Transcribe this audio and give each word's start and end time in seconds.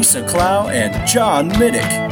Lisa 0.00 0.22
Clough 0.22 0.70
and 0.70 1.06
John 1.06 1.50
Middick. 1.58 2.09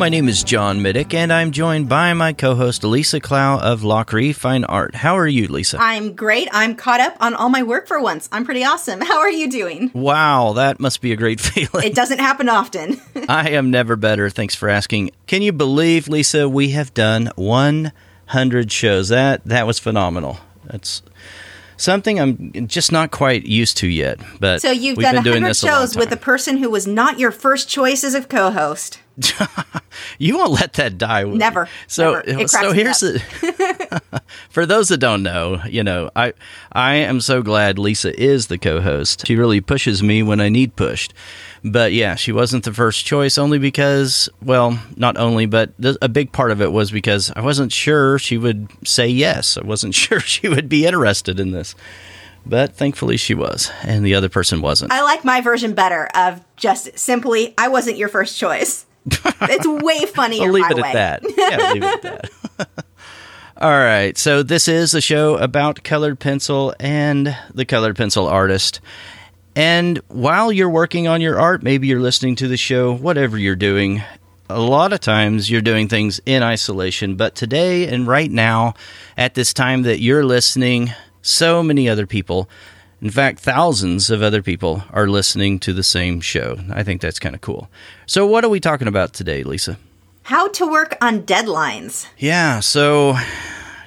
My 0.00 0.08
name 0.08 0.30
is 0.30 0.42
John 0.42 0.80
Middick, 0.80 1.12
and 1.12 1.30
I'm 1.30 1.50
joined 1.50 1.86
by 1.86 2.14
my 2.14 2.32
co 2.32 2.54
host 2.54 2.84
Lisa 2.84 3.20
Clough 3.20 3.60
of 3.60 3.82
Lachri 3.82 4.34
Fine 4.34 4.64
Art. 4.64 4.94
How 4.94 5.18
are 5.18 5.26
you, 5.26 5.46
Lisa? 5.46 5.76
I'm 5.78 6.14
great. 6.14 6.48
I'm 6.52 6.74
caught 6.74 7.00
up 7.00 7.18
on 7.20 7.34
all 7.34 7.50
my 7.50 7.62
work 7.62 7.86
for 7.86 8.00
once. 8.00 8.26
I'm 8.32 8.46
pretty 8.46 8.64
awesome. 8.64 9.00
How 9.02 9.18
are 9.18 9.30
you 9.30 9.50
doing? 9.50 9.90
wow, 9.92 10.54
that 10.54 10.80
must 10.80 11.02
be 11.02 11.12
a 11.12 11.16
great 11.16 11.38
feeling. 11.40 11.86
It 11.86 11.94
doesn't 11.94 12.18
happen 12.18 12.48
often. 12.48 12.98
I 13.28 13.50
am 13.50 13.70
never 13.70 13.94
better. 13.94 14.30
Thanks 14.30 14.54
for 14.54 14.70
asking. 14.70 15.10
Can 15.26 15.42
you 15.42 15.52
believe, 15.52 16.08
Lisa, 16.08 16.48
we 16.48 16.70
have 16.70 16.94
done 16.94 17.30
100 17.36 18.72
shows? 18.72 19.10
That 19.10 19.44
that 19.44 19.66
was 19.66 19.78
phenomenal. 19.78 20.38
That's 20.64 21.02
something 21.76 22.18
I'm 22.18 22.68
just 22.68 22.90
not 22.90 23.10
quite 23.10 23.44
used 23.44 23.76
to 23.78 23.86
yet. 23.86 24.18
But 24.40 24.62
so 24.62 24.70
you've 24.70 24.96
we've 24.96 25.04
done 25.04 25.16
been 25.16 25.24
doing 25.24 25.42
100 25.42 25.50
this 25.50 25.62
a 25.62 25.66
shows 25.66 25.94
with 25.94 26.10
a 26.10 26.16
person 26.16 26.56
who 26.56 26.70
was 26.70 26.86
not 26.86 27.18
your 27.18 27.30
first 27.30 27.68
choice 27.68 28.02
as 28.02 28.14
a 28.14 28.22
co-host. 28.22 29.00
You 30.18 30.36
won't 30.36 30.52
let 30.52 30.74
that 30.74 30.98
die. 30.98 31.24
will 31.24 31.32
you? 31.32 31.38
Never, 31.38 31.68
So 31.86 32.22
never. 32.26 32.48
So 32.48 32.72
here's 32.72 33.00
the 33.00 34.22
for 34.50 34.66
those 34.66 34.88
that 34.88 34.98
don't 34.98 35.22
know, 35.22 35.60
you 35.68 35.82
know, 35.82 36.10
I 36.16 36.32
I 36.72 36.94
am 36.94 37.20
so 37.20 37.42
glad 37.42 37.78
Lisa 37.78 38.18
is 38.20 38.46
the 38.48 38.58
co-host. 38.58 39.26
She 39.26 39.36
really 39.36 39.60
pushes 39.60 40.02
me 40.02 40.22
when 40.22 40.40
I 40.40 40.48
need 40.48 40.76
pushed. 40.76 41.14
But 41.62 41.92
yeah, 41.92 42.14
she 42.14 42.32
wasn't 42.32 42.64
the 42.64 42.72
first 42.72 43.04
choice 43.04 43.36
only 43.36 43.58
because, 43.58 44.28
well, 44.42 44.82
not 44.96 45.18
only, 45.18 45.44
but 45.44 45.80
th- 45.80 45.96
a 46.00 46.08
big 46.08 46.32
part 46.32 46.50
of 46.50 46.62
it 46.62 46.72
was 46.72 46.90
because 46.90 47.30
I 47.36 47.42
wasn't 47.42 47.70
sure 47.70 48.18
she 48.18 48.38
would 48.38 48.68
say 48.86 49.06
yes. 49.08 49.58
I 49.58 49.66
wasn't 49.66 49.94
sure 50.02 50.20
she 50.20 50.48
would 50.48 50.68
be 50.68 50.86
interested 50.86 51.38
in 51.38 51.50
this. 51.50 51.74
But 52.46 52.74
thankfully 52.74 53.18
she 53.18 53.34
was, 53.34 53.70
and 53.82 54.02
the 54.04 54.14
other 54.14 54.30
person 54.30 54.62
wasn't. 54.62 54.92
I 54.92 55.02
like 55.02 55.26
my 55.26 55.42
version 55.42 55.74
better 55.74 56.08
of 56.14 56.42
just 56.56 56.98
simply 56.98 57.52
I 57.58 57.68
wasn't 57.68 57.98
your 57.98 58.08
first 58.08 58.38
choice. 58.38 58.86
it's 59.42 59.66
way 59.66 60.06
funnier. 60.06 60.44
I'll 60.44 60.52
leave 60.52 60.70
it 60.70 60.76
way. 60.76 60.88
at 60.88 61.22
that. 61.22 61.22
Yeah, 61.36 61.72
leave 61.72 61.82
it 61.82 62.04
at 62.04 62.30
that. 62.58 62.70
All 63.60 63.70
right. 63.70 64.16
So 64.16 64.42
this 64.42 64.68
is 64.68 64.94
a 64.94 65.02
show 65.02 65.36
about 65.36 65.84
colored 65.84 66.18
pencil 66.18 66.74
and 66.80 67.36
the 67.52 67.66
colored 67.66 67.96
pencil 67.96 68.26
artist. 68.26 68.80
And 69.54 69.98
while 70.08 70.50
you're 70.50 70.70
working 70.70 71.08
on 71.08 71.20
your 71.20 71.38
art, 71.38 71.62
maybe 71.62 71.86
you're 71.86 72.00
listening 72.00 72.36
to 72.36 72.48
the 72.48 72.56
show, 72.56 72.94
whatever 72.94 73.36
you're 73.36 73.56
doing, 73.56 74.02
a 74.48 74.60
lot 74.60 74.92
of 74.92 75.00
times 75.00 75.50
you're 75.50 75.60
doing 75.60 75.88
things 75.88 76.20
in 76.24 76.42
isolation. 76.42 77.16
But 77.16 77.34
today 77.34 77.86
and 77.86 78.06
right 78.06 78.30
now, 78.30 78.74
at 79.16 79.34
this 79.34 79.52
time 79.52 79.82
that 79.82 80.00
you're 80.00 80.24
listening, 80.24 80.92
so 81.20 81.62
many 81.62 81.88
other 81.88 82.06
people, 82.06 82.48
in 83.02 83.10
fact, 83.10 83.40
thousands 83.40 84.10
of 84.10 84.22
other 84.22 84.42
people 84.42 84.84
are 84.92 85.08
listening 85.08 85.58
to 85.60 85.72
the 85.72 85.82
same 85.82 86.20
show. 86.20 86.58
I 86.70 86.82
think 86.82 87.00
that's 87.00 87.18
kind 87.18 87.34
of 87.34 87.40
cool. 87.40 87.68
So, 88.06 88.26
what 88.26 88.44
are 88.44 88.48
we 88.48 88.60
talking 88.60 88.88
about 88.88 89.12
today, 89.14 89.42
Lisa? 89.42 89.78
How 90.22 90.48
to 90.48 90.66
work 90.66 90.96
on 91.00 91.22
deadlines. 91.22 92.06
Yeah. 92.18 92.60
So, 92.60 93.16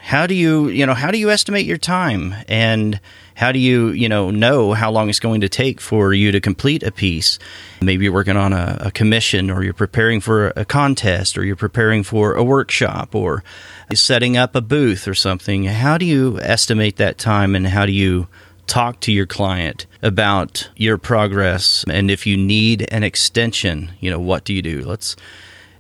how 0.02 0.28
do 0.28 0.34
you, 0.34 0.68
you 0.68 0.86
know, 0.86 0.94
how 0.94 1.12
do 1.12 1.18
you 1.18 1.30
estimate 1.30 1.66
your 1.66 1.78
time, 1.78 2.34
and 2.48 3.00
how 3.36 3.52
do 3.52 3.60
you, 3.60 3.90
you 3.90 4.10
know, 4.10 4.32
know 4.32 4.74
how 4.74 4.92
long 4.92 5.10
it's 5.10 5.20
going 5.20 5.42
to 5.42 5.50
take 5.50 5.80
for 5.80 6.14
you 6.14 6.32
to 6.32 6.42
complete 6.42 6.84
a 6.84 6.92
piece? 6.92 7.40
Maybe 7.82 8.06
you're 8.06 8.14
working 8.14 8.36
on 8.36 8.52
a, 8.52 8.78
a 8.82 8.92
commission, 8.92 9.52
or 9.52 9.64
you're 9.64 9.74
preparing 9.74 10.22
for 10.22 10.48
a 10.56 10.66
contest, 10.66 11.38
or 11.38 11.46
you're 11.46 11.56
preparing 11.56 12.04
for 12.04 12.34
a 12.34 12.44
workshop, 12.44 13.14
or 13.14 13.44
setting 13.94 14.38
up 14.38 14.56
a 14.56 14.62
booth 14.62 15.08
or 15.08 15.14
something. 15.14 15.66
How 15.66 15.98
do 15.98 16.06
you 16.06 16.40
estimate 16.42 16.98
that 16.98 17.18
time, 17.18 17.56
and 17.56 17.68
how 17.68 17.86
do 17.86 17.92
you 17.92 18.28
talk 18.68 19.00
to 19.02 19.12
your 19.12 19.26
client 19.26 19.86
about 20.02 20.70
your 20.76 20.98
progress? 20.98 21.84
And 21.90 22.10
if 22.10 22.26
you 22.26 22.38
need 22.38 22.88
an 22.92 23.04
extension, 23.04 23.92
you 24.00 24.10
know, 24.10 24.20
what 24.20 24.44
do 24.44 24.54
you 24.54 24.62
do? 24.62 24.84
Let's 24.84 25.16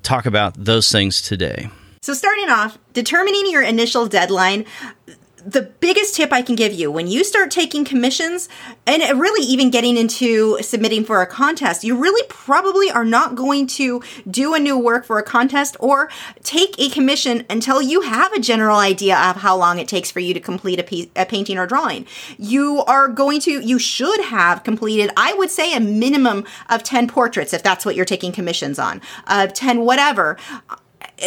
talk 0.03 0.25
about 0.25 0.53
those 0.55 0.91
things 0.91 1.21
today. 1.21 1.69
So, 2.01 2.13
starting 2.13 2.49
off, 2.49 2.77
determining 2.91 3.49
your 3.49 3.61
initial 3.61 4.07
deadline. 4.07 4.65
The 5.45 5.63
biggest 5.63 6.15
tip 6.15 6.31
I 6.31 6.41
can 6.41 6.55
give 6.55 6.71
you 6.71 6.89
when 6.89 7.07
you 7.07 7.23
start 7.23 7.51
taking 7.51 7.83
commissions 7.83 8.47
and 8.87 9.01
really 9.19 9.45
even 9.45 9.71
getting 9.71 9.97
into 9.97 10.57
submitting 10.61 11.03
for 11.03 11.21
a 11.21 11.27
contest, 11.27 11.83
you 11.83 11.97
really 11.97 12.25
probably 12.29 12.89
are 12.89 13.03
not 13.03 13.35
going 13.35 13.67
to 13.67 14.01
do 14.29 14.53
a 14.53 14.59
new 14.59 14.77
work 14.77 15.03
for 15.03 15.19
a 15.19 15.23
contest 15.23 15.75
or 15.81 16.09
take 16.43 16.79
a 16.79 16.89
commission 16.89 17.45
until 17.49 17.81
you 17.81 18.01
have 18.01 18.31
a 18.31 18.39
general 18.39 18.77
idea 18.77 19.17
of 19.17 19.37
how 19.37 19.57
long 19.57 19.79
it 19.79 19.87
takes 19.87 20.09
for 20.09 20.21
you 20.21 20.33
to 20.33 20.39
complete 20.39 20.79
a, 20.79 20.83
piece, 20.83 21.07
a 21.15 21.25
painting 21.25 21.57
or 21.57 21.67
drawing. 21.67 22.07
You 22.37 22.83
are 22.85 23.09
going 23.09 23.41
to, 23.41 23.51
you 23.51 23.79
should 23.79 24.21
have 24.21 24.63
completed, 24.63 25.11
I 25.17 25.33
would 25.33 25.51
say, 25.51 25.75
a 25.75 25.79
minimum 25.81 26.45
of 26.69 26.83
10 26.83 27.09
portraits 27.09 27.53
if 27.53 27.63
that's 27.63 27.85
what 27.85 27.95
you're 27.95 28.05
taking 28.05 28.31
commissions 28.31 28.79
on, 28.79 29.01
of 29.27 29.53
10 29.53 29.81
whatever 29.81 30.37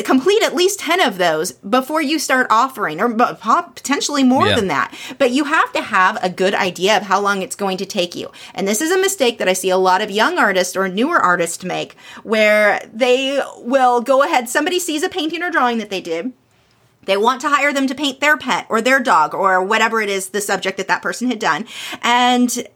complete 0.04 0.42
at 0.42 0.54
least 0.54 0.80
10 0.80 1.00
of 1.00 1.18
those 1.18 1.52
before 1.52 2.02
you 2.02 2.18
start 2.18 2.46
offering 2.50 3.00
or 3.00 3.08
potentially 3.14 4.22
more 4.22 4.48
Yeah. 4.48 4.56
than 4.56 4.68
that. 4.68 4.94
But 5.18 5.30
you 5.30 5.44
have 5.44 5.72
to 5.72 5.80
have 5.82 6.18
a 6.22 6.28
good 6.30 6.54
idea 6.54 6.96
of 6.96 7.04
how 7.04 7.20
long 7.20 7.42
it's 7.42 7.56
going 7.56 7.76
to 7.78 7.86
take 7.86 8.14
you. 8.14 8.30
And 8.54 8.66
this 8.66 8.80
is 8.80 8.90
a 8.90 8.98
mistake 8.98 9.38
that 9.38 9.48
i 9.48 9.52
see 9.52 9.70
a 9.70 9.76
lot 9.76 10.02
of 10.02 10.10
young 10.10 10.38
artists 10.38 10.76
or 10.76 10.88
newer 10.88 11.18
artists 11.18 11.64
make 11.64 11.96
where 12.22 12.80
they 12.92 13.40
will 13.58 14.00
go 14.00 14.22
ahead 14.22 14.48
somebody 14.48 14.78
sees 14.78 15.02
a 15.02 15.08
painting 15.08 15.42
or 15.42 15.50
drawing 15.50 15.78
that 15.78 15.90
they 15.90 16.00
did. 16.00 16.32
They 17.04 17.16
want 17.16 17.40
to 17.42 17.48
hire 17.48 17.72
them 17.72 17.86
to 17.86 17.94
paint 17.94 18.18
their 18.20 18.36
pet 18.36 18.66
or 18.68 18.80
their 18.82 18.98
dog 18.98 19.32
or 19.32 19.62
whatever 19.62 20.00
it 20.00 20.08
is 20.08 20.30
the 20.30 20.40
subject 20.40 20.76
that 20.78 20.88
that 20.88 21.02
person 21.02 21.28
had 21.28 21.38
done. 21.38 21.64
And 22.02 22.66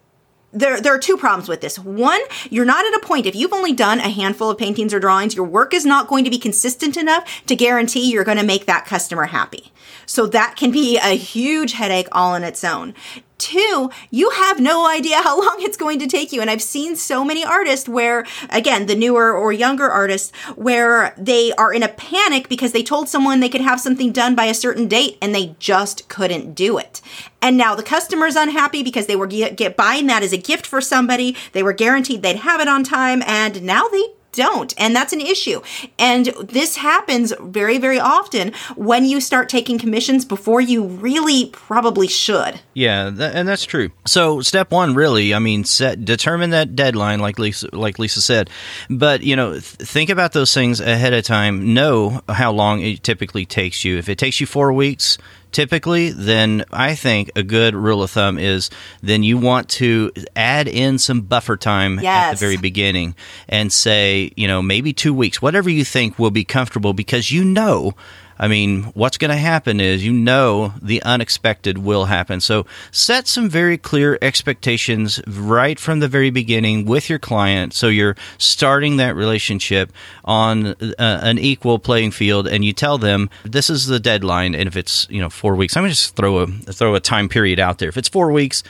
there, 0.52 0.80
there 0.80 0.94
are 0.94 0.98
two 0.98 1.16
problems 1.16 1.48
with 1.48 1.60
this. 1.60 1.78
One, 1.78 2.20
you're 2.50 2.64
not 2.64 2.84
at 2.84 2.94
a 2.94 3.06
point, 3.06 3.26
if 3.26 3.36
you've 3.36 3.52
only 3.52 3.72
done 3.72 4.00
a 4.00 4.08
handful 4.08 4.50
of 4.50 4.58
paintings 4.58 4.92
or 4.92 5.00
drawings, 5.00 5.34
your 5.34 5.46
work 5.46 5.72
is 5.72 5.86
not 5.86 6.08
going 6.08 6.24
to 6.24 6.30
be 6.30 6.38
consistent 6.38 6.96
enough 6.96 7.24
to 7.46 7.54
guarantee 7.54 8.10
you're 8.10 8.24
going 8.24 8.38
to 8.38 8.44
make 8.44 8.66
that 8.66 8.86
customer 8.86 9.26
happy. 9.26 9.72
So 10.06 10.26
that 10.26 10.56
can 10.56 10.70
be 10.70 10.98
a 10.98 11.16
huge 11.16 11.72
headache 11.72 12.08
all 12.12 12.34
on 12.34 12.42
its 12.42 12.64
own. 12.64 12.94
Two, 13.40 13.90
you 14.10 14.28
have 14.28 14.60
no 14.60 14.86
idea 14.86 15.22
how 15.22 15.40
long 15.40 15.56
it's 15.60 15.78
going 15.78 15.98
to 16.00 16.06
take 16.06 16.30
you. 16.30 16.42
And 16.42 16.50
I've 16.50 16.60
seen 16.60 16.94
so 16.94 17.24
many 17.24 17.42
artists 17.42 17.88
where, 17.88 18.26
again, 18.50 18.84
the 18.84 18.94
newer 18.94 19.32
or 19.32 19.50
younger 19.50 19.88
artists, 19.88 20.30
where 20.56 21.14
they 21.16 21.52
are 21.54 21.72
in 21.72 21.82
a 21.82 21.88
panic 21.88 22.50
because 22.50 22.72
they 22.72 22.82
told 22.82 23.08
someone 23.08 23.40
they 23.40 23.48
could 23.48 23.62
have 23.62 23.80
something 23.80 24.12
done 24.12 24.34
by 24.34 24.44
a 24.44 24.54
certain 24.54 24.88
date 24.88 25.16
and 25.22 25.34
they 25.34 25.56
just 25.58 26.06
couldn't 26.10 26.52
do 26.54 26.76
it. 26.76 27.00
And 27.40 27.56
now 27.56 27.74
the 27.74 27.82
customer's 27.82 28.36
unhappy 28.36 28.82
because 28.82 29.06
they 29.06 29.16
were 29.16 29.26
get, 29.26 29.56
get 29.56 29.74
buying 29.74 30.06
that 30.08 30.22
as 30.22 30.34
a 30.34 30.38
gift 30.38 30.66
for 30.66 30.82
somebody. 30.82 31.34
They 31.52 31.62
were 31.62 31.72
guaranteed 31.72 32.20
they'd 32.20 32.36
have 32.36 32.60
it 32.60 32.68
on 32.68 32.84
time 32.84 33.22
and 33.26 33.62
now 33.62 33.88
they 33.88 34.04
don't. 34.32 34.74
And 34.78 34.94
that's 34.94 35.12
an 35.12 35.20
issue. 35.20 35.60
And 35.98 36.26
this 36.42 36.76
happens 36.76 37.32
very, 37.40 37.78
very 37.78 37.98
often 37.98 38.52
when 38.76 39.04
you 39.04 39.20
start 39.20 39.48
taking 39.48 39.78
commissions 39.78 40.24
before 40.24 40.60
you 40.60 40.84
really 40.84 41.46
probably 41.52 42.08
should. 42.08 42.60
Yeah, 42.74 43.10
tha 43.10 43.30
and 43.34 43.48
that's 43.48 43.64
true. 43.64 43.90
So 44.06 44.40
step 44.40 44.70
one, 44.70 44.94
really, 44.94 45.34
I 45.34 45.38
mean, 45.38 45.64
set 45.64 46.04
determine 46.04 46.50
that 46.50 46.76
deadline, 46.76 47.20
like 47.20 47.38
Lisa, 47.38 47.68
like 47.72 47.98
Lisa 47.98 48.22
said. 48.22 48.50
But 48.88 49.22
you 49.22 49.36
know, 49.36 49.52
th- 49.52 49.62
think 49.62 50.10
about 50.10 50.32
those 50.32 50.52
things 50.54 50.80
ahead 50.80 51.12
of 51.12 51.24
time. 51.24 51.74
Know 51.74 52.20
how 52.28 52.52
long 52.52 52.80
it 52.80 53.02
typically 53.02 53.46
takes 53.46 53.84
you. 53.84 53.98
If 53.98 54.08
it 54.08 54.18
takes 54.18 54.40
you 54.40 54.46
four 54.46 54.72
weeks, 54.72 55.18
typically, 55.52 56.10
then 56.10 56.64
I 56.72 56.94
think 56.94 57.30
a 57.36 57.42
good 57.42 57.74
rule 57.74 58.02
of 58.02 58.10
thumb 58.10 58.38
is 58.38 58.70
then 59.02 59.22
you 59.22 59.38
want 59.38 59.68
to 59.70 60.12
add 60.36 60.68
in 60.68 60.98
some 60.98 61.22
buffer 61.22 61.56
time 61.56 61.98
at 61.98 62.32
the 62.32 62.36
very 62.36 62.56
beginning 62.56 63.14
and 63.48 63.72
say, 63.72 64.32
you 64.36 64.48
know, 64.48 64.62
maybe 64.62 64.92
two 64.92 65.14
weeks, 65.14 65.42
whatever 65.42 65.70
you 65.70 65.84
think 65.84 66.18
will 66.18 66.30
be 66.30 66.44
comfortable, 66.44 66.92
because 66.92 67.30
you 67.30 67.44
know 67.44 67.94
I 68.40 68.48
mean, 68.48 68.84
what's 68.94 69.18
going 69.18 69.30
to 69.30 69.36
happen 69.36 69.80
is 69.80 70.04
you 70.04 70.12
know 70.12 70.72
the 70.80 71.02
unexpected 71.02 71.76
will 71.76 72.06
happen. 72.06 72.40
So 72.40 72.64
set 72.90 73.28
some 73.28 73.50
very 73.50 73.76
clear 73.76 74.18
expectations 74.22 75.20
right 75.28 75.78
from 75.78 76.00
the 76.00 76.08
very 76.08 76.30
beginning 76.30 76.86
with 76.86 77.10
your 77.10 77.18
client. 77.18 77.74
So 77.74 77.88
you're 77.88 78.16
starting 78.38 78.96
that 78.96 79.14
relationship 79.14 79.92
on 80.24 80.68
uh, 80.68 80.94
an 80.98 81.38
equal 81.38 81.78
playing 81.78 82.12
field, 82.12 82.48
and 82.48 82.64
you 82.64 82.72
tell 82.72 82.96
them 82.96 83.28
this 83.44 83.68
is 83.68 83.86
the 83.86 84.00
deadline. 84.00 84.54
And 84.54 84.66
if 84.66 84.74
it's 84.74 85.06
you 85.10 85.20
know 85.20 85.28
four 85.28 85.54
weeks, 85.54 85.76
I'm 85.76 85.82
going 85.82 85.90
to 85.90 85.96
just 85.96 86.16
throw 86.16 86.38
a 86.38 86.46
throw 86.46 86.94
a 86.94 87.00
time 87.00 87.28
period 87.28 87.60
out 87.60 87.76
there. 87.76 87.90
If 87.90 87.98
it's 87.98 88.08
four 88.08 88.32
weeks, 88.32 88.62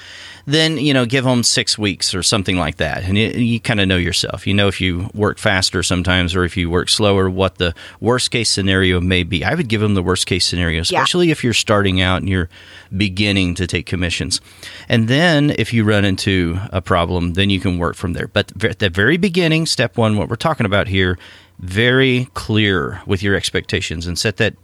then 0.52 0.78
you 0.78 0.94
know 0.94 1.06
give 1.06 1.24
them 1.24 1.42
six 1.42 1.78
weeks 1.78 2.14
or 2.14 2.22
something 2.22 2.56
like 2.56 2.76
that, 2.76 3.04
and 3.04 3.16
you, 3.16 3.28
you 3.28 3.60
kind 3.60 3.80
of 3.80 3.88
know 3.88 3.96
yourself. 3.96 4.46
You 4.46 4.54
know 4.54 4.68
if 4.68 4.80
you 4.80 5.10
work 5.14 5.38
faster 5.38 5.82
sometimes 5.82 6.34
or 6.34 6.44
if 6.44 6.56
you 6.56 6.70
work 6.70 6.88
slower, 6.88 7.28
what 7.28 7.58
the 7.58 7.74
worst 8.00 8.30
case 8.30 8.50
scenario 8.50 9.00
may 9.00 9.22
be. 9.22 9.44
I 9.44 9.54
would 9.54 9.68
give 9.68 9.80
them 9.80 9.94
the 9.94 10.02
worst 10.02 10.26
case 10.26 10.46
scenario, 10.46 10.80
especially 10.82 11.28
yeah. 11.28 11.32
if 11.32 11.44
you're 11.44 11.52
starting 11.52 12.00
out 12.00 12.18
and 12.18 12.28
you're 12.28 12.48
beginning 12.96 13.54
to 13.56 13.66
take 13.66 13.86
commissions. 13.86 14.40
And 14.88 15.08
then 15.08 15.54
if 15.58 15.72
you 15.72 15.84
run 15.84 16.04
into 16.04 16.58
a 16.72 16.80
problem, 16.80 17.34
then 17.34 17.50
you 17.50 17.60
can 17.60 17.78
work 17.78 17.96
from 17.96 18.12
there. 18.12 18.28
But 18.28 18.64
at 18.64 18.78
the 18.78 18.90
very 18.90 19.16
beginning, 19.16 19.66
step 19.66 19.96
one, 19.96 20.16
what 20.16 20.28
we're 20.28 20.36
talking 20.36 20.66
about 20.66 20.88
here 20.88 21.18
very 21.60 22.26
clear 22.32 23.02
with 23.06 23.22
your 23.22 23.34
expectations 23.34 24.06
and 24.06 24.18
set 24.18 24.38
that 24.38 24.54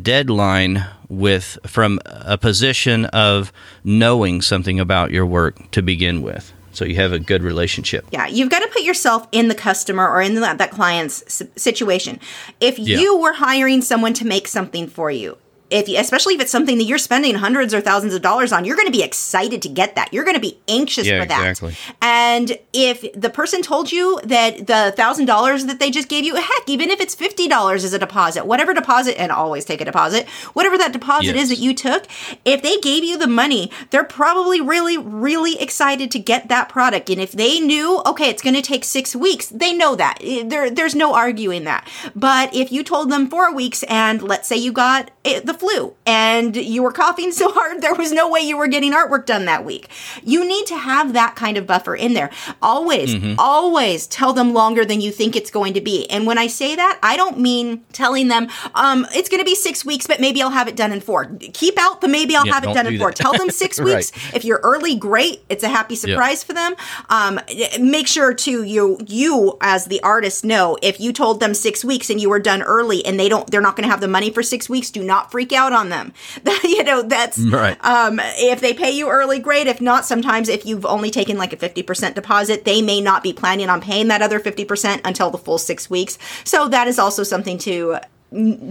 deadline 0.00 0.86
with 1.18 1.58
from 1.66 2.00
a 2.04 2.36
position 2.38 3.06
of 3.06 3.52
knowing 3.82 4.40
something 4.40 4.80
about 4.80 5.10
your 5.10 5.26
work 5.26 5.70
to 5.70 5.82
begin 5.82 6.22
with 6.22 6.52
so 6.74 6.84
you 6.84 6.96
have 6.96 7.12
a 7.12 7.18
good 7.18 7.42
relationship. 7.42 8.04
Yeah, 8.10 8.26
you've 8.26 8.50
got 8.50 8.60
to 8.60 8.68
put 8.68 8.82
yourself 8.82 9.28
in 9.32 9.48
the 9.48 9.54
customer 9.54 10.08
or 10.08 10.20
in 10.20 10.34
that, 10.36 10.58
that 10.58 10.70
client's 10.70 11.42
situation. 11.56 12.18
If 12.60 12.78
yeah. 12.78 12.98
you 12.98 13.18
were 13.18 13.32
hiring 13.32 13.80
someone 13.80 14.12
to 14.14 14.26
make 14.26 14.48
something 14.48 14.88
for 14.88 15.10
you, 15.10 15.38
if 15.70 15.88
you, 15.88 15.98
especially 15.98 16.34
if 16.34 16.40
it's 16.40 16.50
something 16.50 16.76
that 16.78 16.84
you're 16.84 16.98
spending 16.98 17.34
hundreds 17.36 17.72
or 17.72 17.80
thousands 17.80 18.12
of 18.14 18.20
dollars 18.20 18.52
on, 18.52 18.64
you're 18.64 18.76
going 18.76 18.86
to 18.86 18.92
be 18.92 19.02
excited 19.02 19.62
to 19.62 19.68
get 19.68 19.94
that. 19.96 20.12
You're 20.12 20.24
going 20.24 20.34
to 20.34 20.40
be 20.40 20.58
anxious 20.68 21.06
yeah, 21.06 21.22
for 21.22 21.28
that. 21.28 21.48
Exactly. 21.48 21.76
And 22.02 22.58
if 22.72 23.12
the 23.14 23.30
person 23.30 23.62
told 23.62 23.90
you 23.90 24.20
that 24.24 24.66
the 24.66 24.92
thousand 24.94 25.24
dollars 25.24 25.64
that 25.66 25.80
they 25.80 25.90
just 25.90 26.08
gave 26.08 26.24
you, 26.24 26.36
heck, 26.36 26.68
even 26.68 26.90
if 26.90 27.00
it's 27.00 27.14
fifty 27.14 27.48
dollars 27.48 27.82
as 27.82 27.94
a 27.94 27.98
deposit, 27.98 28.46
whatever 28.46 28.74
deposit, 28.74 29.18
and 29.18 29.32
always 29.32 29.64
take 29.64 29.80
a 29.80 29.84
deposit, 29.86 30.28
whatever 30.52 30.76
that 30.76 30.92
deposit 30.92 31.34
yes. 31.34 31.44
is 31.44 31.48
that 31.48 31.58
you 31.58 31.74
took, 31.74 32.06
if 32.44 32.60
they 32.60 32.76
gave 32.78 33.02
you 33.02 33.16
the 33.16 33.26
money, 33.26 33.70
they're 33.90 34.04
probably 34.04 34.60
really, 34.60 34.98
really 34.98 35.58
excited 35.60 36.10
to 36.10 36.18
get 36.18 36.48
that 36.48 36.68
product. 36.68 37.08
And 37.08 37.20
if 37.20 37.32
they 37.32 37.58
knew, 37.58 38.02
okay, 38.04 38.28
it's 38.28 38.42
going 38.42 38.54
to 38.54 38.62
take 38.62 38.84
six 38.84 39.16
weeks, 39.16 39.46
they 39.48 39.72
know 39.72 39.96
that. 39.96 40.18
Eh, 40.20 40.42
there, 40.44 40.68
there's 40.68 40.94
no 40.94 41.14
arguing 41.14 41.64
that. 41.64 41.88
But 42.14 42.54
if 42.54 42.70
you 42.70 42.84
told 42.84 43.10
them 43.10 43.30
four 43.30 43.52
weeks, 43.54 43.82
and 43.84 44.20
let's 44.20 44.46
say 44.46 44.56
you 44.56 44.70
got 44.70 45.10
eh, 45.24 45.40
the 45.40 45.54
the 45.54 45.63
flu 45.64 45.94
and 46.06 46.56
you 46.56 46.82
were 46.82 46.92
coughing 46.92 47.32
so 47.32 47.50
hard 47.52 47.80
there 47.80 47.94
was 47.94 48.12
no 48.12 48.28
way 48.28 48.40
you 48.40 48.56
were 48.56 48.66
getting 48.66 48.92
artwork 48.92 49.26
done 49.26 49.44
that 49.46 49.64
week. 49.64 49.88
You 50.22 50.46
need 50.46 50.66
to 50.66 50.76
have 50.76 51.12
that 51.12 51.36
kind 51.36 51.56
of 51.56 51.66
buffer 51.66 51.94
in 51.94 52.14
there. 52.14 52.30
Always, 52.60 53.14
mm-hmm. 53.14 53.34
always 53.38 54.06
tell 54.06 54.32
them 54.32 54.52
longer 54.52 54.84
than 54.84 55.00
you 55.00 55.10
think 55.10 55.36
it's 55.36 55.50
going 55.50 55.74
to 55.74 55.80
be. 55.80 56.08
And 56.10 56.26
when 56.26 56.38
I 56.38 56.46
say 56.46 56.76
that, 56.76 56.98
I 57.02 57.16
don't 57.16 57.38
mean 57.38 57.84
telling 57.92 58.28
them 58.28 58.48
um, 58.74 59.06
it's 59.14 59.28
going 59.28 59.40
to 59.40 59.44
be 59.44 59.54
six 59.54 59.84
weeks, 59.84 60.06
but 60.06 60.20
maybe 60.20 60.42
I'll 60.42 60.50
have 60.50 60.68
it 60.68 60.76
done 60.76 60.92
in 60.92 61.00
four. 61.00 61.26
Keep 61.26 61.78
out 61.78 62.00
the 62.00 62.08
maybe 62.08 62.36
I'll 62.36 62.46
yeah, 62.46 62.54
have 62.54 62.64
it 62.64 62.74
done 62.74 62.86
in 62.86 62.98
four. 62.98 63.12
Tell 63.12 63.32
them 63.32 63.50
six 63.64 63.80
weeks. 63.80 64.12
right. 64.12 64.34
If 64.34 64.44
you're 64.44 64.60
early, 64.62 64.96
great. 64.96 65.44
It's 65.48 65.64
a 65.64 65.68
happy 65.68 65.96
surprise 65.96 66.42
yeah. 66.42 66.46
for 66.46 66.52
them. 66.52 66.74
Um, 67.08 67.40
make 67.80 68.06
sure 68.06 68.34
to 68.34 68.62
you 68.62 68.98
you 69.06 69.56
as 69.60 69.86
the 69.86 70.02
artist 70.02 70.44
know 70.44 70.76
if 70.82 71.00
you 71.00 71.12
told 71.12 71.40
them 71.40 71.54
six 71.54 71.84
weeks 71.84 72.10
and 72.10 72.20
you 72.20 72.28
were 72.28 72.38
done 72.38 72.62
early 72.62 73.04
and 73.04 73.18
they 73.18 73.28
don't 73.28 73.50
they're 73.50 73.60
not 73.60 73.76
going 73.76 73.84
to 73.84 73.90
have 73.90 74.00
the 74.00 74.08
money 74.08 74.30
for 74.30 74.42
six 74.42 74.68
weeks. 74.68 74.90
Do 74.90 75.02
not 75.02 75.30
freak 75.30 75.43
out 75.52 75.72
on 75.72 75.88
them. 75.88 76.12
you 76.64 76.82
know, 76.84 77.02
that's 77.02 77.38
right. 77.38 77.76
Um, 77.84 78.20
if 78.22 78.60
they 78.60 78.74
pay 78.74 78.90
you 78.90 79.08
early, 79.08 79.38
great. 79.38 79.66
If 79.66 79.80
not, 79.80 80.04
sometimes 80.04 80.48
if 80.48 80.66
you've 80.66 80.86
only 80.86 81.10
taken 81.10 81.36
like 81.38 81.52
a 81.52 81.56
50% 81.56 82.14
deposit, 82.14 82.64
they 82.64 82.82
may 82.82 83.00
not 83.00 83.22
be 83.22 83.32
planning 83.32 83.68
on 83.68 83.80
paying 83.80 84.08
that 84.08 84.22
other 84.22 84.40
50% 84.40 85.00
until 85.04 85.30
the 85.30 85.38
full 85.38 85.58
six 85.58 85.88
weeks. 85.90 86.18
So 86.44 86.68
that 86.68 86.88
is 86.88 86.98
also 86.98 87.22
something 87.22 87.58
to 87.58 87.98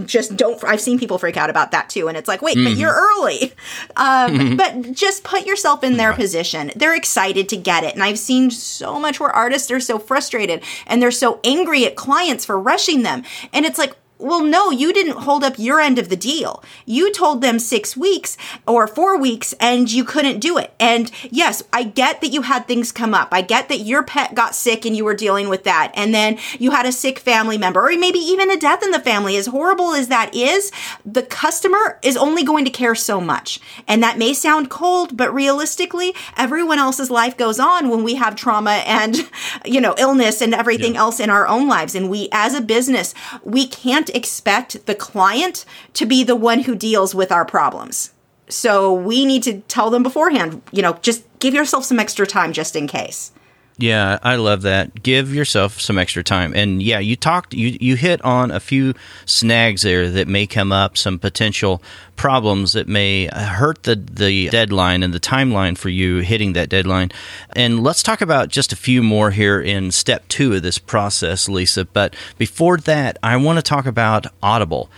just 0.06 0.36
don't 0.36 0.62
i've 0.66 0.82
seen 0.82 1.00
people 1.00 1.18
freak 1.18 1.38
out 1.38 1.50
about 1.50 1.72
that 1.72 1.90
too 1.90 2.10
and 2.10 2.18
it's 2.18 2.28
like 2.28 2.42
wait 2.42 2.58
mm-hmm. 2.58 2.66
but 2.66 2.78
you're 2.78 2.94
early 2.94 3.44
um, 3.96 4.34
mm-hmm. 4.34 4.56
but 4.58 4.92
just 4.92 5.24
put 5.24 5.46
yourself 5.46 5.84
in 5.84 5.96
their 5.96 6.10
right. 6.10 6.20
position 6.20 6.72
they're 6.76 6.96
excited 6.96 7.48
to 7.48 7.56
get 7.56 7.84
it 7.84 7.94
and 7.94 8.04
i've 8.04 8.20
seen 8.20 8.52
so 8.52 9.00
much 9.00 9.20
where 9.20 9.30
artists 9.30 9.72
are 9.72 9.80
so 9.80 9.98
frustrated 9.98 10.62
and 10.86 11.02
they're 11.02 11.12
so 11.12 11.40
angry 11.44 11.86
at 11.86 11.96
clients 11.96 12.44
for 12.44 12.60
rushing 12.60 13.04
them 13.04 13.24
and 13.54 13.66
it's 13.66 13.78
like 13.78 13.96
well, 14.24 14.42
no, 14.42 14.72
you 14.72 14.94
didn't 14.94 15.18
hold 15.18 15.44
up 15.44 15.60
your 15.60 15.82
end 15.82 16.00
of 16.00 16.08
the 16.08 16.16
deal. 16.16 16.64
You 16.86 17.12
told 17.12 17.42
them 17.42 17.60
six 17.60 17.98
weeks 17.98 18.38
or 18.66 18.88
four 18.88 19.18
weeks 19.18 19.54
and 19.60 19.92
you 19.92 20.06
couldn't 20.06 20.40
do 20.40 20.58
it. 20.58 20.74
And 20.80 21.12
yes, 21.30 21.62
I 21.74 21.84
get 21.84 22.22
that 22.22 22.32
you 22.32 22.44
had 22.44 22.66
things 22.66 22.94
come 22.94 23.14
up. 23.14 23.30
I 23.32 23.42
get 23.42 23.68
that 23.68 23.80
your 23.80 24.02
pet 24.02 24.34
got 24.34 24.56
sick 24.56 24.86
and 24.86 24.96
you 24.96 25.04
were 25.04 25.14
dealing 25.14 25.50
with 25.50 25.66
that. 25.66 25.92
And 25.94 26.16
then 26.16 26.40
you 26.58 26.72
had 26.72 26.86
a 26.86 26.92
sick 26.94 27.20
family 27.20 27.58
member 27.58 27.86
or 27.86 27.98
maybe 27.98 28.20
even 28.20 28.50
a 28.50 28.58
death 28.58 28.82
in 28.82 28.92
the 28.92 29.00
family. 29.00 29.36
As 29.36 29.48
horrible 29.48 29.94
as 29.94 30.08
that 30.08 30.34
is, 30.34 30.72
the 31.06 31.24
customer 31.24 32.00
is 32.02 32.16
only 32.16 32.44
going 32.44 32.64
to 32.64 32.72
care 32.72 32.96
so 32.96 33.20
much. 33.20 33.60
And 33.90 34.02
that 34.04 34.18
may 34.18 34.34
sound 34.34 34.70
cold, 34.70 35.18
but 35.18 35.34
realistically, 35.34 36.14
everyone 36.38 36.80
else's 36.80 37.12
life 37.12 37.36
goes 37.36 37.60
on 37.60 37.90
when 37.90 38.04
we 38.04 38.16
have 38.16 38.36
trauma 38.38 38.84
and, 38.86 39.30
you 39.66 39.82
know, 39.82 39.96
illness 39.98 40.42
and 40.42 40.54
everything 40.54 40.94
yeah. 40.94 41.02
else 41.02 41.20
in 41.20 41.30
our 41.30 41.46
own 41.46 41.68
lives. 41.68 41.94
And 41.94 42.10
we, 42.10 42.30
as 42.32 42.54
a 42.54 42.62
business, 42.62 43.14
we 43.44 43.68
can't 43.68 44.10
expect 44.14 44.86
the 44.86 44.96
client 44.96 45.66
to 45.94 46.06
be 46.06 46.24
the 46.24 46.36
one 46.36 46.62
who 46.62 46.76
deals 46.76 47.14
with 47.14 47.32
our 47.32 47.46
problems. 47.46 48.14
So 48.50 48.94
we 48.94 49.26
need 49.26 49.44
to 49.44 49.62
tell 49.62 49.90
them 49.90 50.04
beforehand, 50.04 50.62
you 50.72 50.82
know, 50.82 51.00
just 51.02 51.24
give 51.40 51.54
yourself 51.54 51.86
some 51.86 52.00
extra 52.00 52.28
time 52.28 52.54
just 52.54 52.76
in 52.76 52.88
case. 52.88 53.32
Yeah, 53.78 54.20
I 54.22 54.36
love 54.36 54.62
that. 54.64 55.02
Give 55.02 55.34
yourself 55.34 55.82
some 55.82 55.98
extra 55.98 56.24
time. 56.24 56.54
And 56.56 56.82
yeah, 56.82 57.00
you 57.00 57.16
talked 57.16 57.56
you 57.56 57.76
you 57.82 57.96
hit 57.96 58.22
on 58.22 58.52
a 58.52 58.60
few 58.60 58.94
snags 59.26 59.82
there 59.82 60.10
that 60.10 60.28
may 60.28 60.46
come 60.46 60.72
up, 60.72 60.96
some 60.96 61.18
potential 61.18 61.82
problems 62.16 62.74
that 62.74 62.88
may 62.88 63.26
hurt 63.34 63.84
the 63.84 63.96
the 63.96 64.50
deadline 64.50 65.02
and 65.02 65.12
the 65.12 65.20
timeline 65.20 65.76
for 65.76 65.90
you 65.90 66.20
hitting 66.20 66.54
that 66.54 66.70
deadline. 66.70 67.12
And 67.56 67.84
let's 67.84 68.04
talk 68.04 68.22
about 68.22 68.50
just 68.50 68.72
a 68.74 68.76
few 68.78 69.02
more 69.02 69.32
here 69.32 69.60
in 69.60 69.92
step 69.92 70.28
2 70.28 70.54
of 70.54 70.62
this 70.62 70.78
process, 70.78 71.50
Lisa. 71.50 71.86
But 71.86 72.16
before 72.38 72.78
that, 72.78 73.18
I 73.24 73.38
want 73.38 73.58
to 73.58 73.64
talk 73.64 73.88
about 73.88 74.28
Audible. 74.44 74.90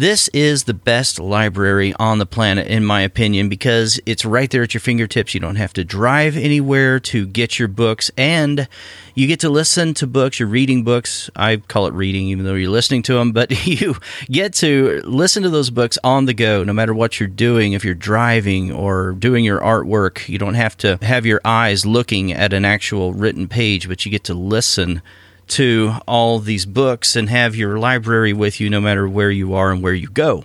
This 0.00 0.28
is 0.28 0.64
the 0.64 0.72
best 0.72 1.20
library 1.20 1.92
on 1.98 2.16
the 2.16 2.24
planet, 2.24 2.68
in 2.68 2.86
my 2.86 3.02
opinion, 3.02 3.50
because 3.50 4.00
it's 4.06 4.24
right 4.24 4.50
there 4.50 4.62
at 4.62 4.72
your 4.72 4.80
fingertips. 4.80 5.34
You 5.34 5.40
don't 5.40 5.56
have 5.56 5.74
to 5.74 5.84
drive 5.84 6.38
anywhere 6.38 6.98
to 7.00 7.26
get 7.26 7.58
your 7.58 7.68
books, 7.68 8.10
and 8.16 8.66
you 9.14 9.26
get 9.26 9.40
to 9.40 9.50
listen 9.50 9.92
to 9.92 10.06
books. 10.06 10.40
You're 10.40 10.48
reading 10.48 10.84
books. 10.84 11.28
I 11.36 11.58
call 11.58 11.86
it 11.86 11.92
reading, 11.92 12.28
even 12.28 12.46
though 12.46 12.54
you're 12.54 12.70
listening 12.70 13.02
to 13.02 13.14
them, 13.16 13.32
but 13.32 13.66
you 13.66 13.94
get 14.30 14.54
to 14.54 15.02
listen 15.04 15.42
to 15.42 15.50
those 15.50 15.68
books 15.68 15.98
on 16.02 16.24
the 16.24 16.32
go, 16.32 16.64
no 16.64 16.72
matter 16.72 16.94
what 16.94 17.20
you're 17.20 17.28
doing. 17.28 17.74
If 17.74 17.84
you're 17.84 17.94
driving 17.94 18.72
or 18.72 19.12
doing 19.12 19.44
your 19.44 19.60
artwork, 19.60 20.30
you 20.30 20.38
don't 20.38 20.54
have 20.54 20.78
to 20.78 20.98
have 21.02 21.26
your 21.26 21.42
eyes 21.44 21.84
looking 21.84 22.32
at 22.32 22.54
an 22.54 22.64
actual 22.64 23.12
written 23.12 23.48
page, 23.48 23.86
but 23.86 24.06
you 24.06 24.10
get 24.10 24.24
to 24.24 24.32
listen 24.32 25.02
to 25.50 25.94
all 26.06 26.38
these 26.38 26.66
books 26.66 27.16
and 27.16 27.28
have 27.28 27.54
your 27.54 27.78
library 27.78 28.32
with 28.32 28.60
you 28.60 28.70
no 28.70 28.80
matter 28.80 29.08
where 29.08 29.30
you 29.30 29.54
are 29.54 29.70
and 29.72 29.82
where 29.82 29.94
you 29.94 30.08
go. 30.08 30.44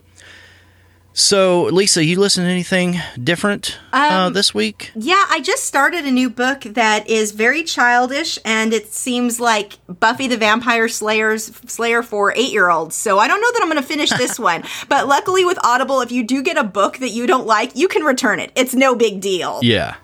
So, 1.17 1.63
Lisa, 1.67 2.03
you 2.03 2.19
listen 2.19 2.43
to 2.43 2.49
anything 2.49 2.97
different 3.23 3.79
uh, 3.93 3.95
um, 3.95 4.11
uh, 4.11 4.29
this 4.31 4.53
week? 4.53 4.91
Yeah, 4.95 5.23
I 5.29 5.39
just 5.39 5.63
started 5.63 6.03
a 6.03 6.11
new 6.11 6.29
book 6.29 6.63
that 6.63 7.09
is 7.09 7.31
very 7.31 7.63
childish, 7.63 8.37
and 8.43 8.73
it 8.73 8.91
seems 8.91 9.39
like 9.39 9.77
Buffy 9.87 10.27
the 10.27 10.35
Vampire 10.35 10.89
Slayer's 10.89 11.45
Slayer 11.67 12.03
for 12.03 12.33
eight 12.35 12.51
year 12.51 12.69
olds. 12.69 12.97
So 12.97 13.17
I 13.17 13.29
don't 13.29 13.39
know 13.39 13.49
that 13.53 13.61
I'm 13.61 13.69
going 13.69 13.81
to 13.81 13.87
finish 13.87 14.09
this 14.09 14.37
one, 14.51 14.65
but 14.89 15.07
luckily 15.07 15.45
with 15.45 15.57
Audible, 15.63 16.01
if 16.01 16.11
you 16.11 16.21
do 16.21 16.43
get 16.43 16.57
a 16.57 16.65
book 16.65 16.97
that 16.97 17.11
you 17.11 17.25
don't 17.25 17.47
like, 17.47 17.77
you 17.77 17.87
can 17.87 18.03
return 18.03 18.41
it. 18.41 18.51
It's 18.53 18.75
no 18.75 18.93
big 18.93 19.21
deal. 19.21 19.61
Yeah, 19.63 19.95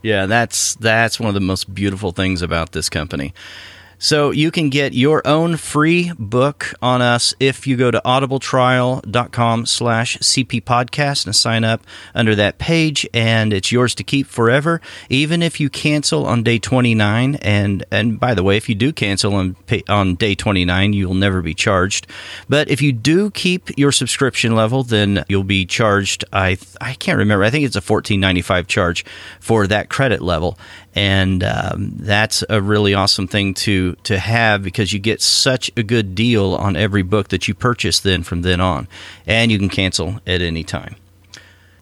yeah, 0.00 0.24
that's 0.24 0.76
that's 0.76 1.20
one 1.20 1.28
of 1.28 1.34
the 1.34 1.40
most 1.40 1.74
beautiful 1.74 2.12
things 2.12 2.40
about 2.40 2.72
this 2.72 2.88
company. 2.88 3.34
So 3.98 4.30
you 4.30 4.50
can 4.50 4.70
get 4.70 4.92
your 4.92 5.26
own 5.26 5.56
free 5.56 6.12
book 6.18 6.74
on 6.82 7.00
us 7.00 7.34
if 7.40 7.66
you 7.66 7.76
go 7.76 7.90
to 7.90 8.00
audibletrial.com 8.04 9.66
slash 9.66 10.18
cppodcast 10.18 11.26
and 11.26 11.34
sign 11.34 11.64
up 11.64 11.82
under 12.14 12.34
that 12.34 12.58
page, 12.58 13.06
and 13.14 13.52
it's 13.52 13.72
yours 13.72 13.94
to 13.96 14.04
keep 14.04 14.26
forever, 14.26 14.80
even 15.08 15.42
if 15.42 15.60
you 15.60 15.70
cancel 15.70 16.26
on 16.26 16.42
day 16.42 16.58
29. 16.58 17.36
And, 17.36 17.84
and 17.90 18.18
by 18.18 18.34
the 18.34 18.42
way, 18.42 18.56
if 18.56 18.68
you 18.68 18.74
do 18.74 18.92
cancel 18.92 19.34
on, 19.34 19.56
on 19.88 20.14
day 20.16 20.34
29, 20.34 20.92
you'll 20.92 21.14
never 21.14 21.42
be 21.42 21.54
charged. 21.54 22.06
But 22.48 22.70
if 22.70 22.82
you 22.82 22.92
do 22.92 23.30
keep 23.30 23.76
your 23.78 23.92
subscription 23.92 24.54
level, 24.54 24.82
then 24.82 25.24
you'll 25.28 25.44
be 25.44 25.66
charged, 25.66 26.24
I, 26.32 26.58
I 26.80 26.94
can't 26.94 27.18
remember, 27.18 27.44
I 27.44 27.50
think 27.50 27.64
it's 27.64 27.76
a 27.76 27.80
$14.95 27.80 28.66
charge 28.66 29.04
for 29.40 29.66
that 29.66 29.88
credit 29.88 30.20
level. 30.20 30.58
And 30.94 31.42
um, 31.42 31.92
that's 31.96 32.44
a 32.48 32.62
really 32.62 32.94
awesome 32.94 33.26
thing 33.26 33.54
to 33.54 33.96
to 34.04 34.18
have 34.18 34.62
because 34.62 34.92
you 34.92 35.00
get 35.00 35.20
such 35.20 35.70
a 35.76 35.82
good 35.82 36.14
deal 36.14 36.54
on 36.54 36.76
every 36.76 37.02
book 37.02 37.28
that 37.28 37.48
you 37.48 37.54
purchase 37.54 37.98
then 37.98 38.22
from 38.22 38.42
then 38.42 38.60
on, 38.60 38.86
and 39.26 39.50
you 39.50 39.58
can 39.58 39.68
cancel 39.68 40.20
at 40.26 40.40
any 40.40 40.62
time. 40.62 40.94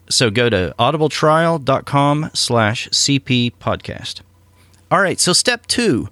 So 0.09 0.29
go 0.29 0.49
to 0.49 0.75
audibletrial.com 0.79 2.31
slash 2.33 2.89
CP 2.89 3.53
podcast. 3.59 4.21
All 4.91 4.99
right, 4.99 5.19
so 5.19 5.31
step 5.33 5.67
two 5.67 6.09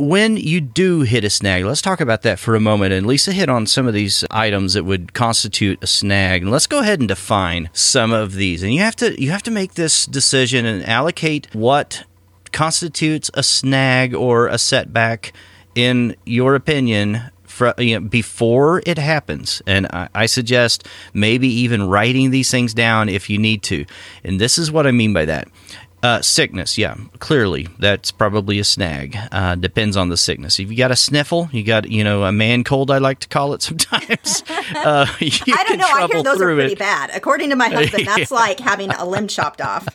when 0.00 0.36
you 0.38 0.60
do 0.60 1.02
hit 1.02 1.24
a 1.24 1.30
snag, 1.30 1.64
let's 1.64 1.82
talk 1.82 2.00
about 2.00 2.22
that 2.22 2.38
for 2.38 2.54
a 2.54 2.60
moment. 2.60 2.92
And 2.92 3.06
Lisa 3.06 3.32
hit 3.32 3.48
on 3.48 3.66
some 3.66 3.86
of 3.86 3.92
these 3.92 4.24
items 4.30 4.74
that 4.74 4.84
would 4.84 5.12
constitute 5.12 5.82
a 5.82 5.86
snag. 5.86 6.42
And 6.42 6.50
let's 6.50 6.66
go 6.66 6.80
ahead 6.80 7.00
and 7.00 7.08
define 7.08 7.68
some 7.72 8.12
of 8.12 8.34
these. 8.34 8.62
And 8.62 8.74
you 8.74 8.80
have 8.80 8.96
to 8.96 9.20
you 9.20 9.30
have 9.30 9.42
to 9.44 9.50
make 9.50 9.74
this 9.74 10.06
decision 10.06 10.64
and 10.64 10.84
allocate 10.86 11.54
what 11.54 12.04
constitutes 12.52 13.30
a 13.34 13.42
snag 13.42 14.14
or 14.14 14.48
a 14.48 14.58
setback 14.58 15.32
in 15.74 16.16
your 16.24 16.54
opinion 16.54 17.30
for, 17.44 17.74
you 17.78 18.00
know, 18.00 18.08
before 18.08 18.82
it 18.86 18.98
happens. 18.98 19.60
And 19.66 19.86
I, 19.88 20.08
I, 20.14 20.26
suggest 20.26 20.86
maybe 21.12 21.48
even 21.48 21.88
writing 21.88 22.30
these 22.30 22.50
things 22.50 22.72
down 22.72 23.08
if 23.08 23.28
you 23.28 23.38
need 23.38 23.62
to. 23.64 23.84
And 24.24 24.40
this 24.40 24.56
is 24.56 24.70
what 24.72 24.86
I 24.86 24.92
mean 24.92 25.12
by 25.12 25.26
that. 25.26 25.48
Uh, 26.02 26.22
sickness, 26.22 26.78
yeah, 26.78 26.96
clearly 27.18 27.68
that's 27.78 28.10
probably 28.10 28.58
a 28.58 28.64
snag. 28.64 29.18
Uh, 29.30 29.54
depends 29.54 29.98
on 29.98 30.08
the 30.08 30.16
sickness. 30.16 30.58
If 30.58 30.70
you 30.70 30.76
got 30.76 30.90
a 30.90 30.96
sniffle, 30.96 31.50
you 31.52 31.62
got 31.62 31.90
you 31.90 32.02
know 32.02 32.24
a 32.24 32.32
man 32.32 32.64
cold. 32.64 32.90
I 32.90 32.98
like 32.98 33.20
to 33.20 33.28
call 33.28 33.52
it 33.52 33.62
sometimes. 33.62 34.42
Uh, 34.70 35.04
I 35.20 35.64
don't 35.66 35.78
know. 35.78 35.84
I 35.84 36.06
hear 36.06 36.22
those 36.22 36.40
are 36.40 36.54
pretty 36.54 36.74
it. 36.74 36.78
bad. 36.78 37.10
According 37.12 37.50
to 37.50 37.56
my 37.56 37.68
husband, 37.74 38.06
that's 38.06 38.30
yeah. 38.30 38.36
like 38.36 38.60
having 38.60 38.90
a 38.90 39.04
limb 39.04 39.26
chopped 39.26 39.60
off. 39.60 39.88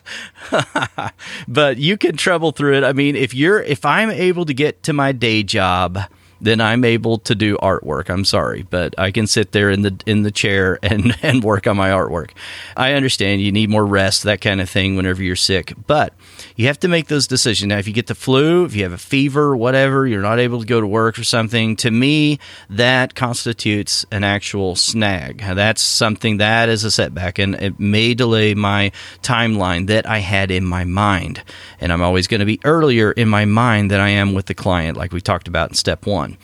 but 1.48 1.78
you 1.78 1.96
can 1.96 2.16
trouble 2.16 2.52
through 2.52 2.76
it. 2.76 2.84
I 2.84 2.92
mean, 2.92 3.16
if 3.16 3.32
you're 3.32 3.62
if 3.62 3.86
I'm 3.86 4.10
able 4.10 4.44
to 4.44 4.52
get 4.52 4.82
to 4.84 4.92
my 4.92 5.12
day 5.12 5.42
job 5.42 5.98
then 6.40 6.60
I'm 6.60 6.84
able 6.84 7.18
to 7.18 7.34
do 7.34 7.56
artwork. 7.58 8.10
I'm 8.10 8.24
sorry, 8.24 8.66
but 8.68 8.98
I 8.98 9.10
can 9.10 9.26
sit 9.26 9.52
there 9.52 9.70
in 9.70 9.82
the 9.82 9.98
in 10.06 10.22
the 10.22 10.30
chair 10.30 10.78
and 10.82 11.16
and 11.22 11.42
work 11.42 11.66
on 11.66 11.76
my 11.76 11.90
artwork. 11.90 12.30
I 12.76 12.92
understand 12.92 13.40
you 13.40 13.52
need 13.52 13.70
more 13.70 13.86
rest, 13.86 14.24
that 14.24 14.40
kind 14.40 14.60
of 14.60 14.68
thing 14.68 14.96
whenever 14.96 15.22
you're 15.22 15.36
sick, 15.36 15.74
but 15.86 16.14
you 16.56 16.66
have 16.66 16.80
to 16.80 16.88
make 16.88 17.08
those 17.08 17.26
decisions. 17.26 17.68
Now, 17.68 17.78
if 17.78 17.86
you 17.86 17.94
get 17.94 18.06
the 18.06 18.14
flu, 18.14 18.64
if 18.64 18.74
you 18.74 18.82
have 18.82 18.92
a 18.92 18.98
fever, 18.98 19.56
whatever, 19.56 20.06
you're 20.06 20.22
not 20.22 20.38
able 20.38 20.60
to 20.60 20.66
go 20.66 20.80
to 20.80 20.86
work 20.86 21.18
or 21.18 21.24
something, 21.24 21.76
to 21.76 21.90
me, 21.90 22.38
that 22.70 23.14
constitutes 23.14 24.04
an 24.10 24.24
actual 24.24 24.76
snag. 24.76 25.38
That's 25.38 25.82
something 25.82 26.38
that 26.38 26.68
is 26.68 26.84
a 26.84 26.90
setback 26.90 27.38
and 27.38 27.54
it 27.56 27.78
may 27.80 28.14
delay 28.14 28.54
my 28.54 28.92
timeline 29.22 29.86
that 29.88 30.06
I 30.06 30.18
had 30.18 30.50
in 30.50 30.64
my 30.64 30.84
mind. 30.84 31.42
And 31.80 31.92
I'm 31.92 32.02
always 32.02 32.26
going 32.26 32.40
to 32.40 32.46
be 32.46 32.60
earlier 32.64 33.12
in 33.12 33.28
my 33.28 33.44
mind 33.44 33.90
than 33.90 34.00
I 34.00 34.10
am 34.10 34.34
with 34.34 34.46
the 34.46 34.54
client 34.54 34.96
like 34.96 35.12
we 35.12 35.20
talked 35.20 35.48
about 35.48 35.70
in 35.70 35.74
step 35.74 36.06
1 36.06 36.35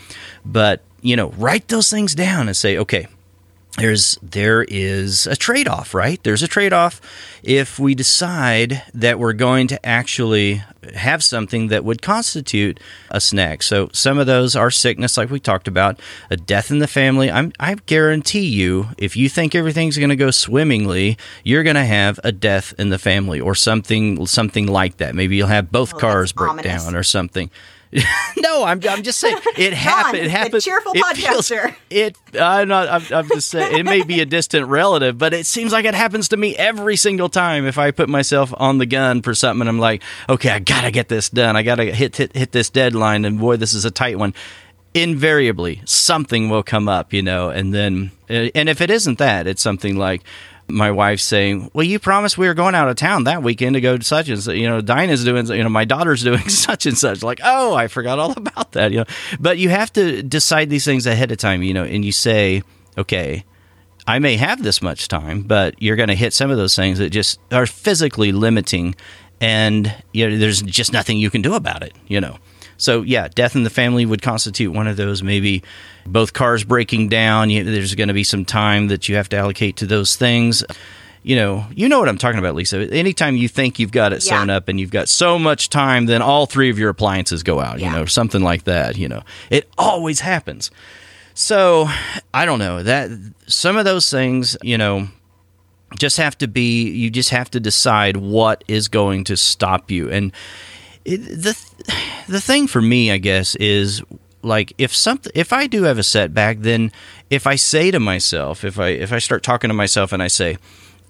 But, 0.45 0.83
you 1.01 1.17
know, 1.17 1.31
write 1.33 1.69
those 1.69 1.91
things 1.91 2.15
down 2.15 2.49
and 2.49 2.57
say, 2.57 2.79
okay, 2.79 3.07
there's 3.79 4.19
there 4.23 4.65
is 4.69 5.27
a 5.27 5.35
trade-off 5.35 5.95
right 5.95 6.23
there's 6.25 6.43
a 6.43 6.49
trade-off 6.49 7.01
if 7.43 7.79
we 7.79 7.95
decide 7.95 8.83
that 8.93 9.19
we're 9.19 9.33
going 9.33 9.67
to 9.67 9.87
actually 9.87 10.63
have 10.95 11.25
something 11.25 11.69
that 11.69 11.83
would 11.83 12.03
constitute 12.03 12.79
a 13.11 13.19
snack. 13.19 13.63
so 13.63 13.89
some 13.93 14.19
of 14.19 14.27
those 14.27 14.55
are 14.55 14.71
sickness 14.71 15.17
like 15.17 15.31
we 15.31 15.41
talked 15.41 15.67
about 15.67 15.99
a 16.29 16.37
death 16.37 16.71
in 16.71 16.81
the 16.81 16.87
family 16.87 17.31
I'm, 17.31 17.51
i 17.59 17.75
guarantee 17.87 18.47
you 18.47 18.89
if 18.99 19.17
you 19.17 19.31
think 19.31 19.55
everything's 19.55 19.97
going 19.97 20.11
to 20.11 20.17
go 20.17 20.31
swimmingly 20.31 21.17
you're 21.43 21.63
going 21.63 21.77
to 21.77 21.85
have 21.85 22.21
a 22.23 22.33
death 22.33 22.75
in 22.79 22.91
the 22.91 22.99
family 22.99 23.41
or 23.41 23.55
something 23.55 24.27
something 24.27 24.67
like 24.67 24.99
that 24.99 25.15
maybe 25.15 25.37
you'll 25.37 25.47
have 25.47 25.73
both 25.73 25.95
oh, 25.95 25.99
cars 25.99 26.33
break 26.33 26.51
ominous. 26.51 26.85
down 26.85 26.95
or 26.95 27.03
something 27.03 27.51
no, 28.39 28.65
I'm, 28.65 28.81
I'm 28.89 29.03
just 29.03 29.19
saying 29.19 29.37
it 29.59 29.75
happened. 29.75 30.25
It 30.25 30.31
happened. 30.31 30.63
Cheerful 30.63 30.93
it 30.95 31.05
podcaster. 31.05 31.75
Feels, 31.75 31.81
it. 31.91 32.17
I'm 32.41 32.69
not. 32.69 32.89
I'm, 32.89 33.15
I'm 33.15 33.29
just 33.29 33.51
saying 33.51 33.79
it 33.79 33.85
may 33.85 34.03
be 34.03 34.21
a 34.21 34.27
distant 34.27 34.67
relative, 34.69 35.19
but 35.19 35.35
it 35.35 35.45
seems 35.45 35.73
like 35.73 35.85
it 35.85 35.95
happens 35.95 36.29
to 36.29 36.37
me 36.39 36.57
every 36.57 36.97
single 36.97 37.29
time. 37.29 37.67
If 37.67 37.77
I 37.77 37.91
put 37.91 38.09
myself 38.09 38.53
on 38.57 38.79
the 38.79 38.87
gun 38.87 39.21
for 39.21 39.35
something, 39.35 39.61
and 39.61 39.69
I'm 39.69 39.79
like, 39.79 40.03
okay, 40.29 40.51
I 40.51 40.59
gotta 40.59 40.91
get 40.91 41.09
this 41.09 41.29
done. 41.29 41.55
I 41.55 41.63
gotta 41.63 41.85
hit 41.85 42.17
hit 42.17 42.35
hit 42.35 42.53
this 42.53 42.71
deadline, 42.71 43.27
and 43.27 43.39
boy, 43.39 43.59
this 43.59 43.75
is 43.75 43.85
a 43.85 43.91
tight 43.91 44.19
one. 44.19 44.33
Invariably, 44.95 45.81
something 45.85 46.49
will 46.51 46.63
come 46.63 46.87
up, 46.89 47.13
you 47.15 47.23
know, 47.23 47.49
and 47.49 47.73
then, 47.73 48.11
and 48.29 48.69
if 48.69 48.83
it 48.83 48.91
isn't 48.91 49.19
that, 49.19 49.47
it's 49.47 49.63
something 49.63 49.97
like, 49.97 50.23
my 50.73 50.91
wife 50.91 51.21
saying, 51.21 51.71
"Well, 51.73 51.85
you 51.85 51.99
promised 51.99 52.39
we 52.39 52.47
were 52.47 52.55
going 52.55 52.75
out 52.75 52.89
of 52.89 52.97
town 52.97 53.25
that 53.25 53.43
weekend 53.43 53.75
to 53.75 53.81
go 53.81 53.97
to 53.97 54.05
such 54.05 54.29
and 54.29 54.43
such. 54.43 54.57
You 54.57 54.69
know, 54.69 54.81
Dinah's 54.81 55.25
doing, 55.25 55.47
you 55.47 55.63
know, 55.63 55.69
my 55.69 55.85
daughter's 55.85 56.23
doing 56.25 56.49
such 56.49 56.87
and 56.87 56.97
such." 56.97 57.23
Like, 57.23 57.41
oh, 57.45 57.75
I 57.75 57.89
forgot 57.89 58.19
all 58.19 58.33
about 58.33 58.73
that. 58.73 58.93
You 58.93 58.99
know, 58.99 59.05
but 59.39 59.59
you 59.59 59.69
have 59.69 59.93
to 59.95 60.23
decide 60.23 60.71
these 60.71 60.85
things 60.85 61.07
ahead 61.07 61.31
of 61.31 61.39
time. 61.39 61.63
You 61.63 61.75
know, 61.75 61.85
and 61.85 62.05
you 62.05 62.13
say, 62.13 62.63
okay. 62.99 63.45
I 64.05 64.19
may 64.19 64.37
have 64.37 64.65
this 64.65 64.83
much 64.83 65.07
time, 65.07 65.43
but 65.43 65.81
you're 65.81 65.95
going 65.95 66.09
to 66.09 66.17
hit 66.17 66.33
some 66.33 66.51
of 66.51 66.57
those 66.57 66.75
things 66.75 66.99
that 66.99 67.11
just 67.11 67.39
are 67.53 67.67
physically 67.67 68.33
limiting, 68.33 68.97
and 69.41 69.95
you 70.13 70.29
know, 70.29 70.39
there's 70.39 70.61
just 70.61 70.93
nothing 70.93 71.19
you 71.19 71.31
can 71.31 71.41
do 71.41 71.55
about 71.55 71.85
it. 71.85 71.95
You 72.09 72.21
know, 72.21 72.39
so 72.83 73.03
yeah, 73.03 73.29
death 73.29 73.55
in 73.55 73.63
the 73.63 73.71
family 73.71 74.05
would 74.05 74.23
constitute 74.23 74.73
one 74.73 74.89
of 74.89 74.97
those. 74.97 75.23
Maybe 75.23 75.63
both 76.05 76.33
cars 76.33 76.65
breaking 76.65 77.09
down. 77.09 77.49
You, 77.49 77.63
there's 77.63 77.95
going 77.95 78.09
to 78.09 78.15
be 78.15 78.25
some 78.25 78.45
time 78.45 78.89
that 78.89 79.09
you 79.09 79.15
have 79.15 79.29
to 79.29 79.37
allocate 79.37 79.77
to 79.77 79.87
those 79.87 80.17
things. 80.17 80.65
You 81.23 81.37
know, 81.37 81.65
you 81.73 81.89
know 81.89 82.01
what 82.01 82.09
I'm 82.09 82.19
talking 82.19 82.41
about, 82.41 82.57
Lisa. 82.57 82.93
Anytime 82.93 83.37
you 83.37 83.47
think 83.47 83.79
you've 83.79 83.93
got 83.93 84.13
it 84.13 84.25
yeah. 84.25 84.31
sewn 84.31 84.51
up 84.51 84.67
and 84.67 84.81
you've 84.81 84.91
got 84.91 85.09
so 85.09 85.39
much 85.39 85.71
time, 85.71 86.07
then 86.07 86.21
all 86.23 86.47
three 86.47 86.71
of 86.71 86.79
your 86.81 86.91
appliances 86.91 87.45
go 87.45 87.61
out. 87.61 87.79
Yeah. 87.79 87.87
You 87.87 87.99
know, 87.99 88.05
something 88.07 88.43
like 88.43 88.65
that. 88.65 88.99
You 88.99 89.09
know, 89.09 89.23
it 89.49 89.69
always 89.79 90.19
happens. 90.19 90.73
So 91.35 91.87
I 92.35 92.45
don't 92.45 92.59
know 92.59 92.83
that 92.83 93.11
some 93.47 93.77
of 93.77 93.85
those 93.85 94.11
things, 94.11 94.57
you 94.61 94.77
know, 94.77 95.07
just 95.97 96.17
have 96.17 96.37
to 96.39 96.49
be. 96.49 96.91
You 96.91 97.11
just 97.11 97.31
have 97.31 97.49
to 97.53 97.61
decide 97.61 98.17
what 98.17 98.65
is 98.67 98.89
going 98.89 99.23
to 99.25 99.37
stop 99.37 99.93
you 99.93 100.11
and 100.11 100.33
it, 101.05 101.19
the 101.19 101.59
the 102.29 102.41
thing 102.41 102.67
for 102.67 102.81
me, 102.81 103.11
I 103.11 103.19
guess, 103.19 103.55
is 103.57 104.03
like 104.43 104.73
if 104.79 104.95
something 104.95 105.33
if 105.35 105.53
I 105.53 105.67
do 105.67 105.85
have 105.85 105.99
a 105.99 106.03
setback, 106.03 106.59
then 106.61 106.93
if 107.31 107.47
I 107.47 107.57
say 107.57 107.91
to 107.91 108.01
myself, 108.01 108.65
if 108.65 108.79
I 108.79 108.89
if 108.89 109.13
I 109.13 109.19
start 109.19 109.43
talking 109.43 109.69
to 109.69 109.75
myself 109.75 110.13
and 110.13 110.23
I 110.23 110.29
say, 110.29 110.59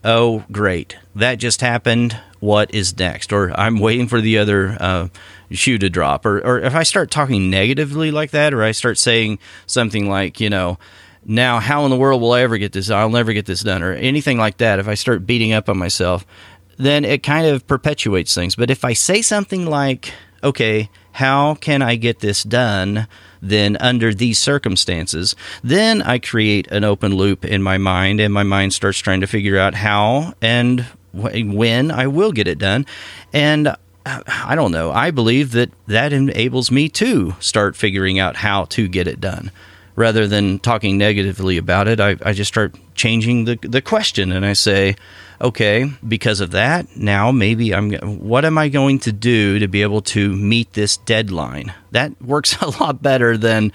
"Oh, 0.05 0.45
great, 0.53 0.97
that 1.15 1.37
just 1.37 1.61
happened. 1.61 2.19
What 2.41 2.75
is 2.75 2.99
next?" 2.99 3.33
Or 3.33 3.59
I'm 3.59 3.79
waiting 3.79 4.09
for 4.09 4.21
the 4.21 4.39
other 4.39 4.77
uh, 4.81 5.09
shoe 5.51 5.79
to 5.79 5.91
drop, 5.91 6.27
or 6.27 6.39
or 6.39 6.61
if 6.61 6.75
I 6.75 6.83
start 6.83 7.11
talking 7.11 7.51
negatively 7.51 8.11
like 8.11 8.31
that, 8.31 8.55
or 8.55 8.63
I 8.63 8.73
start 8.73 8.99
saying 8.99 9.39
something 9.67 10.09
like, 10.09 10.41
you 10.41 10.51
know. 10.51 10.79
Now, 11.25 11.61
how 11.61 11.85
in 11.85 11.91
the 11.93 11.97
world 11.97 12.21
will 12.21 12.33
I 12.33 12.41
ever 12.41 12.59
get 12.59 12.73
this? 12.73 12.91
I'll 12.91 13.09
never 13.09 13.33
get 13.33 13.47
this 13.47 13.61
done, 13.61 13.85
or 13.85 13.93
anything 13.93 14.39
like 14.39 14.57
that. 14.57 14.81
If 14.81 14.89
I 14.89 14.95
start 14.95 15.25
beating 15.25 15.53
up 15.53 15.69
on 15.69 15.79
myself, 15.79 16.27
then 16.77 17.05
it 17.05 17.23
kind 17.23 17.47
of 17.47 17.67
perpetuates 17.67 18.35
things. 18.35 18.57
But 18.57 18.71
if 18.71 18.85
I 18.85 18.93
say 18.93 19.23
something 19.23 19.67
like, 19.67 20.13
okay, 20.43 20.91
how 21.13 21.55
can 21.55 21.83
I 21.83 21.97
get 21.97 22.21
this 22.21 22.43
done? 22.43 23.07
Then, 23.45 23.77
under 23.79 24.15
these 24.15 24.39
circumstances, 24.39 25.35
then 25.65 26.01
I 26.01 26.21
create 26.21 26.69
an 26.69 26.85
open 26.85 27.17
loop 27.17 27.45
in 27.45 27.61
my 27.61 27.77
mind, 27.77 28.21
and 28.21 28.33
my 28.33 28.45
mind 28.45 28.73
starts 28.73 28.99
trying 28.99 29.21
to 29.21 29.27
figure 29.27 29.59
out 29.59 29.75
how 29.75 30.35
and 30.41 30.87
when 31.13 31.91
I 31.91 32.07
will 32.07 32.31
get 32.31 32.47
it 32.47 32.59
done. 32.59 32.87
And 33.33 33.75
uh, 34.07 34.23
I 34.27 34.55
don't 34.55 34.73
know. 34.73 34.93
I 34.93 35.11
believe 35.11 35.53
that 35.53 35.71
that 35.87 36.13
enables 36.13 36.71
me 36.71 36.89
to 36.91 37.35
start 37.41 37.77
figuring 37.77 38.19
out 38.19 38.37
how 38.37 38.65
to 38.67 38.89
get 38.89 39.07
it 39.07 39.21
done. 39.21 39.51
Rather 39.95 40.27
than 40.27 40.59
talking 40.59 40.97
negatively 40.97 41.59
about 41.59 41.87
it, 41.87 42.01
I, 42.01 42.17
I 42.23 42.33
just 42.33 42.49
start 42.49 42.75
changing 42.95 43.45
the, 43.45 43.59
the 43.61 43.83
question 43.83 44.33
and 44.33 44.45
I 44.45 44.55
say, 44.55 44.97
okay, 45.41 45.91
because 46.07 46.41
of 46.41 46.53
that, 46.53 46.97
now 46.97 47.31
maybe 47.31 47.75
I'm 47.75 47.93
what 47.93 48.45
am 48.45 48.57
I 48.57 48.69
going 48.69 49.01
to 49.01 49.13
do 49.13 49.59
to 49.59 49.69
be 49.69 49.83
able 49.83 50.01
to 50.03 50.35
meet 50.35 50.73
this 50.73 50.97
deadline? 50.97 51.75
That 51.91 52.21
works 52.23 52.57
a 52.63 52.71
lot 52.71 53.03
better 53.03 53.37
than 53.37 53.73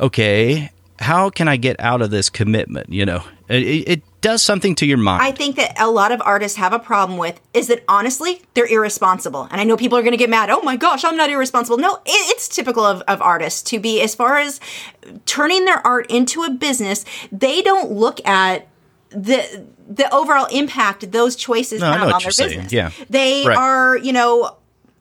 okay, 0.00 0.70
how 1.00 1.30
can 1.30 1.48
I 1.48 1.56
get 1.56 1.78
out 1.80 2.02
of 2.02 2.10
this 2.10 2.30
commitment, 2.30 2.90
you 2.90 3.04
know? 3.04 3.24
It, 3.48 3.88
it 3.88 4.02
does 4.20 4.42
something 4.42 4.74
to 4.76 4.86
your 4.86 4.98
mind. 4.98 5.22
I 5.22 5.32
think 5.32 5.56
that 5.56 5.78
a 5.78 5.90
lot 5.90 6.12
of 6.12 6.20
artists 6.24 6.58
have 6.58 6.72
a 6.72 6.78
problem 6.78 7.18
with 7.18 7.40
is 7.54 7.68
that 7.68 7.84
honestly, 7.88 8.42
they're 8.54 8.66
irresponsible. 8.66 9.48
And 9.50 9.60
I 9.60 9.64
know 9.64 9.76
people 9.76 9.96
are 9.96 10.02
going 10.02 10.12
to 10.12 10.18
get 10.18 10.30
mad. 10.30 10.50
Oh 10.50 10.62
my 10.62 10.76
gosh, 10.76 11.04
I'm 11.04 11.16
not 11.16 11.30
irresponsible. 11.30 11.78
No, 11.78 12.00
it's 12.04 12.48
typical 12.48 12.84
of, 12.84 13.02
of 13.02 13.22
artists 13.22 13.62
to 13.70 13.78
be, 13.78 14.00
as 14.00 14.14
far 14.14 14.38
as 14.38 14.60
turning 15.26 15.64
their 15.64 15.86
art 15.86 16.10
into 16.10 16.42
a 16.42 16.50
business, 16.50 17.04
they 17.30 17.62
don't 17.62 17.92
look 17.92 18.24
at 18.26 18.68
the 19.10 19.66
the 19.88 20.14
overall 20.14 20.46
impact 20.52 21.10
those 21.12 21.34
choices 21.34 21.80
no, 21.80 21.90
have 21.90 22.02
on 22.02 22.08
their 22.08 22.28
business. 22.28 22.52
Saying. 22.52 22.66
Yeah. 22.70 22.90
They 23.08 23.46
right. 23.46 23.56
are, 23.56 23.96
you 23.96 24.12
know, 24.12 24.57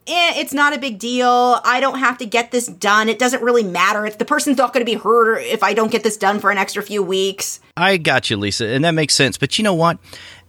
eh, 0.08 0.34
it's 0.36 0.54
not 0.54 0.76
a 0.76 0.80
big 0.80 1.00
deal. 1.00 1.60
I 1.64 1.80
don't 1.80 2.00
have 2.00 2.18
to 2.20 2.26
get 2.26 2.52
this 2.52 2.68
done. 2.68 3.10
It 3.10 3.20
doesn't 3.20 3.44
really 3.44 3.64
matter. 3.64 4.06
It's 4.06 4.16
the 4.16 4.26
person's 4.26 4.58
not 4.58 4.74
going 4.74 4.86
to 4.86 4.92
be 4.92 4.98
hurt 4.98 5.40
if 5.42 5.64
I 5.64 5.74
don't 5.74 5.92
get 5.92 6.04
this 6.04 6.18
done 6.18 6.40
for 6.40 6.52
an 6.52 6.58
extra 6.58 6.82
few 6.84 7.04
weeks. 7.04 7.60
I 7.76 7.98
got 7.98 8.30
you, 8.30 8.38
Lisa, 8.38 8.68
and 8.68 8.84
that 8.86 8.92
makes 8.92 9.14
sense. 9.14 9.38
But 9.38 9.58
you 9.58 9.64
know 9.64 9.74
what? 9.74 10.00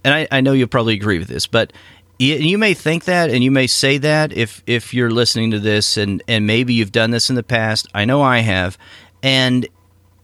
And 0.05 0.15
I, 0.15 0.29
I 0.31 0.41
know 0.41 0.53
you'll 0.53 0.69
probably 0.69 0.95
agree 0.95 1.19
with 1.19 1.29
this, 1.29 1.47
but 1.47 1.73
you, 2.19 2.35
you 2.35 2.59
may 2.59 2.75
think 2.75 3.05
that 3.05 3.31
and 3.31 3.43
you 3.43 3.51
may 3.51 3.67
say 3.67 3.99
that 3.99 4.33
if 4.33 4.63
if 4.67 4.93
you're 4.93 5.11
listening 5.11 5.51
to 5.53 5.61
this 5.61 5.97
and 5.97 6.23
and 6.29 6.47
maybe 6.47 6.75
you've 6.75 6.93
done 6.93 7.11
this 7.11 7.31
in 7.31 7.37
the 7.37 7.43
past 7.43 7.87
i 7.95 8.05
know 8.05 8.23
i 8.23 8.41
have 8.41 8.77
and 9.23 9.69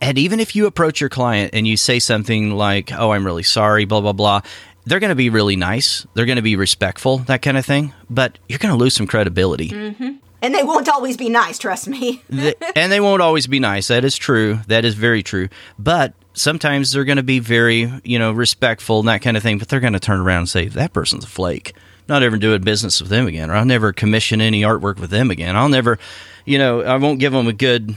and 0.00 0.18
even 0.18 0.40
if 0.40 0.56
you 0.56 0.66
approach 0.66 1.00
your 1.00 1.10
client 1.10 1.50
and 1.54 1.66
you 1.66 1.76
say 1.76 1.98
something 1.98 2.50
like 2.50 2.92
oh 2.92 3.12
i'm 3.12 3.24
really 3.24 3.42
sorry 3.42 3.84
blah 3.84 4.00
blah 4.00 4.12
blah 4.12 4.40
they're 4.86 5.00
going 5.00 5.10
to 5.10 5.14
be 5.14 5.30
really 5.30 5.56
nice 5.56 6.06
they're 6.14 6.26
going 6.26 6.36
to 6.36 6.42
be 6.42 6.56
respectful 6.56 7.18
that 7.18 7.42
kind 7.42 7.56
of 7.56 7.64
thing 7.64 7.92
but 8.08 8.38
you're 8.48 8.58
going 8.58 8.72
to 8.72 8.78
lose 8.78 8.94
some 8.94 9.06
credibility 9.06 9.70
mm-hmm. 9.70 10.10
And 10.44 10.54
they 10.54 10.62
won't 10.62 10.90
always 10.90 11.16
be 11.16 11.30
nice, 11.30 11.56
trust 11.56 11.88
me. 11.88 12.22
Th- 12.30 12.54
and 12.76 12.92
they 12.92 13.00
won't 13.00 13.22
always 13.22 13.46
be 13.46 13.60
nice. 13.60 13.88
That 13.88 14.04
is 14.04 14.14
true. 14.14 14.58
That 14.66 14.84
is 14.84 14.94
very 14.94 15.22
true. 15.22 15.48
But 15.78 16.12
sometimes 16.34 16.92
they're 16.92 17.06
going 17.06 17.16
to 17.16 17.22
be 17.22 17.38
very, 17.38 17.90
you 18.04 18.18
know, 18.18 18.30
respectful 18.30 18.98
and 18.98 19.08
that 19.08 19.22
kind 19.22 19.38
of 19.38 19.42
thing. 19.42 19.56
But 19.56 19.68
they're 19.68 19.80
going 19.80 19.94
to 19.94 20.00
turn 20.00 20.20
around 20.20 20.40
and 20.40 20.48
say, 20.50 20.68
"That 20.68 20.92
person's 20.92 21.24
a 21.24 21.28
flake. 21.28 21.72
Not 22.08 22.22
ever 22.22 22.36
doing 22.36 22.60
business 22.60 23.00
with 23.00 23.08
them 23.08 23.26
again, 23.26 23.50
or 23.50 23.54
I'll 23.54 23.64
never 23.64 23.94
commission 23.94 24.42
any 24.42 24.60
artwork 24.60 24.98
with 24.98 25.08
them 25.08 25.30
again. 25.30 25.56
I'll 25.56 25.70
never, 25.70 25.98
you 26.44 26.58
know, 26.58 26.82
I 26.82 26.96
won't 26.96 27.20
give 27.20 27.32
them 27.32 27.46
a 27.46 27.54
good, 27.54 27.96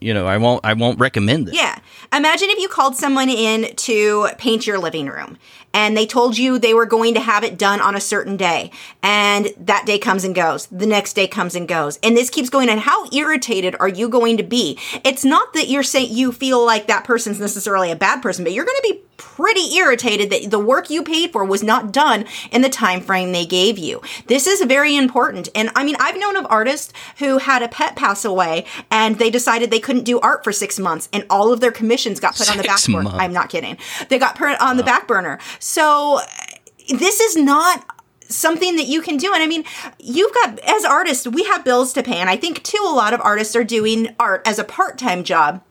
you 0.00 0.14
know, 0.14 0.28
I 0.28 0.36
won't, 0.36 0.64
I 0.64 0.74
won't 0.74 1.00
recommend 1.00 1.48
it. 1.48 1.56
Yeah. 1.56 1.69
Imagine 2.12 2.50
if 2.50 2.58
you 2.58 2.68
called 2.68 2.96
someone 2.96 3.28
in 3.28 3.74
to 3.76 4.28
paint 4.36 4.66
your 4.66 4.80
living 4.80 5.06
room 5.06 5.38
and 5.72 5.96
they 5.96 6.06
told 6.06 6.36
you 6.36 6.58
they 6.58 6.74
were 6.74 6.86
going 6.86 7.14
to 7.14 7.20
have 7.20 7.44
it 7.44 7.56
done 7.56 7.80
on 7.80 7.94
a 7.94 8.00
certain 8.00 8.36
day 8.36 8.72
and 9.00 9.50
that 9.56 9.86
day 9.86 9.96
comes 9.96 10.24
and 10.24 10.34
goes. 10.34 10.66
The 10.66 10.86
next 10.86 11.12
day 11.12 11.28
comes 11.28 11.54
and 11.54 11.68
goes. 11.68 12.00
And 12.02 12.16
this 12.16 12.28
keeps 12.28 12.50
going 12.50 12.68
and 12.68 12.80
how 12.80 13.08
irritated 13.12 13.76
are 13.78 13.88
you 13.88 14.08
going 14.08 14.38
to 14.38 14.42
be? 14.42 14.76
It's 15.04 15.24
not 15.24 15.52
that 15.52 15.68
you're 15.68 15.84
saying 15.84 16.08
you 16.10 16.32
feel 16.32 16.66
like 16.66 16.88
that 16.88 17.04
person's 17.04 17.38
necessarily 17.38 17.92
a 17.92 17.96
bad 17.96 18.22
person, 18.22 18.42
but 18.42 18.52
you're 18.52 18.64
going 18.64 18.80
to 18.82 18.92
be 18.92 19.02
pretty 19.20 19.74
irritated 19.76 20.30
that 20.30 20.50
the 20.50 20.58
work 20.58 20.88
you 20.88 21.02
paid 21.02 21.30
for 21.30 21.44
was 21.44 21.62
not 21.62 21.92
done 21.92 22.24
in 22.50 22.62
the 22.62 22.70
time 22.70 23.02
frame 23.02 23.32
they 23.32 23.44
gave 23.44 23.78
you. 23.78 24.00
This 24.28 24.46
is 24.46 24.62
very 24.62 24.96
important. 24.96 25.50
And 25.54 25.70
I 25.76 25.84
mean, 25.84 25.96
I've 26.00 26.18
known 26.18 26.36
of 26.36 26.46
artists 26.48 26.94
who 27.18 27.36
had 27.36 27.62
a 27.62 27.68
pet 27.68 27.96
pass 27.96 28.24
away 28.24 28.64
and 28.90 29.18
they 29.18 29.28
decided 29.28 29.70
they 29.70 29.78
couldn't 29.78 30.04
do 30.04 30.18
art 30.20 30.42
for 30.42 30.52
6 30.52 30.78
months 30.78 31.10
and 31.12 31.26
all 31.28 31.52
of 31.52 31.60
their 31.60 31.70
commissions 31.70 32.18
got 32.18 32.34
put 32.34 32.50
on 32.50 32.56
the 32.56 32.62
back 32.62 32.82
burner. 32.86 33.10
I'm 33.10 33.34
not 33.34 33.50
kidding. 33.50 33.76
They 34.08 34.18
got 34.18 34.36
put 34.36 34.58
on 34.58 34.78
the 34.78 34.82
back 34.82 35.06
burner. 35.06 35.38
So 35.58 36.20
this 36.88 37.20
is 37.20 37.36
not 37.36 37.84
something 38.28 38.76
that 38.76 38.86
you 38.86 39.02
can 39.02 39.18
do. 39.18 39.34
And 39.34 39.42
I 39.42 39.46
mean, 39.46 39.64
you've 39.98 40.32
got, 40.32 40.58
as 40.60 40.84
artists, 40.84 41.26
we 41.26 41.44
have 41.44 41.64
bills 41.64 41.92
to 41.92 42.02
pay. 42.02 42.16
And 42.16 42.30
I 42.30 42.36
think, 42.36 42.62
too, 42.62 42.82
a 42.86 42.94
lot 42.94 43.12
of 43.12 43.20
artists 43.20 43.54
are 43.54 43.64
doing 43.64 44.14
art 44.18 44.42
as 44.46 44.58
a 44.58 44.64
part 44.64 44.96
time 44.98 45.24
job. 45.24 45.62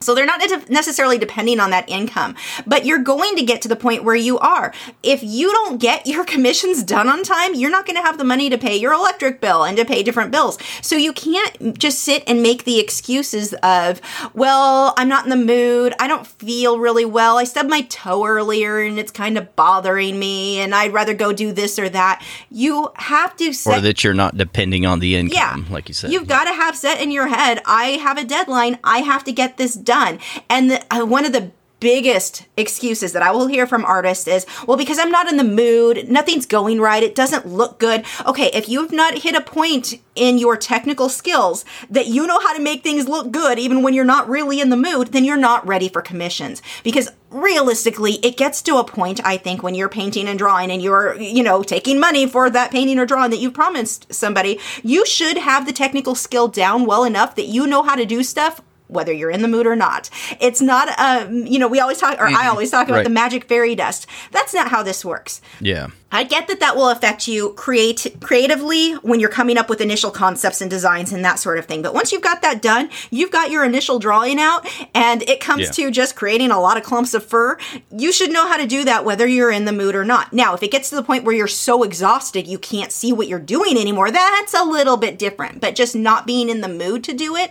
So 0.00 0.14
they're 0.14 0.26
not 0.26 0.40
necessarily 0.68 1.16
depending 1.18 1.58
on 1.58 1.70
that 1.70 1.88
income, 1.88 2.36
but 2.66 2.84
you're 2.84 2.98
going 2.98 3.36
to 3.36 3.44
get 3.44 3.62
to 3.62 3.68
the 3.68 3.76
point 3.76 4.04
where 4.04 4.14
you 4.14 4.38
are. 4.38 4.72
If 5.02 5.22
you 5.22 5.50
don't 5.52 5.80
get 5.80 6.06
your 6.06 6.24
commissions 6.36 6.82
done 6.82 7.08
on 7.08 7.22
time, 7.22 7.54
you're 7.54 7.70
not 7.70 7.86
going 7.86 7.96
to 7.96 8.02
have 8.02 8.18
the 8.18 8.24
money 8.24 8.50
to 8.50 8.58
pay 8.58 8.76
your 8.76 8.92
electric 8.92 9.40
bill 9.40 9.64
and 9.64 9.76
to 9.78 9.84
pay 9.84 10.02
different 10.02 10.30
bills. 10.30 10.58
So 10.82 10.96
you 10.96 11.12
can't 11.12 11.78
just 11.78 12.00
sit 12.00 12.22
and 12.26 12.42
make 12.42 12.64
the 12.64 12.78
excuses 12.78 13.54
of, 13.62 14.00
well, 14.34 14.92
I'm 14.96 15.08
not 15.08 15.24
in 15.24 15.30
the 15.30 15.36
mood. 15.36 15.94
I 15.98 16.08
don't 16.08 16.26
feel 16.26 16.78
really 16.78 17.04
well. 17.04 17.38
I 17.38 17.44
stubbed 17.44 17.70
my 17.70 17.80
toe 17.82 18.26
earlier 18.26 18.78
and 18.80 18.98
it's 18.98 19.12
kind 19.12 19.38
of 19.38 19.56
bothering 19.56 20.18
me 20.18 20.58
and 20.58 20.74
I'd 20.74 20.92
rather 20.92 21.14
go 21.14 21.32
do 21.32 21.52
this 21.52 21.78
or 21.78 21.88
that. 21.88 22.22
You 22.50 22.90
have 22.96 23.34
to 23.36 23.52
Or 23.66 23.80
that 23.80 24.04
you're 24.04 24.14
not 24.14 24.36
depending 24.36 24.84
on 24.84 25.00
the 25.00 25.16
income, 25.16 25.66
yeah. 25.66 25.72
like 25.72 25.88
you 25.88 25.94
said. 25.94 26.12
You've 26.12 26.28
got 26.28 26.44
to 26.44 26.52
have 26.52 26.76
set 26.76 27.00
in 27.00 27.10
your 27.10 27.28
head, 27.28 27.62
I 27.64 27.92
have 27.92 28.18
a 28.18 28.24
deadline. 28.24 28.78
I 28.84 28.98
have 28.98 29.24
to 29.24 29.32
get 29.32 29.56
this 29.56 29.74
done. 29.74 29.95
And 30.50 30.70
the, 30.70 30.84
uh, 30.90 31.04
one 31.04 31.24
of 31.24 31.32
the 31.32 31.50
biggest 31.80 32.46
excuses 32.56 33.12
that 33.12 33.22
I 33.22 33.30
will 33.30 33.48
hear 33.48 33.66
from 33.66 33.84
artists 33.84 34.26
is, 34.26 34.46
well, 34.66 34.76
because 34.76 34.98
I'm 34.98 35.10
not 35.10 35.28
in 35.28 35.36
the 35.36 35.44
mood, 35.44 36.08
nothing's 36.08 36.46
going 36.46 36.80
right, 36.80 37.02
it 37.02 37.14
doesn't 37.14 37.46
look 37.46 37.78
good. 37.78 38.04
Okay, 38.26 38.50
if 38.54 38.68
you've 38.68 38.92
not 38.92 39.18
hit 39.18 39.34
a 39.34 39.40
point 39.40 40.00
in 40.14 40.38
your 40.38 40.56
technical 40.56 41.08
skills 41.08 41.64
that 41.90 42.06
you 42.06 42.26
know 42.26 42.40
how 42.40 42.56
to 42.56 42.62
make 42.62 42.82
things 42.82 43.08
look 43.08 43.30
good 43.30 43.58
even 43.58 43.82
when 43.82 43.92
you're 43.92 44.04
not 44.04 44.28
really 44.28 44.60
in 44.60 44.70
the 44.70 44.76
mood, 44.76 45.08
then 45.08 45.24
you're 45.24 45.36
not 45.36 45.66
ready 45.66 45.88
for 45.88 46.00
commissions. 46.00 46.62
Because 46.82 47.10
realistically, 47.30 48.14
it 48.14 48.38
gets 48.38 48.62
to 48.62 48.78
a 48.78 48.84
point, 48.84 49.20
I 49.24 49.36
think, 49.36 49.62
when 49.62 49.74
you're 49.74 49.90
painting 49.90 50.28
and 50.28 50.38
drawing 50.38 50.70
and 50.70 50.80
you're, 50.80 51.14
you 51.20 51.42
know, 51.42 51.62
taking 51.62 52.00
money 52.00 52.26
for 52.26 52.48
that 52.48 52.70
painting 52.70 52.98
or 52.98 53.06
drawing 53.06 53.30
that 53.30 53.40
you 53.40 53.50
promised 53.50 54.12
somebody, 54.12 54.58
you 54.82 55.04
should 55.04 55.36
have 55.36 55.66
the 55.66 55.72
technical 55.72 56.14
skill 56.14 56.48
down 56.48 56.86
well 56.86 57.04
enough 57.04 57.34
that 57.34 57.46
you 57.46 57.66
know 57.66 57.82
how 57.82 57.94
to 57.94 58.06
do 58.06 58.22
stuff 58.22 58.62
whether 58.88 59.12
you're 59.12 59.30
in 59.30 59.42
the 59.42 59.48
mood 59.48 59.66
or 59.66 59.76
not. 59.76 60.08
It's 60.40 60.60
not, 60.60 60.88
um, 60.98 61.46
you 61.46 61.58
know, 61.58 61.68
we 61.68 61.80
always 61.80 61.98
talk, 61.98 62.18
or 62.18 62.26
I 62.26 62.48
always 62.48 62.70
talk 62.70 62.86
about 62.88 62.96
Right. 62.98 63.04
the 63.04 63.10
magic 63.10 63.44
fairy 63.48 63.74
dust. 63.74 64.06
That's 64.32 64.54
not 64.54 64.68
how 64.68 64.82
this 64.82 65.04
works. 65.04 65.40
yeah. 65.60 65.88
I 66.12 66.22
get 66.22 66.46
that 66.46 66.60
that 66.60 66.76
will 66.76 66.88
affect 66.88 67.26
you 67.26 67.52
create 67.54 68.16
creatively 68.22 68.92
when 68.94 69.18
you're 69.18 69.28
coming 69.28 69.58
up 69.58 69.68
with 69.68 69.80
initial 69.80 70.12
concepts 70.12 70.60
and 70.60 70.70
designs 70.70 71.12
and 71.12 71.24
that 71.24 71.40
sort 71.40 71.58
of 71.58 71.66
thing. 71.66 71.82
But 71.82 71.94
once 71.94 72.12
you've 72.12 72.22
got 72.22 72.42
that 72.42 72.62
done, 72.62 72.90
you've 73.10 73.32
got 73.32 73.50
your 73.50 73.64
initial 73.64 73.98
drawing 73.98 74.38
out 74.40 74.64
and 74.94 75.22
it 75.28 75.40
comes 75.40 75.62
Yeah. 75.64 75.70
to 75.72 75.90
just 75.90 76.14
creating 76.14 76.52
a 76.52 76.60
lot 76.60 76.76
of 76.76 76.84
clumps 76.84 77.12
of 77.12 77.26
fur. 77.26 77.58
You 77.90 78.12
should 78.12 78.30
know 78.32 78.46
how 78.46 78.56
to 78.56 78.66
do 78.68 78.84
that 78.84 79.04
whether 79.04 79.26
you're 79.26 79.50
in 79.50 79.64
the 79.64 79.72
mood 79.72 79.96
or 79.96 80.04
not. 80.04 80.32
Now, 80.32 80.54
if 80.54 80.62
it 80.62 80.70
gets 80.70 80.90
to 80.90 80.94
the 80.94 81.02
point 81.02 81.24
where 81.24 81.34
you're 81.34 81.48
so 81.48 81.82
exhausted 81.82 82.46
you 82.46 82.58
can't 82.58 82.92
see 82.92 83.12
what 83.12 83.26
you're 83.26 83.40
doing 83.40 83.76
anymore, 83.76 84.10
that's 84.12 84.54
a 84.54 84.62
little 84.64 84.96
bit 84.96 85.18
different. 85.18 85.60
But 85.60 85.74
just 85.74 85.96
not 85.96 86.24
being 86.26 86.48
in 86.48 86.60
the 86.60 86.68
mood 86.68 87.02
to 87.04 87.12
do 87.14 87.34
it, 87.34 87.50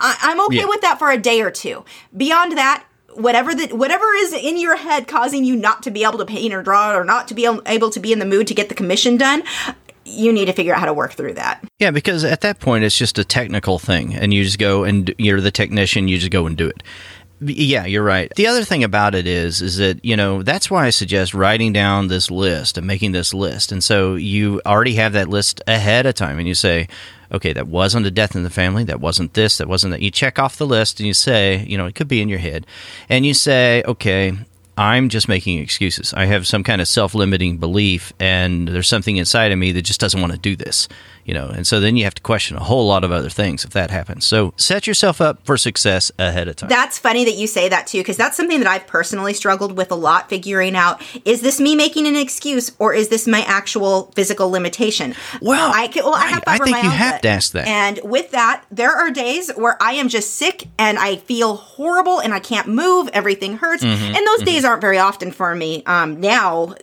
I, 0.00 0.16
I'm 0.22 0.40
okay 0.46 0.56
Yeah. 0.60 0.66
with 0.66 0.80
that 0.80 0.98
for 0.98 1.10
a 1.10 1.18
day 1.18 1.42
or 1.42 1.50
two. 1.50 1.84
Beyond 2.16 2.56
that, 2.56 2.84
whatever 3.14 3.54
that 3.54 3.72
whatever 3.72 4.04
is 4.14 4.32
in 4.32 4.58
your 4.58 4.76
head 4.76 5.06
causing 5.06 5.44
you 5.44 5.56
not 5.56 5.82
to 5.84 5.90
be 5.90 6.04
able 6.04 6.18
to 6.18 6.26
paint 6.26 6.52
or 6.52 6.62
draw 6.62 6.96
or 6.96 7.04
not 7.04 7.28
to 7.28 7.34
be 7.34 7.46
able 7.66 7.90
to 7.90 8.00
be 8.00 8.12
in 8.12 8.18
the 8.18 8.24
mood 8.24 8.46
to 8.48 8.54
get 8.54 8.68
the 8.68 8.74
commission 8.74 9.16
done, 9.16 9.42
you 10.04 10.32
need 10.32 10.46
to 10.46 10.52
figure 10.52 10.74
out 10.74 10.80
how 10.80 10.86
to 10.86 10.94
work 10.94 11.12
through 11.12 11.34
that. 11.34 11.64
Yeah, 11.78 11.90
because 11.90 12.24
at 12.24 12.42
that 12.42 12.60
point 12.60 12.84
it's 12.84 12.96
just 12.96 13.18
a 13.18 13.24
technical 13.24 13.78
thing, 13.78 14.14
and 14.14 14.32
you 14.34 14.44
just 14.44 14.58
go 14.58 14.84
and 14.84 15.14
you're 15.18 15.40
the 15.40 15.50
technician. 15.50 16.08
You 16.08 16.18
just 16.18 16.32
go 16.32 16.46
and 16.46 16.56
do 16.56 16.68
it. 16.68 16.82
Yeah, 17.40 17.84
you're 17.84 18.04
right. 18.04 18.32
The 18.36 18.46
other 18.46 18.64
thing 18.64 18.84
about 18.84 19.14
it 19.14 19.26
is, 19.26 19.60
is 19.60 19.76
that 19.78 20.02
you 20.04 20.16
know 20.16 20.42
that's 20.42 20.70
why 20.70 20.86
I 20.86 20.90
suggest 20.90 21.34
writing 21.34 21.72
down 21.72 22.08
this 22.08 22.30
list 22.30 22.78
and 22.78 22.86
making 22.86 23.12
this 23.12 23.34
list, 23.34 23.72
and 23.72 23.82
so 23.82 24.14
you 24.14 24.60
already 24.64 24.94
have 24.94 25.12
that 25.14 25.28
list 25.28 25.60
ahead 25.66 26.06
of 26.06 26.14
time, 26.14 26.38
and 26.38 26.48
you 26.48 26.54
say, 26.54 26.88
okay, 27.34 27.52
that 27.52 27.66
wasn't 27.66 28.06
a 28.06 28.10
death 28.10 28.34
in 28.34 28.42
the 28.42 28.50
family, 28.50 28.84
that 28.84 29.00
wasn't 29.00 29.34
this, 29.34 29.58
that 29.58 29.68
wasn't 29.68 29.90
that. 29.92 30.00
You 30.00 30.10
check 30.10 30.38
off 30.38 30.56
the 30.56 30.66
list, 30.66 31.00
and 31.00 31.06
you 31.06 31.14
say, 31.14 31.64
you 31.66 31.76
know, 31.76 31.86
it 31.86 31.94
could 31.94 32.08
be 32.08 32.22
in 32.22 32.28
your 32.28 32.38
head, 32.38 32.66
and 33.08 33.26
you 33.26 33.34
say, 33.34 33.82
okay, 33.86 34.32
I'm 34.76 35.08
just 35.08 35.28
making 35.28 35.58
excuses. 35.58 36.12
I 36.14 36.24
have 36.24 36.46
some 36.46 36.64
kind 36.64 36.80
of 36.80 36.88
self-limiting 36.88 37.58
belief, 37.58 38.12
and 38.18 38.66
there's 38.66 38.88
something 38.88 39.16
inside 39.16 39.52
of 39.52 39.58
me 39.58 39.72
that 39.72 39.82
just 39.82 40.00
doesn't 40.00 40.20
want 40.20 40.32
to 40.32 40.38
do 40.38 40.56
this, 40.56 40.88
you 41.24 41.34
know. 41.34 41.48
And 41.48 41.66
so 41.66 41.80
then 41.80 41.96
you 41.96 42.04
have 42.04 42.14
to 42.14 42.22
question 42.22 42.56
a 42.56 42.60
whole 42.62 42.86
lot 42.86 43.04
of 43.04 43.10
other 43.12 43.28
things 43.28 43.64
if 43.64 43.70
that 43.70 43.90
happens. 43.90 44.24
So 44.26 44.52
set 44.56 44.86
yourself 44.86 45.20
up 45.20 45.44
for 45.44 45.56
success 45.56 46.10
ahead 46.18 46.48
of 46.48 46.56
time. 46.56 46.68
That's 46.68 46.98
funny 46.98 47.24
that 47.24 47.34
you 47.36 47.46
say 47.46 47.68
that 47.68 47.86
too, 47.86 47.98
because 47.98 48.16
that's 48.16 48.36
something 48.36 48.58
that 48.60 48.68
I've 48.68 48.86
personally 48.86 49.34
struggled 49.34 49.76
with 49.76 49.90
a 49.90 49.94
lot, 49.94 50.28
figuring 50.28 50.76
out 50.76 51.02
is 51.24 51.40
this 51.40 51.60
me 51.60 51.74
making 51.74 52.06
an 52.06 52.16
excuse 52.16 52.72
or 52.78 52.94
is 52.94 53.08
this 53.08 53.26
my 53.26 53.40
actual 53.46 54.12
physical 54.14 54.50
limitation? 54.50 55.14
Well, 55.40 55.70
I 55.74 55.88
can, 55.88 56.04
well, 56.04 56.14
I, 56.14 56.26
have 56.26 56.44
I- 56.46 56.58
think 56.58 56.76
you 56.76 56.82
fibromyalgia. 56.82 56.92
have 56.92 57.20
to 57.22 57.28
ask 57.28 57.52
that. 57.52 57.66
And 57.66 58.00
with 58.04 58.30
that, 58.32 58.64
there 58.70 58.92
are 58.94 59.10
days 59.10 59.50
where 59.56 59.76
I 59.82 59.92
am 59.92 60.08
just 60.08 60.34
sick 60.34 60.68
and 60.78 60.98
I 60.98 61.16
feel 61.16 61.56
horrible 61.56 62.20
and 62.20 62.34
I 62.34 62.38
can't 62.40 62.68
move. 62.68 63.08
Everything 63.12 63.56
hurts, 63.58 63.82
Mm-hmm, 63.84 64.14
and 64.16 64.26
those 64.26 64.42
days 64.42 64.64
aren't 64.64 64.80
very 64.80 64.98
often 64.98 65.30
for 65.32 65.54
me 65.54 65.82
um, 65.86 66.20
now. 66.20 66.74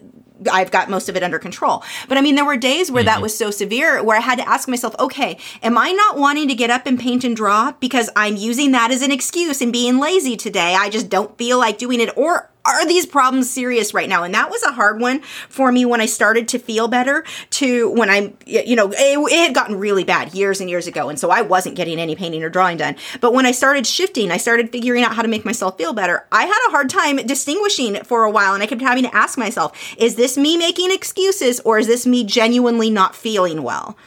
I've 0.52 0.72
got 0.72 0.90
most 0.90 1.10
of 1.10 1.18
it 1.18 1.24
under 1.24 1.40
control. 1.40 1.84
But 2.08 2.18
I 2.18 2.22
mean, 2.22 2.36
there 2.36 2.46
were 2.46 2.56
days 2.58 2.90
where 2.90 3.02
Mm-hmm. 3.02 3.08
that 3.08 3.22
was 3.24 3.36
so 3.36 3.50
severe 3.50 4.04
where 4.04 4.16
I 4.16 4.20
had 4.20 4.38
to 4.38 4.48
ask 4.48 4.70
myself, 4.70 4.96
okay, 5.00 5.40
am 5.64 5.76
I 5.76 5.92
not 5.92 6.20
wanting 6.20 6.48
to 6.50 6.54
get 6.54 6.70
up 6.70 6.86
and 6.86 7.00
paint 7.00 7.24
and 7.24 7.36
draw 7.36 7.72
because 7.80 8.12
I'm 8.16 8.36
using 8.36 8.74
that 8.74 8.92
as 8.92 9.02
an 9.02 9.12
excuse 9.12 9.60
and 9.60 9.74
being 9.74 9.98
lazy 9.98 10.38
today? 10.38 10.76
I 10.78 10.90
just 10.92 11.10
don't 11.10 11.36
feel 11.36 11.58
like 11.58 11.80
doing 11.80 12.00
it. 12.00 12.16
Or 12.16 12.51
are 12.66 12.86
these 12.88 13.06
problems 13.06 13.50
serious 13.50 13.94
right 13.94 14.08
now? 14.10 14.24
And 14.24 14.34
that 14.34 14.50
was 14.50 14.64
a 14.64 14.72
hard 14.72 15.00
one 15.00 15.22
for 15.22 15.72
me 15.72 15.86
when 15.86 16.02
I 16.02 16.06
started 16.06 16.48
to 16.50 16.60
feel 16.60 16.88
better 16.88 17.24
to 17.52 17.90
when 17.92 18.10
I'm, 18.10 18.38
you 18.46 18.76
know, 18.76 18.92
it, 18.92 19.32
it 19.32 19.48
had 19.48 19.56
gotten 19.56 19.80
really 19.80 20.04
bad 20.04 20.34
years 20.34 20.62
and 20.62 20.70
years 20.70 20.88
ago. 20.88 21.10
And 21.10 21.20
so 21.20 21.32
I 21.32 21.42
wasn't 21.42 21.76
getting 21.76 22.00
any 22.00 22.16
painting 22.16 22.44
or 22.44 22.50
drawing 22.50 22.78
done. 22.78 22.96
But 23.20 23.34
when 23.34 23.46
I 23.46 23.52
started 23.52 23.88
shifting, 23.88 24.32
I 24.32 24.38
started 24.38 24.72
figuring 24.72 25.04
out 25.04 25.16
how 25.16 25.22
to 25.22 25.28
make 25.28 25.46
myself 25.46 25.78
feel 25.78 25.94
better. 25.94 26.26
I 26.32 26.46
had 26.46 26.68
a 26.68 26.72
hard 26.72 26.90
time 26.90 27.18
distinguishing 27.18 27.96
for 28.04 28.24
a 28.24 28.32
while 28.32 28.54
and 28.54 28.62
I 28.62 28.68
kept 28.68 28.82
having 28.82 29.04
to 29.04 29.16
ask 29.16 29.38
myself, 29.38 29.96
is 29.98 30.16
this 30.16 30.38
me 30.38 30.58
making 30.58 30.92
excuses 30.92 31.60
or 31.62 31.80
is 31.80 31.88
this 31.88 32.06
me 32.06 32.24
genuinely 32.24 32.90
not 32.90 33.16
feeling 33.16 33.64
well? 33.64 33.98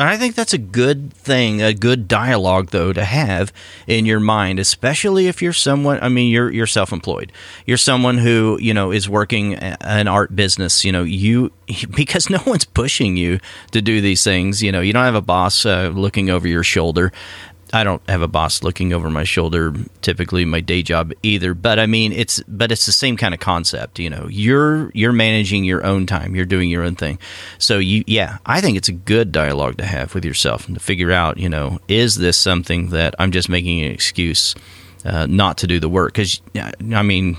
I 0.00 0.16
think 0.16 0.36
that's 0.36 0.52
a 0.52 0.58
good 0.58 1.12
thing, 1.12 1.60
a 1.60 1.74
good 1.74 2.06
dialogue 2.06 2.70
though 2.70 2.92
to 2.92 3.04
have 3.04 3.52
in 3.88 4.06
your 4.06 4.20
mind, 4.20 4.60
especially 4.60 5.26
if 5.26 5.42
you're 5.42 5.52
someone. 5.52 5.98
I 6.00 6.08
mean, 6.08 6.30
you're 6.30 6.52
you're 6.52 6.68
self-employed. 6.68 7.32
You're 7.66 7.78
someone 7.78 8.18
who 8.18 8.58
you 8.60 8.72
know 8.72 8.92
is 8.92 9.08
working 9.08 9.56
an 9.56 10.06
art 10.06 10.36
business. 10.36 10.84
You 10.84 10.92
know, 10.92 11.02
you 11.02 11.50
because 11.96 12.30
no 12.30 12.38
one's 12.46 12.64
pushing 12.64 13.16
you 13.16 13.40
to 13.72 13.82
do 13.82 14.00
these 14.00 14.22
things. 14.22 14.62
You 14.62 14.70
know, 14.70 14.80
you 14.80 14.92
don't 14.92 15.04
have 15.04 15.16
a 15.16 15.20
boss 15.20 15.66
uh, 15.66 15.90
looking 15.92 16.30
over 16.30 16.46
your 16.46 16.62
shoulder. 16.62 17.12
I 17.72 17.84
don't 17.84 18.02
have 18.08 18.22
a 18.22 18.28
boss 18.28 18.62
looking 18.62 18.92
over 18.92 19.10
my 19.10 19.24
shoulder 19.24 19.74
typically 20.02 20.44
my 20.44 20.60
day 20.60 20.82
job 20.82 21.12
either 21.22 21.52
but 21.54 21.78
I 21.78 21.86
mean 21.86 22.12
it's 22.12 22.40
but 22.48 22.72
it's 22.72 22.86
the 22.86 22.92
same 22.92 23.16
kind 23.16 23.34
of 23.34 23.40
concept 23.40 23.98
you 23.98 24.08
know 24.08 24.26
you're 24.30 24.90
you're 24.94 25.12
managing 25.12 25.64
your 25.64 25.84
own 25.84 26.06
time 26.06 26.34
you're 26.34 26.44
doing 26.46 26.70
your 26.70 26.82
own 26.82 26.94
thing 26.96 27.18
so 27.58 27.78
you 27.78 28.04
yeah 28.06 28.38
I 28.46 28.60
think 28.60 28.76
it's 28.76 28.88
a 28.88 28.92
good 28.92 29.32
dialogue 29.32 29.76
to 29.78 29.84
have 29.84 30.14
with 30.14 30.24
yourself 30.24 30.66
and 30.66 30.76
to 30.76 30.80
figure 30.82 31.12
out 31.12 31.38
you 31.38 31.48
know 31.48 31.78
is 31.88 32.16
this 32.16 32.38
something 32.38 32.88
that 32.90 33.14
I'm 33.18 33.32
just 33.32 33.48
making 33.48 33.80
an 33.84 33.90
excuse 33.92 34.54
uh, 35.04 35.26
not 35.26 35.58
to 35.58 35.66
do 35.66 35.78
the 35.78 35.88
work 35.88 36.12
because 36.14 36.40
I 36.56 37.02
mean 37.02 37.36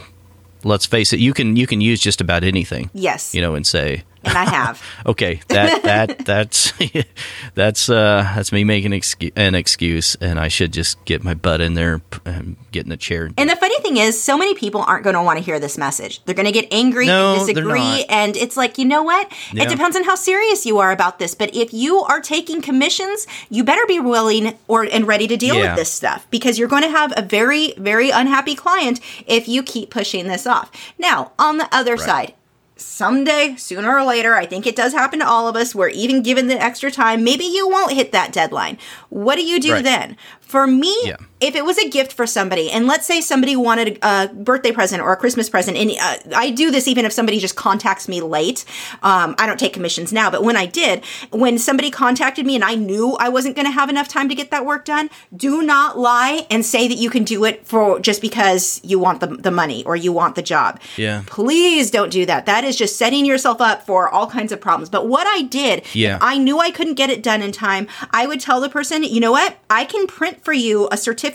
let's 0.64 0.86
face 0.86 1.14
it 1.14 1.20
you 1.20 1.34
can 1.34 1.56
you 1.56 1.66
can 1.66 1.82
use 1.82 2.00
just 2.00 2.22
about 2.22 2.44
anything 2.44 2.90
Yes. 2.94 3.34
you 3.34 3.42
know 3.42 3.56
and 3.56 3.66
say 3.66 4.04
and 4.24 4.38
I 4.38 4.44
have. 4.46 4.82
okay 5.06 5.42
that 5.48 5.84
that 5.84 6.26
that's 6.26 6.74
that's 7.56 7.90
uh 7.90 8.24
that's 8.36 8.52
me 8.52 8.64
making 8.64 8.92
excu- 8.92 9.32
an 9.36 9.56
excuse 9.56 10.16
and 10.16 10.40
i 10.40 10.48
should 10.48 10.74
just 10.74 11.04
get 11.06 11.24
my 11.24 11.34
butt 11.34 11.62
in 11.62 11.74
there 11.74 12.02
and 12.26 12.56
get 12.72 12.84
in 12.84 12.90
the 12.90 12.98
chair 12.98 13.30
And 13.38 13.50
the 13.50 13.56
funny 13.56 13.80
thing 13.80 13.98
is, 13.98 14.22
so 14.22 14.38
many 14.38 14.54
people 14.54 14.82
aren't 14.82 15.04
going 15.04 15.16
to 15.16 15.22
want 15.24 15.38
to 15.40 15.44
hear 15.44 15.60
this 15.60 15.78
message. 15.78 16.24
They're 16.26 16.36
going 16.36 16.46
to 16.46 16.52
get 16.52 16.68
angry 16.72 17.08
No, 17.08 17.34
and 17.36 17.48
disagree. 17.48 18.06
And 18.10 18.38
it's 18.38 18.56
like, 18.56 18.78
you 18.78 18.86
know 18.86 19.02
what? 19.02 19.32
Yeah. 19.54 19.64
It 19.64 19.70
depends 19.70 19.96
on 19.96 20.04
how 20.04 20.14
serious 20.16 20.66
you 20.68 20.78
are 20.78 20.92
about 20.92 21.18
this. 21.18 21.34
But 21.34 21.56
if 21.56 21.74
you 21.74 22.00
are 22.02 22.22
taking 22.22 22.62
commissions, 22.62 23.26
you 23.50 23.64
better 23.64 23.86
be 23.88 24.00
willing 24.00 24.56
or 24.68 24.84
and 24.84 25.08
ready 25.08 25.28
to 25.28 25.36
deal 25.38 25.56
Yeah. 25.56 25.70
with 25.72 25.78
this 25.80 25.92
stuff 25.92 26.28
because 26.30 26.60
you're 26.60 26.68
going 26.68 26.84
to 26.84 26.90
have 26.92 27.12
a 27.18 27.22
very, 27.24 27.74
very 27.78 28.12
unhappy 28.12 28.54
client 28.56 29.00
if 29.26 29.48
you 29.48 29.64
keep 29.64 29.90
pushing 29.90 30.28
this 30.28 30.46
off. 30.46 30.70
Now, 31.00 31.32
on 31.40 31.58
the 31.58 31.68
other 31.74 31.98
side, 31.98 32.34
someday, 32.82 33.56
sooner 33.58 33.92
or 33.98 34.04
later, 34.04 34.36
I 34.36 34.46
think 34.46 34.66
it 34.68 34.76
does 34.76 34.94
happen 34.94 35.20
to 35.20 35.28
all 35.28 35.48
of 35.48 35.56
us, 35.56 35.74
where 35.76 35.90
even 35.90 36.22
given 36.24 36.48
the 36.48 36.62
extra 36.62 36.92
time, 36.92 37.24
maybe 37.24 37.46
you 37.46 37.68
won't 37.68 37.94
hit 37.94 38.12
that 38.12 38.32
deadline. 38.34 38.78
What 39.10 39.36
do 39.36 39.44
you 39.46 39.60
do 39.60 39.74
Right. 39.74 39.84
then? 39.84 40.18
For 40.42 40.66
me, 40.68 40.96
Yeah. 41.04 41.18
If 41.42 41.56
it 41.56 41.64
was 41.64 41.78
a 41.78 41.90
gift 41.90 42.12
for 42.14 42.28
somebody, 42.28 42.70
and 42.70 42.86
let's 42.86 43.06
say 43.06 43.22
somebody 43.22 43.56
wanted 43.56 43.98
a 44.02 44.28
birthday 44.28 44.72
present 44.72 45.02
or 45.02 45.14
a 45.14 45.18
Christmas 45.18 45.50
present, 45.50 45.78
and 45.78 45.92
uh, 45.92 46.18
I 46.36 46.52
do 46.52 46.70
this 46.70 46.88
even 46.88 47.06
if 47.06 47.14
somebody 47.14 47.40
just 47.40 47.56
contacts 47.56 48.08
me 48.08 48.20
late. 48.20 48.66
Um, 49.04 49.36
I 49.38 49.46
don't 49.48 49.60
take 49.60 49.72
commissions 49.74 50.12
now, 50.12 50.30
but 50.30 50.44
when 50.44 50.58
I 50.58 50.66
did, 50.66 51.04
when 51.32 51.58
somebody 51.58 51.92
contacted 51.92 52.46
me 52.46 52.56
and 52.56 52.64
I 52.64 52.76
knew 52.76 53.16
I 53.20 53.30
wasn't 53.30 53.56
going 53.56 53.66
to 53.68 53.72
have 53.72 53.90
enough 53.90 54.08
time 54.10 54.28
to 54.28 54.36
get 54.36 54.52
that 54.52 54.66
work 54.66 54.84
done, 54.84 55.10
do 55.36 55.62
not 55.62 55.98
lie 55.98 56.46
and 56.52 56.66
say 56.66 56.88
that 56.90 56.98
you 56.98 57.10
can 57.10 57.24
do 57.24 57.46
it 57.46 57.66
for 57.66 58.00
just 58.02 58.22
because 58.22 58.82
you 58.84 59.00
want 59.00 59.22
the, 59.22 59.28
the 59.28 59.52
money 59.52 59.86
or 59.86 59.96
you 59.96 60.12
want 60.12 60.36
the 60.36 60.42
job. 60.42 60.80
Yeah. 60.98 61.24
Please 61.28 61.90
don't 61.90 62.12
do 62.12 62.26
that. 62.26 62.46
That 62.48 62.66
is 62.66 62.76
just 62.76 62.98
setting 62.98 63.26
yourself 63.26 63.62
up 63.62 63.86
for 63.86 64.10
all 64.10 64.28
kinds 64.28 64.52
of 64.52 64.60
problems. 64.60 64.90
But 64.90 65.08
what 65.08 65.26
I 65.26 65.44
did, 65.44 65.86
Yeah. 65.96 66.18
I 66.22 66.38
knew 66.38 66.60
I 66.60 66.72
couldn't 66.72 66.96
get 66.96 67.10
it 67.10 67.24
done 67.24 67.42
in 67.42 67.54
time, 67.54 67.88
I 68.12 68.28
would 68.28 68.42
tell 68.42 68.60
the 68.60 68.70
person, 68.70 69.04
you 69.04 69.22
know 69.22 69.32
what? 69.32 69.58
I 69.70 69.86
can 69.86 70.06
print 70.06 70.44
for 70.44 70.52
you 70.52 70.90
a 70.92 70.98
certificate 70.98 71.29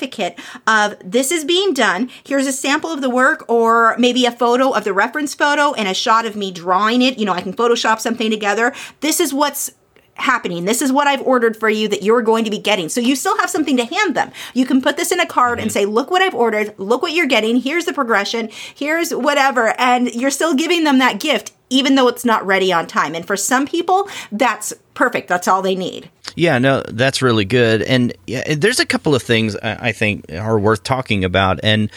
of 0.66 0.96
this 1.04 1.30
is 1.30 1.44
being 1.44 1.74
done. 1.74 2.10
Here's 2.24 2.46
a 2.46 2.52
sample 2.52 2.90
of 2.90 3.00
the 3.00 3.10
work, 3.10 3.44
or 3.48 3.96
maybe 3.98 4.26
a 4.26 4.32
photo 4.32 4.70
of 4.70 4.84
the 4.84 4.92
reference 4.92 5.34
photo 5.34 5.72
and 5.74 5.88
a 5.88 5.94
shot 5.94 6.26
of 6.26 6.36
me 6.36 6.50
drawing 6.50 7.02
it. 7.02 7.18
You 7.18 7.26
know, 7.26 7.32
I 7.32 7.40
can 7.40 7.52
Photoshop 7.52 8.00
something 8.00 8.30
together. 8.30 8.72
This 9.00 9.20
is 9.20 9.32
what's 9.32 9.70
happening. 10.16 10.64
This 10.64 10.80
is 10.80 10.92
what 10.92 11.08
I've 11.08 11.22
ordered 11.22 11.56
for 11.56 11.68
you 11.68 11.88
that 11.88 12.02
you're 12.02 12.22
going 12.22 12.44
to 12.44 12.50
be 12.50 12.58
getting. 12.58 12.88
So 12.88 13.00
you 13.00 13.16
still 13.16 13.36
have 13.38 13.50
something 13.50 13.76
to 13.76 13.84
hand 13.84 14.14
them. 14.14 14.30
You 14.54 14.64
can 14.64 14.80
put 14.80 14.96
this 14.96 15.10
in 15.10 15.18
a 15.18 15.26
card 15.26 15.58
and 15.58 15.72
say, 15.72 15.86
look 15.86 16.10
what 16.10 16.22
I've 16.22 16.34
ordered. 16.34 16.74
Look 16.78 17.02
what 17.02 17.12
you're 17.12 17.26
getting. 17.26 17.56
Here's 17.56 17.84
the 17.84 17.92
progression. 17.92 18.48
Here's 18.74 19.12
whatever. 19.12 19.74
And 19.78 20.14
you're 20.14 20.30
still 20.30 20.54
giving 20.54 20.84
them 20.84 20.98
that 20.98 21.18
gift, 21.18 21.52
even 21.68 21.96
though 21.96 22.06
it's 22.06 22.24
not 22.24 22.46
ready 22.46 22.72
on 22.72 22.86
time. 22.86 23.16
And 23.16 23.26
for 23.26 23.36
some 23.36 23.66
people, 23.66 24.08
that's 24.30 24.72
perfect. 24.94 25.26
That's 25.26 25.48
all 25.48 25.62
they 25.62 25.74
need. 25.74 26.10
Yeah, 26.36 26.58
no, 26.58 26.82
that's 26.88 27.22
really 27.22 27.44
good. 27.44 27.82
And 27.82 28.12
yeah, 28.26 28.54
there's 28.54 28.80
a 28.80 28.86
couple 28.86 29.14
of 29.14 29.22
things 29.22 29.56
I 29.56 29.74
I 29.88 29.92
think 29.92 30.32
are 30.32 30.58
worth 30.58 30.82
talking 30.82 31.24
about. 31.24 31.60
And, 31.62 31.90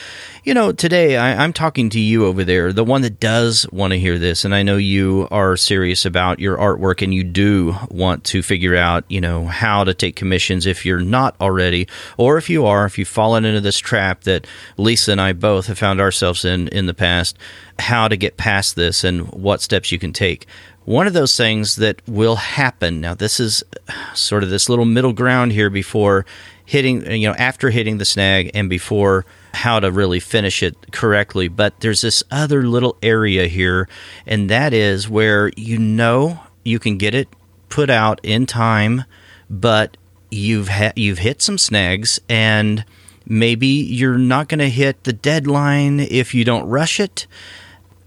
you 0.43 0.53
know, 0.53 0.71
today 0.71 1.17
I, 1.17 1.43
I'm 1.43 1.53
talking 1.53 1.89
to 1.91 1.99
you 1.99 2.25
over 2.25 2.43
there, 2.43 2.73
the 2.73 2.83
one 2.83 3.01
that 3.01 3.19
does 3.19 3.65
want 3.71 3.91
to 3.91 3.99
hear 3.99 4.19
this. 4.19 4.45
And 4.45 4.53
I 4.53 4.61
know 4.61 4.77
you 4.77 5.27
are 5.31 5.57
serious 5.57 6.05
about 6.05 6.39
your 6.39 6.57
artwork 6.57 7.01
and 7.01 7.13
you 7.13 7.23
do 7.23 7.75
want 7.89 8.25
to 8.25 8.43
figure 8.43 8.75
out, 8.75 9.05
you 9.09 9.21
know, 9.21 9.45
how 9.45 9.83
to 9.83 9.93
take 9.93 10.15
commissions 10.15 10.65
if 10.65 10.85
you're 10.85 10.99
not 10.99 11.35
already, 11.39 11.87
or 12.17 12.37
if 12.37 12.49
you 12.49 12.65
are, 12.65 12.85
if 12.85 12.97
you've 12.97 13.07
fallen 13.07 13.45
into 13.45 13.61
this 13.61 13.79
trap 13.79 14.23
that 14.25 14.45
Lisa 14.77 15.13
and 15.13 15.21
I 15.21 15.33
both 15.33 15.67
have 15.67 15.79
found 15.79 15.99
ourselves 16.01 16.45
in 16.45 16.67
in 16.67 16.85
the 16.85 16.93
past, 16.93 17.37
how 17.79 18.07
to 18.07 18.17
get 18.17 18.37
past 18.37 18.75
this 18.75 19.03
and 19.03 19.31
what 19.31 19.61
steps 19.61 19.91
you 19.91 19.99
can 19.99 20.13
take. 20.13 20.45
One 20.87 21.05
of 21.05 21.11
those 21.11 21.35
things 21.35 21.75
that 21.75 22.01
will 22.07 22.37
happen. 22.37 23.01
Now, 23.01 23.13
this 23.13 23.41
is 23.41 23.61
sort 24.13 24.41
of 24.41 24.49
this 24.49 24.69
little 24.69 24.85
middle 24.85 25.11
ground 25.11 25.51
here 25.51 25.69
before 25.69 26.25
hitting, 26.63 27.05
you 27.11 27.27
know, 27.27 27.35
after 27.35 27.71
hitting 27.71 27.97
the 27.97 28.05
snag 28.05 28.51
and 28.53 28.69
before 28.69 29.25
how 29.53 29.81
to 29.81 29.91
really 29.91 30.21
finish 30.21 30.63
it 30.63 30.77
correctly. 30.93 31.49
But 31.49 31.81
there's 31.81 31.99
this 31.99 32.23
other 32.31 32.63
little 32.63 32.97
area 33.03 33.47
here, 33.47 33.89
and 34.25 34.49
that 34.49 34.71
is 34.71 35.09
where 35.09 35.51
you 35.57 35.77
know 35.77 36.39
you 36.63 36.79
can 36.79 36.97
get 36.97 37.13
it 37.13 37.27
put 37.67 37.89
out 37.89 38.21
in 38.23 38.45
time, 38.45 39.03
but 39.49 39.97
you've 40.31 40.69
ha- 40.69 40.93
you've 40.95 41.19
hit 41.19 41.41
some 41.41 41.57
snags 41.57 42.17
and 42.29 42.85
maybe 43.25 43.67
you're 43.67 44.17
not 44.17 44.47
going 44.47 44.59
to 44.59 44.69
hit 44.69 45.03
the 45.03 45.11
deadline 45.11 45.99
if 45.99 46.33
you 46.33 46.45
don't 46.45 46.65
rush 46.65 46.97
it. 46.97 47.27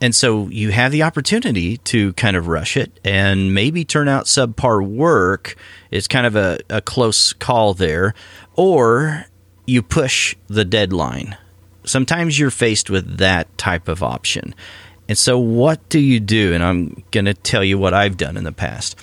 And 0.01 0.15
so 0.15 0.49
you 0.49 0.71
have 0.71 0.93
the 0.93 1.03
opportunity 1.03 1.77
to 1.79 2.15
kind 2.15 2.37
of 2.37 2.49
rush 2.49 2.77
it 2.77 2.99
and 3.05 3.55
maybe 3.55 3.85
turn 3.85 4.09
out 4.09 4.25
subpar 4.25 4.87
work. 4.87 5.57
It's 5.91 6.09
kind 6.09 6.27
of 6.27 6.37
a, 6.37 6.59
a 6.71 6.81
close 6.81 7.35
call 7.35 7.75
there. 7.75 8.15
Or 8.55 9.27
you 9.67 9.83
push 9.83 10.35
the 10.49 10.65
deadline. 10.65 11.37
Sometimes 11.85 12.39
you're 12.39 12.51
faced 12.51 12.89
with 12.89 13.19
that 13.19 13.57
type 13.59 13.89
of 13.89 14.03
option. 14.03 14.55
And 15.09 15.19
so 15.19 15.39
what 15.39 15.87
do 15.89 15.99
you 15.99 16.21
do? 16.21 16.55
And 16.55 16.63
I'm 16.63 17.03
going 17.11 17.25
to 17.27 17.35
tell 17.35 17.65
you 17.65 17.79
what 17.79 17.93
I've 17.93 18.17
done 18.17 18.37
in 18.37 18.45
the 18.45 18.53
past. 18.53 18.97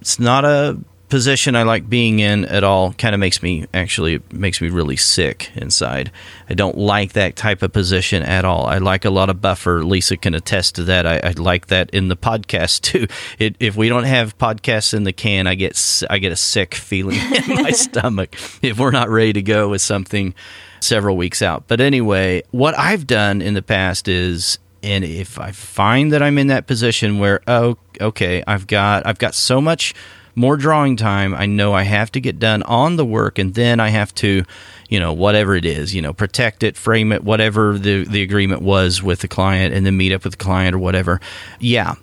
It's 0.00 0.18
not 0.18 0.44
a 0.44 0.78
position 1.14 1.54
I 1.54 1.62
like 1.62 1.88
being 1.88 2.18
in 2.18 2.44
at 2.46 2.64
all. 2.64 2.92
Kind 2.94 3.14
of 3.14 3.20
makes 3.20 3.40
me 3.40 3.66
actually 3.72 4.14
it 4.14 4.32
makes 4.32 4.60
me 4.60 4.68
really 4.68 4.96
sick 4.96 5.52
inside. 5.54 6.10
I 6.50 6.54
don't 6.54 6.76
like 6.76 7.12
that 7.12 7.36
type 7.36 7.62
of 7.62 7.72
position 7.72 8.24
at 8.24 8.44
all. 8.44 8.66
I 8.66 8.78
like 8.78 9.04
a 9.04 9.10
lot 9.10 9.30
of 9.30 9.40
buffer. 9.40 9.84
Lisa 9.84 10.16
can 10.16 10.34
attest 10.34 10.74
to 10.74 10.82
that. 10.82 11.06
I, 11.06 11.20
I 11.22 11.30
like 11.36 11.68
that 11.68 11.88
in 11.90 12.08
the 12.08 12.16
podcast 12.16 12.80
too. 12.80 13.06
It, 13.38 13.54
if 13.60 13.76
we 13.76 13.88
don't 13.88 14.04
have 14.04 14.38
podcasts 14.38 14.92
in 14.92 15.04
the 15.04 15.12
can, 15.12 15.46
I 15.46 15.54
get 15.54 16.02
I 16.10 16.18
get 16.18 16.32
a 16.32 16.36
sick 16.36 16.74
feeling 16.74 17.16
in 17.48 17.62
my 17.62 17.70
stomach 17.86 18.34
if 18.60 18.80
we're 18.80 18.90
not 18.90 19.08
ready 19.08 19.34
to 19.34 19.42
go 19.42 19.68
with 19.68 19.82
something 19.82 20.34
several 20.80 21.16
weeks 21.16 21.42
out. 21.42 21.68
But 21.68 21.80
anyway, 21.80 22.42
what 22.50 22.76
I've 22.76 23.06
done 23.06 23.40
in 23.40 23.54
the 23.54 23.62
past 23.62 24.08
is 24.08 24.58
and 24.82 25.04
if 25.04 25.38
I 25.38 25.52
find 25.52 26.12
that 26.12 26.24
I'm 26.24 26.38
in 26.38 26.48
that 26.48 26.66
position 26.66 27.20
where 27.20 27.40
oh 27.46 27.78
okay, 28.00 28.42
I've 28.48 28.66
got 28.66 29.06
I've 29.06 29.18
got 29.18 29.36
so 29.36 29.60
much 29.60 29.94
more 30.34 30.56
drawing 30.56 30.96
time, 30.96 31.34
I 31.34 31.46
know 31.46 31.72
I 31.72 31.82
have 31.82 32.10
to 32.12 32.20
get 32.20 32.38
done 32.38 32.62
on 32.64 32.96
the 32.96 33.04
work 33.04 33.38
and 33.38 33.54
then 33.54 33.80
I 33.80 33.88
have 33.88 34.14
to, 34.16 34.44
you 34.88 35.00
know, 35.00 35.12
whatever 35.12 35.54
it 35.54 35.64
is, 35.64 35.94
you 35.94 36.02
know, 36.02 36.12
protect 36.12 36.62
it, 36.62 36.76
frame 36.76 37.12
it, 37.12 37.24
whatever 37.24 37.78
the 37.78 38.04
the 38.04 38.22
agreement 38.22 38.62
was 38.62 39.02
with 39.02 39.20
the 39.20 39.28
client 39.28 39.74
and 39.74 39.86
then 39.86 39.96
meet 39.96 40.12
up 40.12 40.24
with 40.24 40.32
the 40.34 40.44
client 40.44 40.74
or 40.74 40.78
whatever. 40.78 41.20
Yeah, 41.60 41.94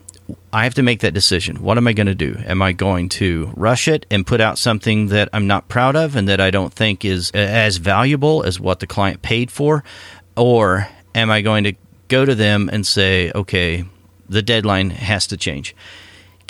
I 0.54 0.64
have 0.64 0.74
to 0.76 0.84
make 0.84 1.02
that 1.02 1.14
decision. 1.14 1.62
What 1.62 1.78
am 1.78 1.88
I 1.88 1.94
going 1.94 2.08
to 2.08 2.16
do? 2.16 2.38
Am 2.46 2.62
I 2.62 2.72
going 2.72 3.10
to 3.10 3.52
rush 3.56 3.88
it 3.88 4.06
and 4.12 4.26
put 4.26 4.42
out 4.42 4.58
something 4.58 5.08
that 5.08 5.30
I'm 5.34 5.48
not 5.48 5.68
proud 5.68 5.96
of 5.96 6.16
and 6.16 6.28
that 6.28 6.40
I 6.40 6.52
don't 6.52 6.74
think 6.74 7.04
is 7.06 7.32
as 7.32 7.78
valuable 7.78 8.44
as 8.44 8.60
what 8.60 8.80
the 8.80 8.88
client 8.88 9.22
paid 9.22 9.52
for? 9.52 9.84
Or 10.36 10.88
am 11.16 11.30
I 11.30 11.42
going 11.42 11.64
to 11.66 11.74
go 12.08 12.26
to 12.26 12.36
them 12.36 12.70
and 12.72 12.86
say, 12.86 13.32
okay, 13.34 13.86
the 14.30 14.42
deadline 14.42 14.92
has 14.92 15.28
to 15.28 15.38
change? 15.38 15.76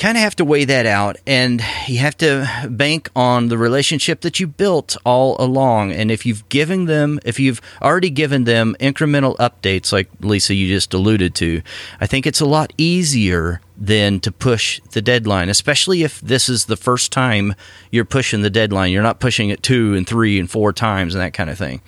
Kind 0.02 0.18
of 0.18 0.24
have 0.24 0.36
to 0.38 0.46
weigh 0.46 0.66
that 0.66 0.88
out, 0.88 1.18
and 1.28 1.64
you 1.88 2.00
have 2.00 2.18
to 2.18 2.68
bank 2.72 3.12
on 3.16 3.50
the 3.50 3.58
relationship 3.60 4.22
that 4.22 4.40
you 4.40 4.48
built 4.48 4.98
all 5.06 5.36
along. 5.40 5.92
And 5.92 6.10
if 6.10 6.26
you've 6.26 6.50
given 6.50 6.86
them, 6.86 7.20
if 7.24 7.40
you've 7.40 7.62
already 7.84 8.10
given 8.10 8.46
them 8.46 8.76
incremental 8.80 9.38
updates, 9.38 9.94
like 9.94 10.10
Lisa, 10.20 10.56
you 10.56 10.68
just 10.68 10.96
alluded 10.96 11.36
to, 11.36 11.62
I 12.00 12.08
think 12.08 12.26
it's 12.26 12.42
a 12.42 12.48
lot 12.48 12.74
easier 12.80 13.62
than 13.78 14.20
to 14.22 14.32
push 14.32 14.82
the 14.90 15.04
deadline, 15.04 15.50
especially 15.50 16.02
if 16.02 16.20
this 16.20 16.50
is 16.50 16.66
the 16.66 16.78
first 16.78 17.12
time 17.12 17.54
you're 17.92 18.04
pushing 18.04 18.42
the 18.42 18.50
deadline. 18.50 18.92
You're 18.92 19.04
not 19.04 19.20
pushing 19.20 19.50
it 19.50 19.62
two 19.62 19.94
and 19.94 20.08
three 20.08 20.40
and 20.40 20.50
four 20.50 20.74
times 20.74 21.14
and 21.14 21.22
that 21.22 21.34
kind 21.34 21.52
of 21.52 21.60
thing. 21.60 21.80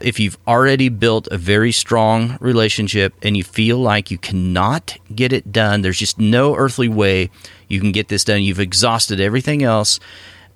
If 0.00 0.20
you've 0.20 0.38
already 0.46 0.88
built 0.88 1.28
a 1.28 1.38
very 1.38 1.72
strong 1.72 2.36
relationship 2.40 3.14
and 3.22 3.36
you 3.36 3.44
feel 3.44 3.78
like 3.78 4.10
you 4.10 4.18
cannot 4.18 4.96
get 5.14 5.32
it 5.32 5.52
done, 5.52 5.82
there's 5.82 5.98
just 5.98 6.18
no 6.18 6.54
earthly 6.54 6.88
way 6.88 7.30
you 7.68 7.80
can 7.80 7.92
get 7.92 8.08
this 8.08 8.24
done, 8.24 8.42
you've 8.42 8.60
exhausted 8.60 9.20
everything 9.20 9.62
else, 9.62 9.98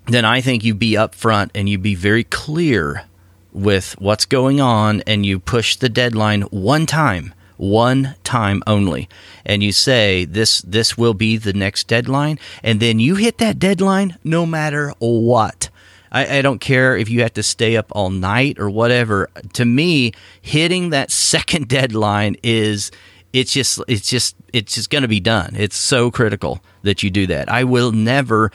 then 0.07 0.25
I 0.25 0.41
think 0.41 0.65
you 0.65 0.75
be 0.75 0.93
upfront 0.93 1.51
and 1.55 1.69
you 1.69 1.79
be 1.79 1.95
very 1.95 2.25
clear 2.25 3.05
with 3.53 3.95
what's 3.99 4.27
going 4.27 4.61
on 4.61 5.03
and 5.07 5.27
you 5.27 5.39
push 5.39 5.77
the 5.77 5.89
deadline 5.89 6.43
one 6.43 6.87
time 6.87 7.35
one 7.61 8.17
time 8.25 8.63
only. 8.67 9.07
And 9.45 9.63
you 9.63 9.71
say 9.71 10.25
this 10.25 10.63
this 10.63 10.97
will 10.97 11.13
be 11.13 11.37
the 11.37 11.53
next 11.53 11.87
deadline. 11.87 12.39
And 12.63 12.81
then 12.81 12.99
you 12.99 13.17
hit 13.17 13.37
that 13.39 13.59
deadline 13.59 14.17
no 14.25 14.47
matter 14.47 14.95
what 14.99 15.69
I, 16.13 16.39
I, 16.39 16.43
don't 16.43 16.61
care 16.61 16.97
if 16.97 17.09
you 17.09 17.23
have 17.23 17.35
to 17.35 17.43
stay 17.43 17.77
up 17.77 17.87
all 17.93 18.11
night 18.11 18.59
or 18.59 18.69
whatever. 18.69 19.31
To 19.55 19.65
me, 19.65 20.13
hitting 20.41 20.91
that 20.91 21.11
second 21.11 21.69
deadline 21.69 22.37
is 22.43 22.91
it's 23.33 23.53
just 23.53 23.81
it's 23.87 24.09
just 24.09 24.35
it's 24.53 24.75
just 24.75 24.91
going 24.91 25.03
to 25.03 25.09
be 25.09 25.21
done. 25.21 25.55
It's 25.57 25.77
so 25.77 26.11
critical 26.11 26.61
that 26.83 27.03
you 27.03 27.11
do 27.11 27.27
that. 27.29 27.49
I 27.49 27.65
will 27.65 27.93
never 27.93 28.51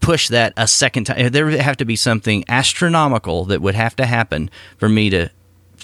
push 0.00 0.28
that 0.28 0.52
a 0.56 0.66
second 0.66 1.04
time. 1.04 1.30
There 1.30 1.46
would 1.46 1.54
have 1.54 1.76
to 1.78 1.84
be 1.84 1.96
something 1.96 2.44
astronomical 2.48 3.44
that 3.46 3.60
would 3.60 3.74
have 3.74 3.96
to 3.96 4.06
happen 4.06 4.50
for 4.78 4.88
me 4.88 5.10
to 5.10 5.30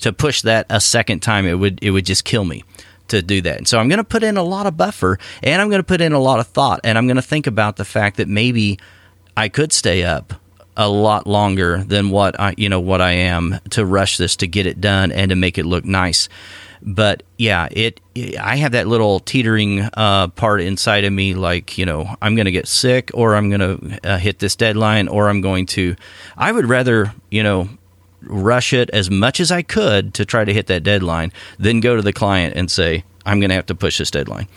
to 0.01 0.13
push 0.13 0.43
that 0.43 0.67
a 0.71 0.81
second 0.81 1.21
time. 1.21 1.47
It 1.47 1.55
would 1.55 1.83
it 1.83 1.91
would 1.91 2.07
just 2.07 2.25
kill 2.25 2.45
me 2.45 2.65
to 3.09 3.23
do 3.23 3.41
that. 3.43 3.59
And 3.59 3.69
so 3.69 3.79
I'm 3.79 3.89
going 3.89 3.99
to 3.99 4.05
put 4.05 4.23
in 4.23 4.37
a 4.37 4.43
lot 4.43 4.67
of 4.67 4.77
buffer 4.77 5.19
and 5.43 5.61
I'm 5.61 5.69
going 5.69 5.81
to 5.81 5.87
put 5.87 6.01
in 6.01 6.13
a 6.13 6.19
lot 6.19 6.41
of 6.41 6.47
thought 6.47 6.81
and 6.85 6.97
I'm 6.97 7.07
going 7.07 7.17
to 7.17 7.23
think 7.23 7.47
about 7.47 7.77
the 7.77 7.85
fact 7.85 8.17
that 8.17 8.29
maybe 8.29 8.79
I 9.37 9.49
could 9.49 9.73
stay 9.73 10.05
up 10.05 10.35
a 10.81 10.89
lot 10.89 11.27
longer 11.27 11.85
than 11.85 12.09
what 12.09 12.41
I 12.41 12.55
you 12.57 12.71
know 12.71 12.81
what 12.81 13.03
I 13.03 13.13
am 13.13 13.61
to 13.71 13.85
rush 13.85 14.17
this 14.17 14.35
to 14.37 14.47
get 14.47 14.67
it 14.67 14.81
done 14.81 15.13
and 15.13 15.29
to 15.29 15.37
make 15.37 15.59
it 15.59 15.67
look 15.67 15.85
nice. 15.85 16.29
But 16.83 17.23
yeah, 17.37 17.69
it, 17.71 18.01
it 18.15 18.39
I 18.39 18.57
have 18.57 18.73
that 18.73 18.87
little 18.87 19.21
teetering 19.21 19.83
uh, 19.93 20.29
part 20.29 20.63
inside 20.63 21.05
of 21.05 21.13
me, 21.13 21.35
like 21.35 21.77
you 21.77 21.85
know, 21.85 22.17
I'm 22.23 22.35
going 22.35 22.47
to 22.47 22.51
get 22.51 22.67
sick, 22.67 23.11
or 23.13 23.37
I'm 23.37 23.51
going 23.51 23.61
to 23.61 24.01
uh, 24.11 24.17
hit 24.17 24.39
this 24.39 24.57
deadline, 24.57 25.07
or 25.07 25.29
I'm 25.29 25.43
going 25.43 25.67
to. 25.67 25.97
I 26.39 26.51
would 26.51 26.65
rather 26.65 27.13
you 27.31 27.43
know 27.43 27.69
rush 28.23 28.73
it 28.73 28.89
as 28.91 29.11
much 29.11 29.39
as 29.39 29.53
I 29.53 29.61
could 29.61 30.15
to 30.15 30.25
try 30.25 30.47
to 30.47 30.53
hit 30.53 30.67
that 30.69 30.83
deadline, 30.83 31.33
then 31.59 31.81
go 31.81 31.97
to 31.97 32.03
the 32.03 32.13
client 32.13 32.55
and 32.57 32.71
say, 32.71 33.05
I'm 33.27 33.41
going 33.41 33.51
to 33.51 33.55
have 33.55 33.67
to 33.67 33.75
push 33.75 33.99
this 33.99 34.11
deadline. 34.11 34.49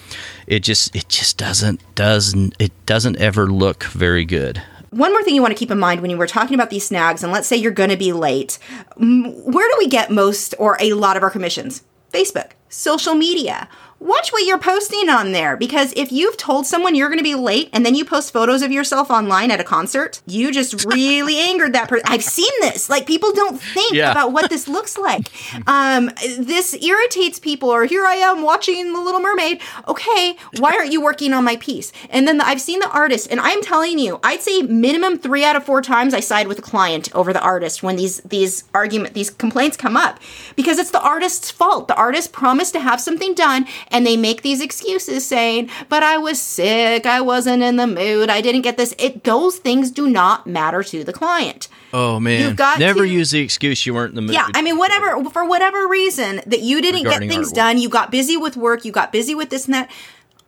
It 0.48 0.62
just 0.62 0.96
it 0.96 1.10
just 1.10 1.38
doesn't 1.38 1.82
doesn't 1.96 2.56
it 2.60 2.72
doesn't 2.86 3.18
ever 3.18 3.48
look 3.48 3.84
very 3.84 4.24
good. 4.24 4.62
One 4.94 5.12
more 5.12 5.24
thing 5.24 5.34
you 5.34 5.42
want 5.42 5.54
to 5.54 5.60
keep 5.60 5.72
in 5.72 5.80
mind 5.80 6.02
when 6.02 6.12
you 6.12 6.18
were 6.18 6.28
talking 6.28 6.54
about 6.54 6.70
these 6.70 6.86
snags, 6.86 7.24
and 7.24 7.32
let's 7.32 7.48
say 7.48 7.56
you're 7.56 7.72
going 7.72 7.90
to 7.90 7.98
be 7.98 8.14
late, 8.14 8.60
where 8.96 9.68
do 9.68 9.76
we 9.80 9.88
get 9.88 10.12
most 10.12 10.54
or 10.60 10.78
a 10.80 10.94
lot 10.94 11.18
of 11.18 11.24
our 11.24 11.32
commissions? 11.32 11.84
Facebook, 12.12 12.52
social 12.70 13.16
media 13.16 13.68
watch 14.04 14.32
what 14.32 14.46
you're 14.46 14.60
posting 14.60 15.10
on 15.10 15.32
there 15.32 15.56
because 15.56 15.94
if 15.96 16.12
you've 16.12 16.36
told 16.38 16.66
someone 16.66 16.94
you're 16.94 17.08
going 17.08 17.20
to 17.20 17.24
be 17.24 17.36
late 17.36 17.70
and 17.72 17.86
then 17.86 17.96
you 17.96 18.04
post 18.04 18.34
photos 18.34 18.62
of 18.62 18.72
yourself 18.72 19.10
online 19.10 19.50
at 19.50 19.60
a 19.60 19.64
concert, 19.64 20.22
you 20.26 20.52
just 20.52 20.86
really 20.94 21.40
angered 21.40 21.74
that 21.74 21.88
person. 21.88 22.06
I've 22.08 22.24
seen 22.24 22.52
this. 22.60 22.90
Like 22.90 23.08
people 23.08 23.32
don't 23.32 23.60
think 23.60 23.94
yeah. 23.94 24.12
about 24.12 24.34
what 24.34 24.50
this 24.50 24.68
looks 24.68 24.98
like. 24.98 25.32
Um, 25.68 26.12
this 26.38 26.74
irritates 26.74 27.40
people. 27.40 27.70
Or 27.70 27.86
here 27.86 28.06
I 28.06 28.16
am 28.16 28.42
watching 28.42 28.92
The 28.94 29.00
Little 29.00 29.22
Mermaid. 29.22 29.62
Okay, 29.88 30.36
why 30.60 30.74
aren't 30.74 30.92
you 30.92 31.02
working 31.02 31.34
on 31.34 31.44
my 31.44 31.56
piece? 31.56 31.94
And 32.10 32.28
then 32.28 32.38
the, 32.38 32.46
I've 32.46 32.62
seen 32.62 32.80
the 32.80 32.90
artist, 32.90 33.28
and 33.32 33.40
I'm 33.40 33.62
telling 33.62 34.00
you, 34.00 34.20
I'd 34.24 34.42
say 34.42 34.62
minimum 34.64 35.18
three 35.18 35.46
out 35.46 35.56
of 35.56 35.64
four 35.64 35.82
times 35.82 36.14
I 36.14 36.20
side 36.20 36.48
with 36.48 36.58
the 36.58 36.64
client 36.64 37.14
over 37.16 37.32
the 37.32 37.42
artist 37.42 37.82
when 37.82 37.96
these 37.96 38.18
these 38.22 38.66
argument 38.74 39.14
these 39.14 39.30
complaints 39.30 39.78
come 39.78 39.96
up 39.96 40.20
because 40.56 40.78
it's 40.78 40.92
the 40.92 41.02
artist's 41.02 41.50
fault. 41.50 41.88
The 41.88 41.96
artist 41.96 42.34
promised 42.34 42.74
to 42.74 42.80
have 42.80 43.00
something 43.00 43.34
done 43.34 43.66
and 43.94 44.06
they 44.06 44.18
make 44.18 44.42
these 44.42 44.60
excuses 44.60 45.26
saying, 45.26 45.70
but 45.88 46.04
I 46.04 46.18
was 46.18 46.42
sick, 46.42 47.06
I 47.06 47.22
wasn't 47.22 47.64
in 47.64 47.78
the 47.78 47.88
mood, 47.88 48.30
I 48.30 48.42
didn't 48.42 48.64
get 48.64 48.76
this. 48.76 48.94
It 48.98 49.24
those 49.24 49.58
things 49.58 49.92
do 49.92 50.10
not 50.10 50.46
matter 50.46 50.84
to 50.84 51.04
the 51.04 51.14
client. 51.14 51.70
Oh 51.94 52.20
man. 52.20 52.42
You've 52.42 52.58
got 52.58 52.80
never 52.80 53.06
to, 53.06 53.08
use 53.08 53.32
the 53.32 53.40
excuse 53.40 53.86
you 53.86 53.94
weren't 53.94 54.10
in 54.10 54.16
the 54.16 54.22
mood. 54.22 54.34
Yeah, 54.34 54.50
I 54.54 54.62
mean 54.62 54.78
whatever 54.78 55.24
for 55.30 55.48
whatever 55.48 55.88
reason 55.88 56.42
that 56.48 56.62
you 56.62 56.82
didn't 56.82 57.04
get 57.04 57.20
things 57.20 57.52
done, 57.52 57.78
you 57.78 57.88
got 57.88 58.12
busy 58.12 58.36
with 58.36 58.58
work, 58.58 58.84
you 58.84 58.92
got 58.92 59.12
busy 59.12 59.36
with 59.36 59.50
this 59.52 59.66
and 59.66 59.74
that, 59.76 59.92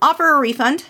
offer 0.02 0.36
a 0.36 0.40
refund 0.40 0.86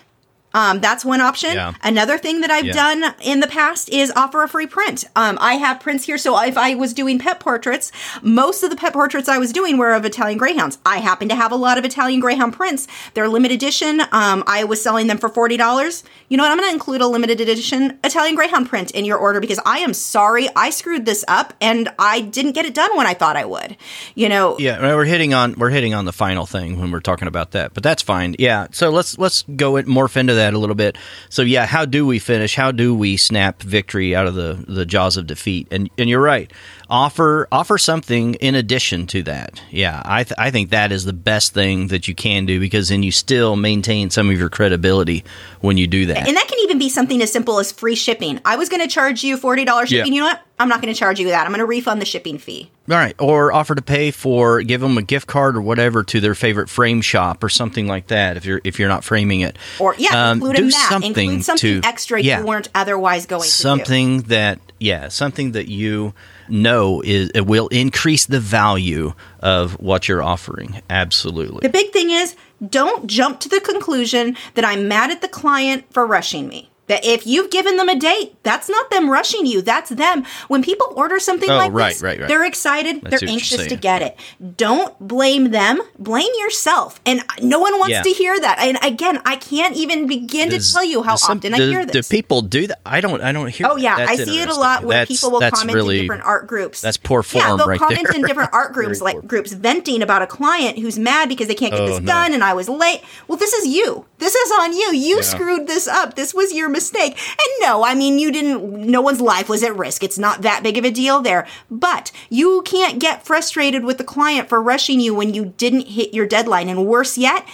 um, 0.56 0.80
that's 0.80 1.04
one 1.04 1.20
option. 1.20 1.52
Yeah. 1.54 1.74
Another 1.82 2.16
thing 2.16 2.40
that 2.40 2.50
I've 2.50 2.66
yeah. 2.66 2.72
done 2.72 3.14
in 3.22 3.40
the 3.40 3.46
past 3.48 3.90
is 3.90 4.12
offer 4.16 4.42
a 4.42 4.48
free 4.48 4.66
print. 4.66 5.04
Um, 5.14 5.36
I 5.40 5.54
have 5.54 5.80
prints 5.80 6.04
here. 6.04 6.18
So 6.18 6.40
if 6.40 6.56
I 6.56 6.74
was 6.74 6.94
doing 6.94 7.18
pet 7.18 7.40
portraits, 7.40 7.92
most 8.22 8.62
of 8.62 8.70
the 8.70 8.76
pet 8.76 8.92
portraits 8.92 9.28
I 9.28 9.38
was 9.38 9.52
doing 9.52 9.76
were 9.76 9.92
of 9.92 10.04
Italian 10.04 10.38
Greyhounds. 10.38 10.78
I 10.86 10.98
happen 10.98 11.28
to 11.28 11.34
have 11.34 11.52
a 11.52 11.56
lot 11.56 11.78
of 11.78 11.84
Italian 11.84 12.20
Greyhound 12.20 12.54
prints. 12.54 12.88
They're 13.14 13.28
limited 13.28 13.56
edition. 13.56 14.00
Um, 14.12 14.44
I 14.46 14.64
was 14.64 14.80
selling 14.80 15.08
them 15.08 15.18
for 15.18 15.28
$40. 15.28 16.04
You 16.28 16.36
know 16.36 16.44
what? 16.44 16.52
I'm 16.52 16.58
going 16.58 16.68
to 16.68 16.74
include 16.74 17.00
a 17.00 17.06
limited 17.06 17.40
edition 17.40 17.98
Italian 18.04 18.36
Greyhound 18.36 18.68
print 18.68 18.92
in 18.92 19.04
your 19.04 19.18
order 19.18 19.40
because 19.40 19.58
I 19.66 19.78
am 19.78 19.92
sorry 19.92 20.48
I 20.54 20.70
screwed 20.70 21.04
this 21.04 21.24
up 21.26 21.52
and 21.60 21.88
I 21.98 22.20
didn't 22.20 22.52
get 22.52 22.64
it 22.64 22.74
done 22.74 22.96
when 22.96 23.06
I 23.06 23.14
thought 23.14 23.36
I 23.36 23.44
would. 23.44 23.76
You 24.14 24.28
know. 24.28 24.56
Yeah, 24.58 24.80
we're 24.94 25.04
hitting 25.04 25.34
on 25.34 25.54
we're 25.58 25.70
hitting 25.70 25.94
on 25.94 26.04
the 26.04 26.12
final 26.12 26.46
thing 26.46 26.78
when 26.78 26.90
we're 26.90 27.00
talking 27.00 27.28
about 27.28 27.52
that, 27.52 27.74
but 27.74 27.82
that's 27.82 28.02
fine. 28.02 28.36
Yeah, 28.38 28.68
so 28.70 28.90
let's 28.90 29.18
let's 29.18 29.42
go 29.42 29.72
morph 29.72 30.16
into 30.16 30.34
that 30.34 30.45
that 30.46 30.54
a 30.54 30.58
little 30.58 30.74
bit. 30.76 30.96
So 31.28 31.42
yeah, 31.42 31.66
how 31.66 31.84
do 31.84 32.06
we 32.06 32.18
finish? 32.18 32.54
How 32.54 32.70
do 32.72 32.94
we 32.94 33.16
snap 33.16 33.62
victory 33.62 34.14
out 34.14 34.26
of 34.26 34.34
the 34.34 34.64
the 34.66 34.86
jaws 34.86 35.16
of 35.16 35.26
defeat? 35.26 35.68
And 35.70 35.90
and 35.98 36.08
you're 36.08 36.22
right. 36.22 36.52
Offer 36.88 37.48
offer 37.50 37.78
something 37.78 38.34
in 38.34 38.54
addition 38.54 39.06
to 39.08 39.22
that. 39.24 39.60
Yeah, 39.70 40.02
I 40.04 40.22
th- 40.22 40.38
I 40.38 40.50
think 40.50 40.70
that 40.70 40.92
is 40.92 41.04
the 41.04 41.12
best 41.12 41.52
thing 41.52 41.88
that 41.88 42.06
you 42.06 42.14
can 42.14 42.46
do 42.46 42.60
because 42.60 42.88
then 42.88 43.02
you 43.02 43.10
still 43.10 43.56
maintain 43.56 44.10
some 44.10 44.30
of 44.30 44.38
your 44.38 44.48
credibility 44.48 45.24
when 45.60 45.76
you 45.76 45.86
do 45.86 46.06
that. 46.06 46.28
And 46.28 46.36
that 46.36 46.46
can 46.48 46.58
even 46.60 46.78
be 46.78 46.88
something 46.88 47.20
as 47.22 47.32
simple 47.32 47.58
as 47.58 47.72
free 47.72 47.96
shipping. 47.96 48.40
I 48.44 48.56
was 48.56 48.68
going 48.68 48.82
to 48.82 48.88
charge 48.88 49.24
you 49.24 49.36
forty 49.36 49.64
dollars 49.64 49.88
shipping. 49.88 50.12
Yeah. 50.12 50.16
You 50.16 50.20
know 50.20 50.28
what? 50.28 50.45
I'm 50.58 50.68
not 50.68 50.80
going 50.80 50.92
to 50.92 50.98
charge 50.98 51.20
you 51.20 51.28
that. 51.28 51.44
I'm 51.44 51.52
going 51.52 51.58
to 51.58 51.66
refund 51.66 52.00
the 52.00 52.06
shipping 52.06 52.38
fee. 52.38 52.70
All 52.88 52.96
right, 52.96 53.14
or 53.18 53.52
offer 53.52 53.74
to 53.74 53.82
pay 53.82 54.10
for, 54.10 54.62
give 54.62 54.80
them 54.80 54.96
a 54.96 55.02
gift 55.02 55.26
card 55.26 55.56
or 55.56 55.60
whatever 55.60 56.02
to 56.04 56.20
their 56.20 56.34
favorite 56.34 56.68
frame 56.68 57.02
shop 57.02 57.42
or 57.42 57.48
something 57.48 57.86
like 57.86 58.06
that. 58.06 58.36
If 58.36 58.46
you're 58.46 58.60
if 58.64 58.78
you're 58.78 58.88
not 58.88 59.04
framing 59.04 59.40
it, 59.40 59.58
or 59.80 59.94
yeah, 59.98 60.30
um, 60.30 60.38
include 60.38 60.72
that. 60.72 60.88
Something 60.88 61.30
include 61.30 61.44
something 61.44 61.82
to, 61.82 61.86
extra 61.88 62.20
yeah, 62.20 62.40
you 62.40 62.46
weren't 62.46 62.68
otherwise 62.74 63.26
going 63.26 63.42
something 63.42 64.22
that 64.22 64.60
yeah, 64.78 65.08
something 65.08 65.52
that 65.52 65.68
you 65.68 66.14
know 66.48 67.02
is 67.02 67.30
it 67.34 67.46
will 67.46 67.68
increase 67.68 68.26
the 68.26 68.40
value 68.40 69.14
of 69.40 69.80
what 69.80 70.08
you're 70.08 70.22
offering. 70.22 70.80
Absolutely. 70.88 71.60
The 71.60 71.68
big 71.68 71.92
thing 71.92 72.10
is 72.10 72.36
don't 72.66 73.06
jump 73.06 73.40
to 73.40 73.48
the 73.48 73.60
conclusion 73.60 74.36
that 74.54 74.64
I'm 74.64 74.88
mad 74.88 75.10
at 75.10 75.20
the 75.20 75.28
client 75.28 75.84
for 75.92 76.06
rushing 76.06 76.48
me. 76.48 76.70
That 76.88 77.04
if 77.04 77.26
you've 77.26 77.50
given 77.50 77.76
them 77.76 77.88
a 77.88 77.98
date, 77.98 78.36
that's 78.42 78.68
not 78.68 78.90
them 78.90 79.10
rushing 79.10 79.44
you. 79.44 79.60
That's 79.60 79.90
them. 79.90 80.24
When 80.48 80.62
people 80.62 80.92
order 80.96 81.18
something 81.18 81.50
oh, 81.50 81.56
like 81.56 81.72
right, 81.72 81.92
this, 81.92 82.02
right, 82.02 82.20
right. 82.20 82.28
they're 82.28 82.44
excited, 82.44 83.02
that's 83.02 83.20
they're 83.20 83.28
anxious 83.28 83.66
to 83.66 83.76
get 83.76 84.02
it. 84.02 84.16
Don't 84.56 84.96
blame 85.00 85.50
them, 85.50 85.80
blame 85.98 86.30
yourself. 86.38 87.00
And 87.04 87.22
no 87.42 87.58
one 87.58 87.78
wants 87.78 87.92
yeah. 87.92 88.02
to 88.02 88.10
hear 88.10 88.38
that. 88.38 88.58
And 88.60 88.78
again, 88.82 89.20
I 89.24 89.36
can't 89.36 89.76
even 89.76 90.06
begin 90.06 90.50
does, 90.50 90.68
to 90.68 90.74
tell 90.74 90.84
you 90.84 91.02
how 91.02 91.16
some, 91.16 91.38
often 91.38 91.52
do, 91.52 91.62
I 91.62 91.66
hear 91.66 91.86
this. 91.86 92.08
Do 92.08 92.16
people 92.16 92.42
do 92.42 92.66
that? 92.68 92.80
I 92.86 93.00
don't 93.00 93.20
I 93.20 93.32
don't 93.32 93.48
hear 93.48 93.66
Oh 93.68 93.76
yeah, 93.76 93.96
I 93.96 94.16
see 94.16 94.40
it 94.40 94.48
a 94.48 94.54
lot 94.54 94.84
where 94.84 94.98
that's, 94.98 95.10
people 95.10 95.32
will 95.32 95.50
comment 95.50 95.74
really, 95.74 95.96
in 95.96 96.02
different 96.04 96.24
art 96.24 96.46
groups. 96.46 96.80
That's 96.80 96.96
poor 96.96 97.22
form 97.22 97.44
yeah, 97.44 97.56
they'll 97.56 97.78
comment 97.78 98.06
there. 98.06 98.16
in 98.16 98.22
different 98.22 98.52
art 98.52 98.72
groups 98.74 99.00
like 99.00 99.26
groups 99.26 99.52
venting 99.52 100.02
about 100.02 100.22
a 100.22 100.26
client 100.26 100.78
who's 100.78 100.98
mad 100.98 101.28
because 101.28 101.48
they 101.48 101.54
can't 101.54 101.72
get 101.72 101.80
oh, 101.80 101.86
this 101.86 102.00
no. 102.00 102.06
done 102.06 102.32
and 102.32 102.44
I 102.44 102.54
was 102.54 102.68
late. 102.68 103.02
Well, 103.26 103.38
this 103.38 103.52
is 103.52 103.66
you. 103.66 104.04
This 104.18 104.34
is 104.34 104.52
on 104.60 104.72
you. 104.72 104.94
You 104.94 105.16
yeah. 105.16 105.22
screwed 105.22 105.66
this 105.66 105.86
up. 105.88 106.14
This 106.14 106.32
was 106.32 106.52
your 106.52 106.68
mistake. 106.76 107.18
And 107.30 107.48
no, 107.60 107.84
I 107.84 107.94
mean, 107.94 108.18
you 108.18 108.30
didn't, 108.30 108.62
no 108.86 109.00
one's 109.00 109.20
life 109.20 109.48
was 109.48 109.62
at 109.62 109.76
risk. 109.76 110.04
It's 110.04 110.18
not 110.18 110.42
that 110.42 110.62
big 110.62 110.78
of 110.78 110.84
a 110.84 110.90
deal 110.90 111.20
there. 111.20 111.46
But 111.70 112.12
you 112.30 112.62
can't 112.64 113.00
get 113.00 113.26
frustrated 113.26 113.84
with 113.84 113.98
the 113.98 114.04
client 114.04 114.48
for 114.48 114.62
rushing 114.62 115.00
you 115.00 115.14
when 115.14 115.34
you 115.34 115.54
didn't 115.56 115.88
hit 115.88 116.14
your 116.14 116.26
deadline. 116.26 116.68
And 116.68 116.86
worse 116.86 117.18
yet, 117.18 117.46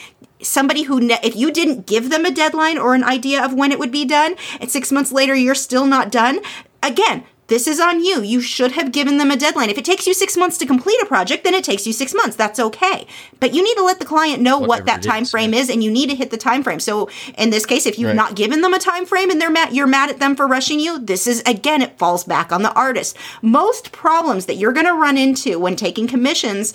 somebody 0.43 0.83
who 0.83 1.01
ne- 1.01 1.21
if 1.23 1.37
you 1.37 1.51
didn't 1.53 1.87
give 1.87 2.11
them 2.11 2.25
a 2.25 2.31
deadline 2.31 2.77
or 2.77 2.95
an 2.95 3.05
idea 3.05 3.45
of 3.45 3.55
when 3.55 3.73
it 3.73 3.79
would 3.79 3.93
be 3.93 4.05
done 4.05 4.35
and 4.61 4.71
6 4.71 4.93
months 4.93 5.13
later 5.13 5.35
you're 5.35 5.55
still 5.55 5.87
not 5.87 6.11
done 6.11 6.41
again 6.83 7.23
this 7.53 7.67
is 7.67 7.81
on 7.81 8.03
you. 8.03 8.23
You 8.23 8.41
should 8.41 8.73
have 8.73 8.93
given 8.93 9.19
them 9.19 9.31
a 9.31 9.37
deadline. 9.37 9.69
If 9.69 9.77
it 9.77 9.85
takes 9.85 10.07
you 10.07 10.15
six 10.15 10.39
months 10.39 10.57
to 10.57 10.65
complete 10.65 10.99
a 11.03 11.05
project, 11.05 11.45
then 11.45 11.53
it 11.53 11.63
takes 11.63 11.87
you 11.87 11.93
six 11.93 12.15
months. 12.15 12.35
That's 12.35 12.59
okay. 12.59 13.07
But 13.41 13.53
you 13.53 13.63
need 13.63 13.75
to 13.75 13.85
let 13.85 13.99
the 13.99 14.07
client 14.07 14.41
know 14.41 14.59
Whatever 14.59 14.69
what 14.69 14.87
that 14.87 15.03
time 15.03 15.27
frame 15.27 15.53
is, 15.53 15.69
and 15.69 15.85
you 15.85 15.91
need 15.91 16.09
to 16.09 16.17
hit 16.17 16.31
the 16.31 16.39
time 16.39 16.63
frame. 16.63 16.81
So 16.81 17.11
in 17.37 17.51
this 17.51 17.67
case, 17.67 17.85
if 17.85 17.99
you've 17.99 18.09
right. 18.09 18.17
not 18.17 18.37
given 18.37 18.63
them 18.63 18.73
a 18.73 18.79
time 18.79 19.05
frame 19.05 19.29
and 19.29 19.39
they're 19.39 19.51
mad, 19.51 19.75
you're 19.75 19.87
mad 19.87 20.09
at 20.09 20.19
them 20.19 20.35
for 20.35 20.47
rushing 20.47 20.81
you. 20.81 20.99
This 20.99 21.27
is 21.27 21.43
again, 21.45 21.83
it 21.83 21.99
falls 21.99 22.25
back 22.25 22.53
on 22.53 22.63
the 22.63 22.73
artist. 22.73 23.19
Most 23.43 23.93
problems 23.93 24.47
that 24.47 24.55
you're 24.55 24.73
going 24.73 24.87
to 24.87 24.95
run 24.95 25.19
into 25.19 25.59
when 25.59 25.77
taking 25.77 26.07
commissions 26.07 26.73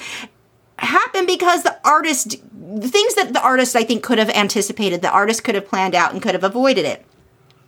happen 0.78 1.26
because 1.26 1.64
the 1.64 1.76
artist 1.84 2.36
things 2.82 3.16
that 3.16 3.34
the 3.34 3.42
artist 3.42 3.76
I 3.76 3.84
think 3.84 4.04
could 4.04 4.20
have 4.20 4.30
anticipated, 4.30 5.02
the 5.02 5.10
artist 5.10 5.44
could 5.44 5.56
have 5.56 5.68
planned 5.68 5.96
out 5.96 6.14
and 6.14 6.22
could 6.22 6.36
have 6.36 6.44
avoided 6.44 6.86
it 6.86 7.04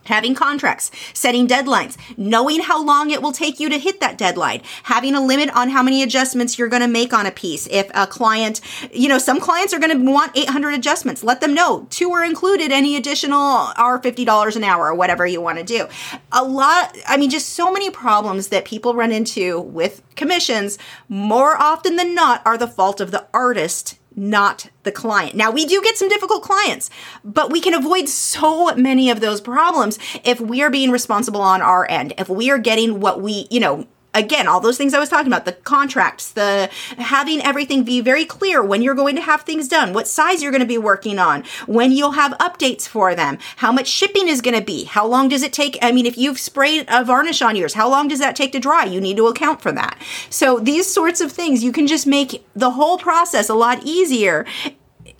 having 0.04 0.34
contracts, 0.34 0.90
setting 1.12 1.46
deadlines, 1.46 1.96
knowing 2.16 2.60
how 2.60 2.82
long 2.82 3.10
it 3.10 3.22
will 3.22 3.32
take 3.32 3.60
you 3.60 3.68
to 3.68 3.78
hit 3.78 4.00
that 4.00 4.18
deadline, 4.18 4.62
having 4.84 5.14
a 5.14 5.24
limit 5.24 5.50
on 5.54 5.70
how 5.70 5.82
many 5.82 6.02
adjustments 6.02 6.58
you're 6.58 6.68
going 6.68 6.82
to 6.82 6.88
make 6.88 7.12
on 7.12 7.26
a 7.26 7.30
piece. 7.30 7.68
If 7.70 7.90
a 7.94 8.06
client, 8.06 8.60
you 8.92 9.08
know, 9.08 9.18
some 9.18 9.40
clients 9.40 9.72
are 9.72 9.78
going 9.78 9.96
to 9.96 10.10
want 10.10 10.36
800 10.36 10.74
adjustments, 10.74 11.22
let 11.22 11.40
them 11.40 11.54
know. 11.54 11.86
Two 11.90 12.10
are 12.12 12.24
included, 12.24 12.72
any 12.72 12.96
additional 12.96 13.40
are 13.40 14.00
$50 14.00 14.56
an 14.56 14.64
hour 14.64 14.86
or 14.86 14.94
whatever 14.94 15.26
you 15.26 15.40
want 15.40 15.58
to 15.58 15.64
do. 15.64 15.86
A 16.32 16.42
lot, 16.42 16.96
I 17.06 17.16
mean, 17.16 17.30
just 17.30 17.50
so 17.50 17.72
many 17.72 17.90
problems 17.90 18.48
that 18.48 18.64
people 18.64 18.94
run 18.94 19.12
into 19.12 19.60
with 19.60 20.02
commissions 20.16 20.78
more 21.08 21.56
often 21.56 21.96
than 21.96 22.14
not 22.14 22.42
are 22.44 22.58
the 22.58 22.66
fault 22.66 23.00
of 23.00 23.10
the 23.10 23.26
artist 23.32 23.99
not 24.16 24.68
the 24.82 24.92
client. 24.92 25.34
Now, 25.34 25.50
we 25.50 25.64
do 25.66 25.80
get 25.82 25.96
some 25.96 26.08
difficult 26.08 26.42
clients, 26.42 26.90
but 27.24 27.50
we 27.50 27.60
can 27.60 27.74
avoid 27.74 28.08
so 28.08 28.74
many 28.74 29.10
of 29.10 29.20
those 29.20 29.40
problems 29.40 29.98
if 30.24 30.40
we 30.40 30.62
are 30.62 30.70
being 30.70 30.90
responsible 30.90 31.40
on 31.40 31.62
our 31.62 31.88
end. 31.88 32.14
If 32.18 32.28
we 32.28 32.50
are 32.50 32.58
getting 32.58 33.00
what 33.00 33.20
we, 33.20 33.46
you 33.50 33.60
know, 33.60 33.86
again, 34.14 34.46
all 34.48 34.60
those 34.60 34.76
things 34.76 34.94
I 34.94 34.98
was 34.98 35.08
talking 35.08 35.26
about, 35.26 35.44
the 35.44 35.52
contracts, 35.52 36.32
the 36.32 36.68
having 36.98 37.40
everything 37.42 37.84
be 37.84 38.00
very 38.00 38.24
clear 38.24 38.62
when 38.62 38.82
you're 38.82 38.94
going 38.94 39.16
to 39.16 39.22
have 39.22 39.42
things 39.42 39.68
done, 39.68 39.92
what 39.92 40.08
size 40.08 40.42
you're 40.42 40.52
going 40.52 40.60
to 40.60 40.66
be 40.66 40.78
working 40.78 41.18
on, 41.18 41.44
when 41.66 41.92
you'll 41.92 42.12
have 42.12 42.32
updates 42.38 42.88
for 42.88 43.14
them, 43.14 43.38
how 43.56 43.72
much 43.72 43.86
shipping 43.86 44.28
is 44.28 44.40
going 44.40 44.58
to 44.58 44.64
be, 44.64 44.84
how 44.84 45.06
long 45.06 45.28
does 45.28 45.42
it 45.42 45.52
take? 45.52 45.78
I 45.82 45.92
mean, 45.92 46.06
if 46.06 46.18
you've 46.18 46.38
sprayed 46.38 46.86
a 46.88 47.04
varnish 47.04 47.42
on 47.42 47.56
yours, 47.56 47.74
how 47.74 47.88
long 47.88 48.08
does 48.08 48.18
that 48.18 48.36
take 48.36 48.52
to 48.52 48.60
dry? 48.60 48.84
You 48.84 49.00
need 49.00 49.16
to 49.16 49.28
account 49.28 49.62
for 49.62 49.72
that. 49.72 50.00
So 50.28 50.58
these 50.58 50.92
sorts 50.92 51.20
of 51.20 51.32
things, 51.32 51.62
you 51.62 51.72
can 51.72 51.86
just 51.86 52.06
make 52.06 52.44
the 52.54 52.70
whole 52.70 52.98
process 52.98 53.48
a 53.48 53.54
lot 53.54 53.84
easier 53.84 54.46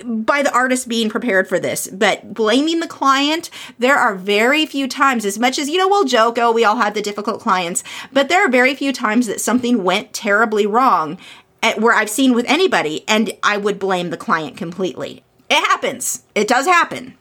by 0.04 0.42
the 0.42 0.52
artist 0.52 0.88
being 0.88 1.10
prepared 1.10 1.48
for 1.48 1.58
this, 1.58 1.88
but 1.88 2.34
blaming 2.34 2.80
the 2.80 2.86
client, 2.86 3.50
there 3.78 3.96
are 3.96 4.14
very 4.14 4.66
few 4.66 4.88
times, 4.88 5.24
as 5.24 5.38
much 5.38 5.58
as, 5.58 5.68
you 5.68 5.78
know, 5.78 5.88
we'll 5.88 6.04
joke, 6.04 6.38
oh, 6.38 6.52
we 6.52 6.64
all 6.64 6.76
had 6.76 6.94
the 6.94 7.02
difficult 7.02 7.40
clients, 7.40 7.84
but 8.12 8.28
there 8.28 8.44
are 8.44 8.50
very 8.50 8.74
few 8.74 8.92
times 8.92 9.26
that 9.26 9.40
something 9.40 9.84
went 9.84 10.12
terribly 10.12 10.66
wrong 10.66 11.18
at, 11.62 11.80
where 11.80 11.94
I've 11.94 12.10
seen 12.10 12.34
with 12.34 12.46
anybody, 12.48 13.04
and 13.06 13.32
I 13.42 13.56
would 13.56 13.78
blame 13.78 14.10
the 14.10 14.16
client 14.16 14.56
completely. 14.56 15.22
It 15.48 15.64
happens. 15.66 16.22
It 16.34 16.48
does 16.48 16.66
happen 16.66 17.16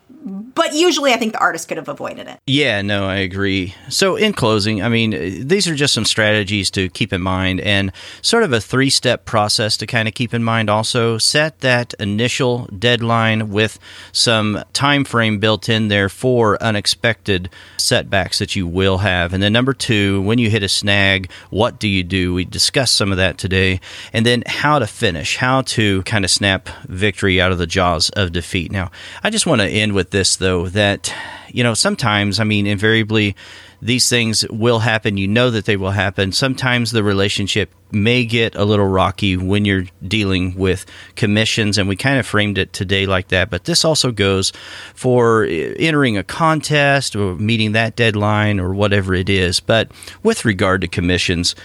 but 0.56 0.74
usually 0.74 1.14
I 1.14 1.18
think 1.18 1.34
the 1.34 1.40
artist 1.40 1.68
could 1.68 1.78
have 1.78 1.88
avoided 1.88 2.28
it. 2.28 2.40
Yeah, 2.48 2.82
no, 2.82 3.06
I 3.06 3.18
agree. 3.18 3.76
So, 3.90 4.16
in 4.16 4.34
closing, 4.34 4.82
I 4.82 4.90
mean, 4.90 5.48
these 5.48 5.68
are 5.68 5.76
just 5.76 5.94
some 5.94 6.06
strategies 6.06 6.72
to 6.72 6.90
keep 6.90 7.14
in 7.14 7.22
mind 7.22 7.62
and 7.62 7.92
sort 8.22 8.44
of 8.44 8.54
a 8.54 8.62
three 8.62 8.90
step 8.90 9.26
process 9.26 9.78
to 9.78 9.86
kind 9.86 10.08
of 10.08 10.14
keep 10.14 10.34
in 10.34 10.44
mind 10.44 10.70
also. 10.70 11.18
Set 11.18 11.60
that 11.60 11.94
initial 12.00 12.66
deadline 12.78 13.50
with 13.50 13.80
some 14.12 14.64
time 14.74 15.04
frame 15.04 15.40
built 15.40 15.70
in 15.70 15.88
there 15.88 16.10
for 16.10 16.62
unexpected 16.62 17.50
setbacks 17.78 18.40
that 18.40 18.56
you 18.56 18.68
will 18.68 19.00
have. 19.00 19.34
And 19.34 19.44
then, 19.44 19.54
number 19.54 19.74
two, 19.74 20.22
when 20.22 20.40
you 20.40 20.50
hit 20.50 20.64
a 20.64 20.70
snag, 20.70 21.32
what 21.50 21.80
do 21.80 21.88
you 21.88 22.04
do? 22.04 22.34
We 22.34 22.46
discussed 22.46 22.96
some 22.96 23.12
of 23.12 23.18
that 23.18 23.38
today. 23.38 23.80
And 24.14 24.26
then, 24.26 24.44
how 24.46 24.80
to 24.80 24.88
finish, 24.88 25.38
how 25.38 25.62
to 25.62 26.04
kind 26.04 26.26
of 26.26 26.32
snap 26.32 26.70
victory 26.88 27.40
out 27.40 27.52
of 27.52 27.58
the 27.58 27.68
jaws 27.68 28.10
of 28.12 28.32
defeat. 28.32 28.72
Now, 28.72 28.92
I 29.24 29.30
just 29.30 29.46
want 29.46 29.62
to 29.62 29.68
end 29.68 29.94
with 29.94 30.12
this 30.12 30.39
though 30.40 30.68
that 30.70 31.14
you 31.50 31.64
know 31.64 31.74
sometimes 31.74 32.40
I 32.40 32.44
mean 32.44 32.68
invariably 32.68 33.36
these 33.82 34.10
things 34.10 34.46
will 34.50 34.80
happen. 34.80 35.18
You 35.18 35.28
know 35.28 35.52
that 35.52 35.66
they 35.66 35.78
will 35.78 35.92
happen. 35.92 36.34
Sometimes 36.34 36.92
the 36.92 37.04
relationship 37.04 37.74
may 37.92 38.26
get 38.26 38.56
a 38.56 38.66
little 38.66 38.86
rocky 38.86 39.38
when 39.38 39.64
you're 39.64 39.86
dealing 40.06 40.56
with 40.56 40.86
commissions 41.16 41.78
and 41.78 41.88
we 41.88 41.96
kind 41.96 42.20
of 42.20 42.26
framed 42.26 42.58
it 42.58 42.72
today 42.72 43.08
like 43.08 43.30
that 43.30 43.50
but 43.50 43.64
this 43.64 43.84
also 43.84 44.12
goes 44.12 44.52
for 44.94 45.46
entering 45.46 46.16
a 46.18 46.24
contest 46.24 47.16
or 47.16 47.36
meeting 47.36 47.72
that 47.72 47.96
deadline 47.96 48.60
or 48.60 48.74
whatever 48.74 49.14
it 49.14 49.30
is. 49.30 49.60
But 49.60 49.92
with 50.24 50.46
regard 50.46 50.82
to 50.82 50.88
commissions 50.88 51.56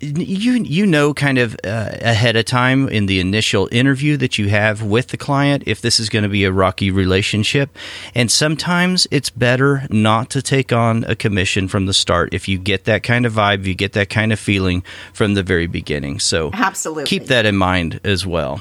you 0.00 0.52
you 0.54 0.86
know 0.86 1.14
kind 1.14 1.38
of 1.38 1.54
uh, 1.64 1.90
ahead 2.00 2.36
of 2.36 2.44
time 2.44 2.88
in 2.88 3.06
the 3.06 3.20
initial 3.20 3.68
interview 3.72 4.16
that 4.16 4.38
you 4.38 4.48
have 4.48 4.82
with 4.82 5.08
the 5.08 5.16
client 5.16 5.62
if 5.66 5.80
this 5.80 5.98
is 5.98 6.08
going 6.08 6.22
to 6.22 6.28
be 6.28 6.44
a 6.44 6.52
rocky 6.52 6.90
relationship. 6.90 7.70
And 8.14 8.30
sometimes 8.30 9.06
it's 9.10 9.30
better 9.30 9.86
not 9.90 10.30
to 10.30 10.42
take 10.42 10.72
on 10.72 11.04
a 11.04 11.16
commission 11.16 11.68
from 11.68 11.86
the 11.86 11.94
start 11.94 12.34
if 12.34 12.48
you 12.48 12.58
get 12.58 12.84
that 12.84 13.02
kind 13.02 13.24
of 13.24 13.32
vibe 13.32 13.64
you 13.64 13.74
get 13.74 13.92
that 13.94 14.10
kind 14.10 14.32
of 14.32 14.38
feeling 14.38 14.82
from 15.12 15.34
the 15.34 15.42
very 15.42 15.66
beginning. 15.66 16.20
So 16.20 16.50
absolutely. 16.52 17.04
keep 17.04 17.26
that 17.26 17.46
in 17.46 17.56
mind 17.56 18.00
as 18.04 18.26
well. 18.26 18.60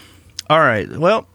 All 0.50 0.60
right. 0.60 0.90
Well 0.90 1.28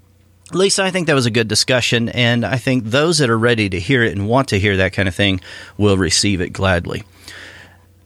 Lisa, 0.53 0.83
I 0.83 0.91
think 0.91 1.07
that 1.07 1.15
was 1.15 1.27
a 1.27 1.31
good 1.31 1.47
discussion, 1.47 2.09
and 2.09 2.45
I 2.45 2.57
think 2.57 2.85
those 2.85 3.19
that 3.19 3.31
are 3.31 3.39
ready 3.39 3.69
to 3.69 3.79
hear 3.79 4.03
it 4.03 4.11
and 4.11 4.29
want 4.29 4.49
to 4.49 4.59
hear 4.59 4.79
that 4.79 4.93
kind 4.93 5.07
of 5.07 5.15
thing 5.15 5.41
will 5.79 5.97
receive 5.97 6.41
it 6.41 6.51
gladly. 6.51 7.05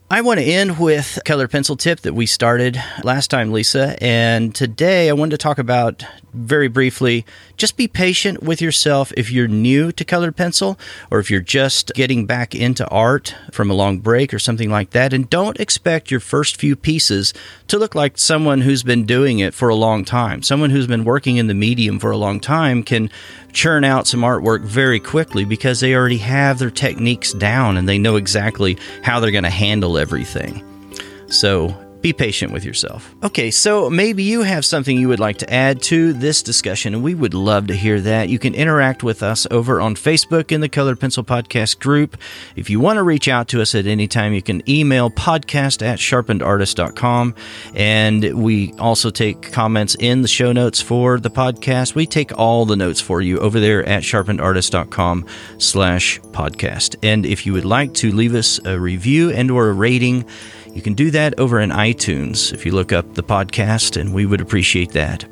I 0.09 0.21
want 0.21 0.39
to 0.39 0.45
end 0.45 0.77
with 0.77 1.17
color 1.25 1.47
pencil 1.47 1.75
tip 1.75 2.01
that 2.01 2.13
we 2.13 2.27
started 2.27 2.79
last 3.03 3.31
time, 3.31 3.51
Lisa. 3.51 3.97
And 4.03 4.53
today 4.53 5.09
I 5.09 5.13
wanted 5.13 5.31
to 5.31 5.37
talk 5.39 5.57
about 5.57 6.05
very 6.35 6.67
briefly 6.67 7.25
just 7.57 7.77
be 7.77 7.87
patient 7.87 8.43
with 8.43 8.61
yourself 8.61 9.13
if 9.15 9.31
you're 9.31 9.47
new 9.47 9.91
to 9.91 10.03
colored 10.03 10.35
pencil 10.35 10.77
or 11.09 11.19
if 11.19 11.31
you're 11.31 11.39
just 11.39 11.93
getting 11.95 12.25
back 12.25 12.53
into 12.53 12.87
art 12.89 13.35
from 13.51 13.71
a 13.71 13.73
long 13.73 13.99
break 13.99 14.33
or 14.33 14.39
something 14.39 14.69
like 14.69 14.91
that. 14.91 15.13
And 15.13 15.29
don't 15.29 15.59
expect 15.59 16.11
your 16.11 16.19
first 16.19 16.57
few 16.57 16.75
pieces 16.75 17.33
to 17.67 17.77
look 17.77 17.95
like 17.95 18.17
someone 18.17 18.61
who's 18.61 18.83
been 18.83 19.05
doing 19.05 19.39
it 19.39 19.53
for 19.53 19.69
a 19.69 19.75
long 19.75 20.03
time. 20.03 20.43
Someone 20.43 20.69
who's 20.69 20.87
been 20.87 21.05
working 21.05 21.37
in 21.37 21.47
the 21.47 21.53
medium 21.53 21.99
for 21.99 22.11
a 22.11 22.17
long 22.17 22.39
time 22.39 22.83
can 22.83 23.09
churn 23.53 23.83
out 23.83 24.07
some 24.07 24.21
artwork 24.21 24.61
very 24.61 24.99
quickly 24.99 25.45
because 25.45 25.79
they 25.79 25.95
already 25.95 26.17
have 26.17 26.59
their 26.59 26.69
techniques 26.69 27.31
down 27.33 27.77
and 27.77 27.87
they 27.87 27.97
know 27.97 28.17
exactly 28.17 28.77
how 29.01 29.19
they're 29.19 29.31
going 29.31 29.43
to 29.43 29.49
handle 29.49 29.97
everything. 29.97 30.63
So 31.27 31.84
be 32.05 32.13
patient 32.13 32.51
with 32.51 32.63
yourself. 32.63 33.15
Okay, 33.23 33.49
so 33.49 33.89
maybe 33.89 34.21
you 34.21 34.43
have 34.43 34.63
something 34.63 34.95
you 34.95 35.07
would 35.07 35.19
like 35.19 35.37
to 35.37 35.51
add 35.51 35.81
to 35.81 36.13
this 36.13 36.43
discussion, 36.43 36.93
and 36.93 37.03
we 37.03 37.15
would 37.15 37.33
love 37.33 37.65
to 37.65 37.75
hear 37.75 37.99
that. 37.99 38.29
You 38.29 38.37
can 38.37 38.53
interact 38.53 39.01
with 39.01 39.23
us 39.23 39.47
over 39.49 39.81
on 39.81 39.95
Facebook 39.95 40.51
in 40.51 40.61
the 40.61 40.69
Colored 40.69 40.99
Pencil 40.99 41.23
Podcast 41.23 41.79
group. 41.79 42.15
If 42.55 42.69
you 42.69 42.79
want 42.79 42.97
to 42.97 43.03
reach 43.03 43.27
out 43.27 43.47
to 43.47 43.61
us 43.61 43.73
at 43.73 43.87
any 43.87 44.07
time, 44.07 44.33
you 44.33 44.43
can 44.43 44.61
email 44.69 45.09
podcast 45.09 45.81
at 45.81 45.97
sharpenedartist.com. 45.97 47.33
And 47.73 48.43
we 48.43 48.71
also 48.73 49.09
take 49.09 49.51
comments 49.51 49.95
in 49.95 50.21
the 50.21 50.27
show 50.27 50.51
notes 50.51 50.79
for 50.79 51.19
the 51.19 51.31
podcast. 51.31 51.95
We 51.95 52.05
take 52.05 52.37
all 52.37 52.67
the 52.67 52.75
notes 52.75 53.01
for 53.01 53.19
you 53.19 53.39
over 53.39 53.59
there 53.59 53.83
at 53.83 54.03
sharpenedartist.com 54.03 55.25
slash 55.57 56.19
podcast. 56.19 56.97
And 57.01 57.25
if 57.25 57.47
you 57.47 57.53
would 57.53 57.65
like 57.65 57.95
to 57.95 58.11
leave 58.11 58.35
us 58.35 58.59
a 58.63 58.79
review 58.79 59.31
and 59.31 59.49
or 59.49 59.69
a 59.69 59.73
rating, 59.73 60.25
you 60.75 60.81
can 60.81 60.93
do 60.93 61.11
that 61.11 61.39
over 61.39 61.59
in 61.59 61.71
iTunes 61.71 62.53
if 62.53 62.65
you 62.65 62.71
look 62.73 62.91
up 62.91 63.15
the 63.15 63.23
podcast, 63.23 63.99
and 63.99 64.13
we 64.13 64.25
would 64.25 64.41
appreciate 64.41 64.91
that. 64.91 65.25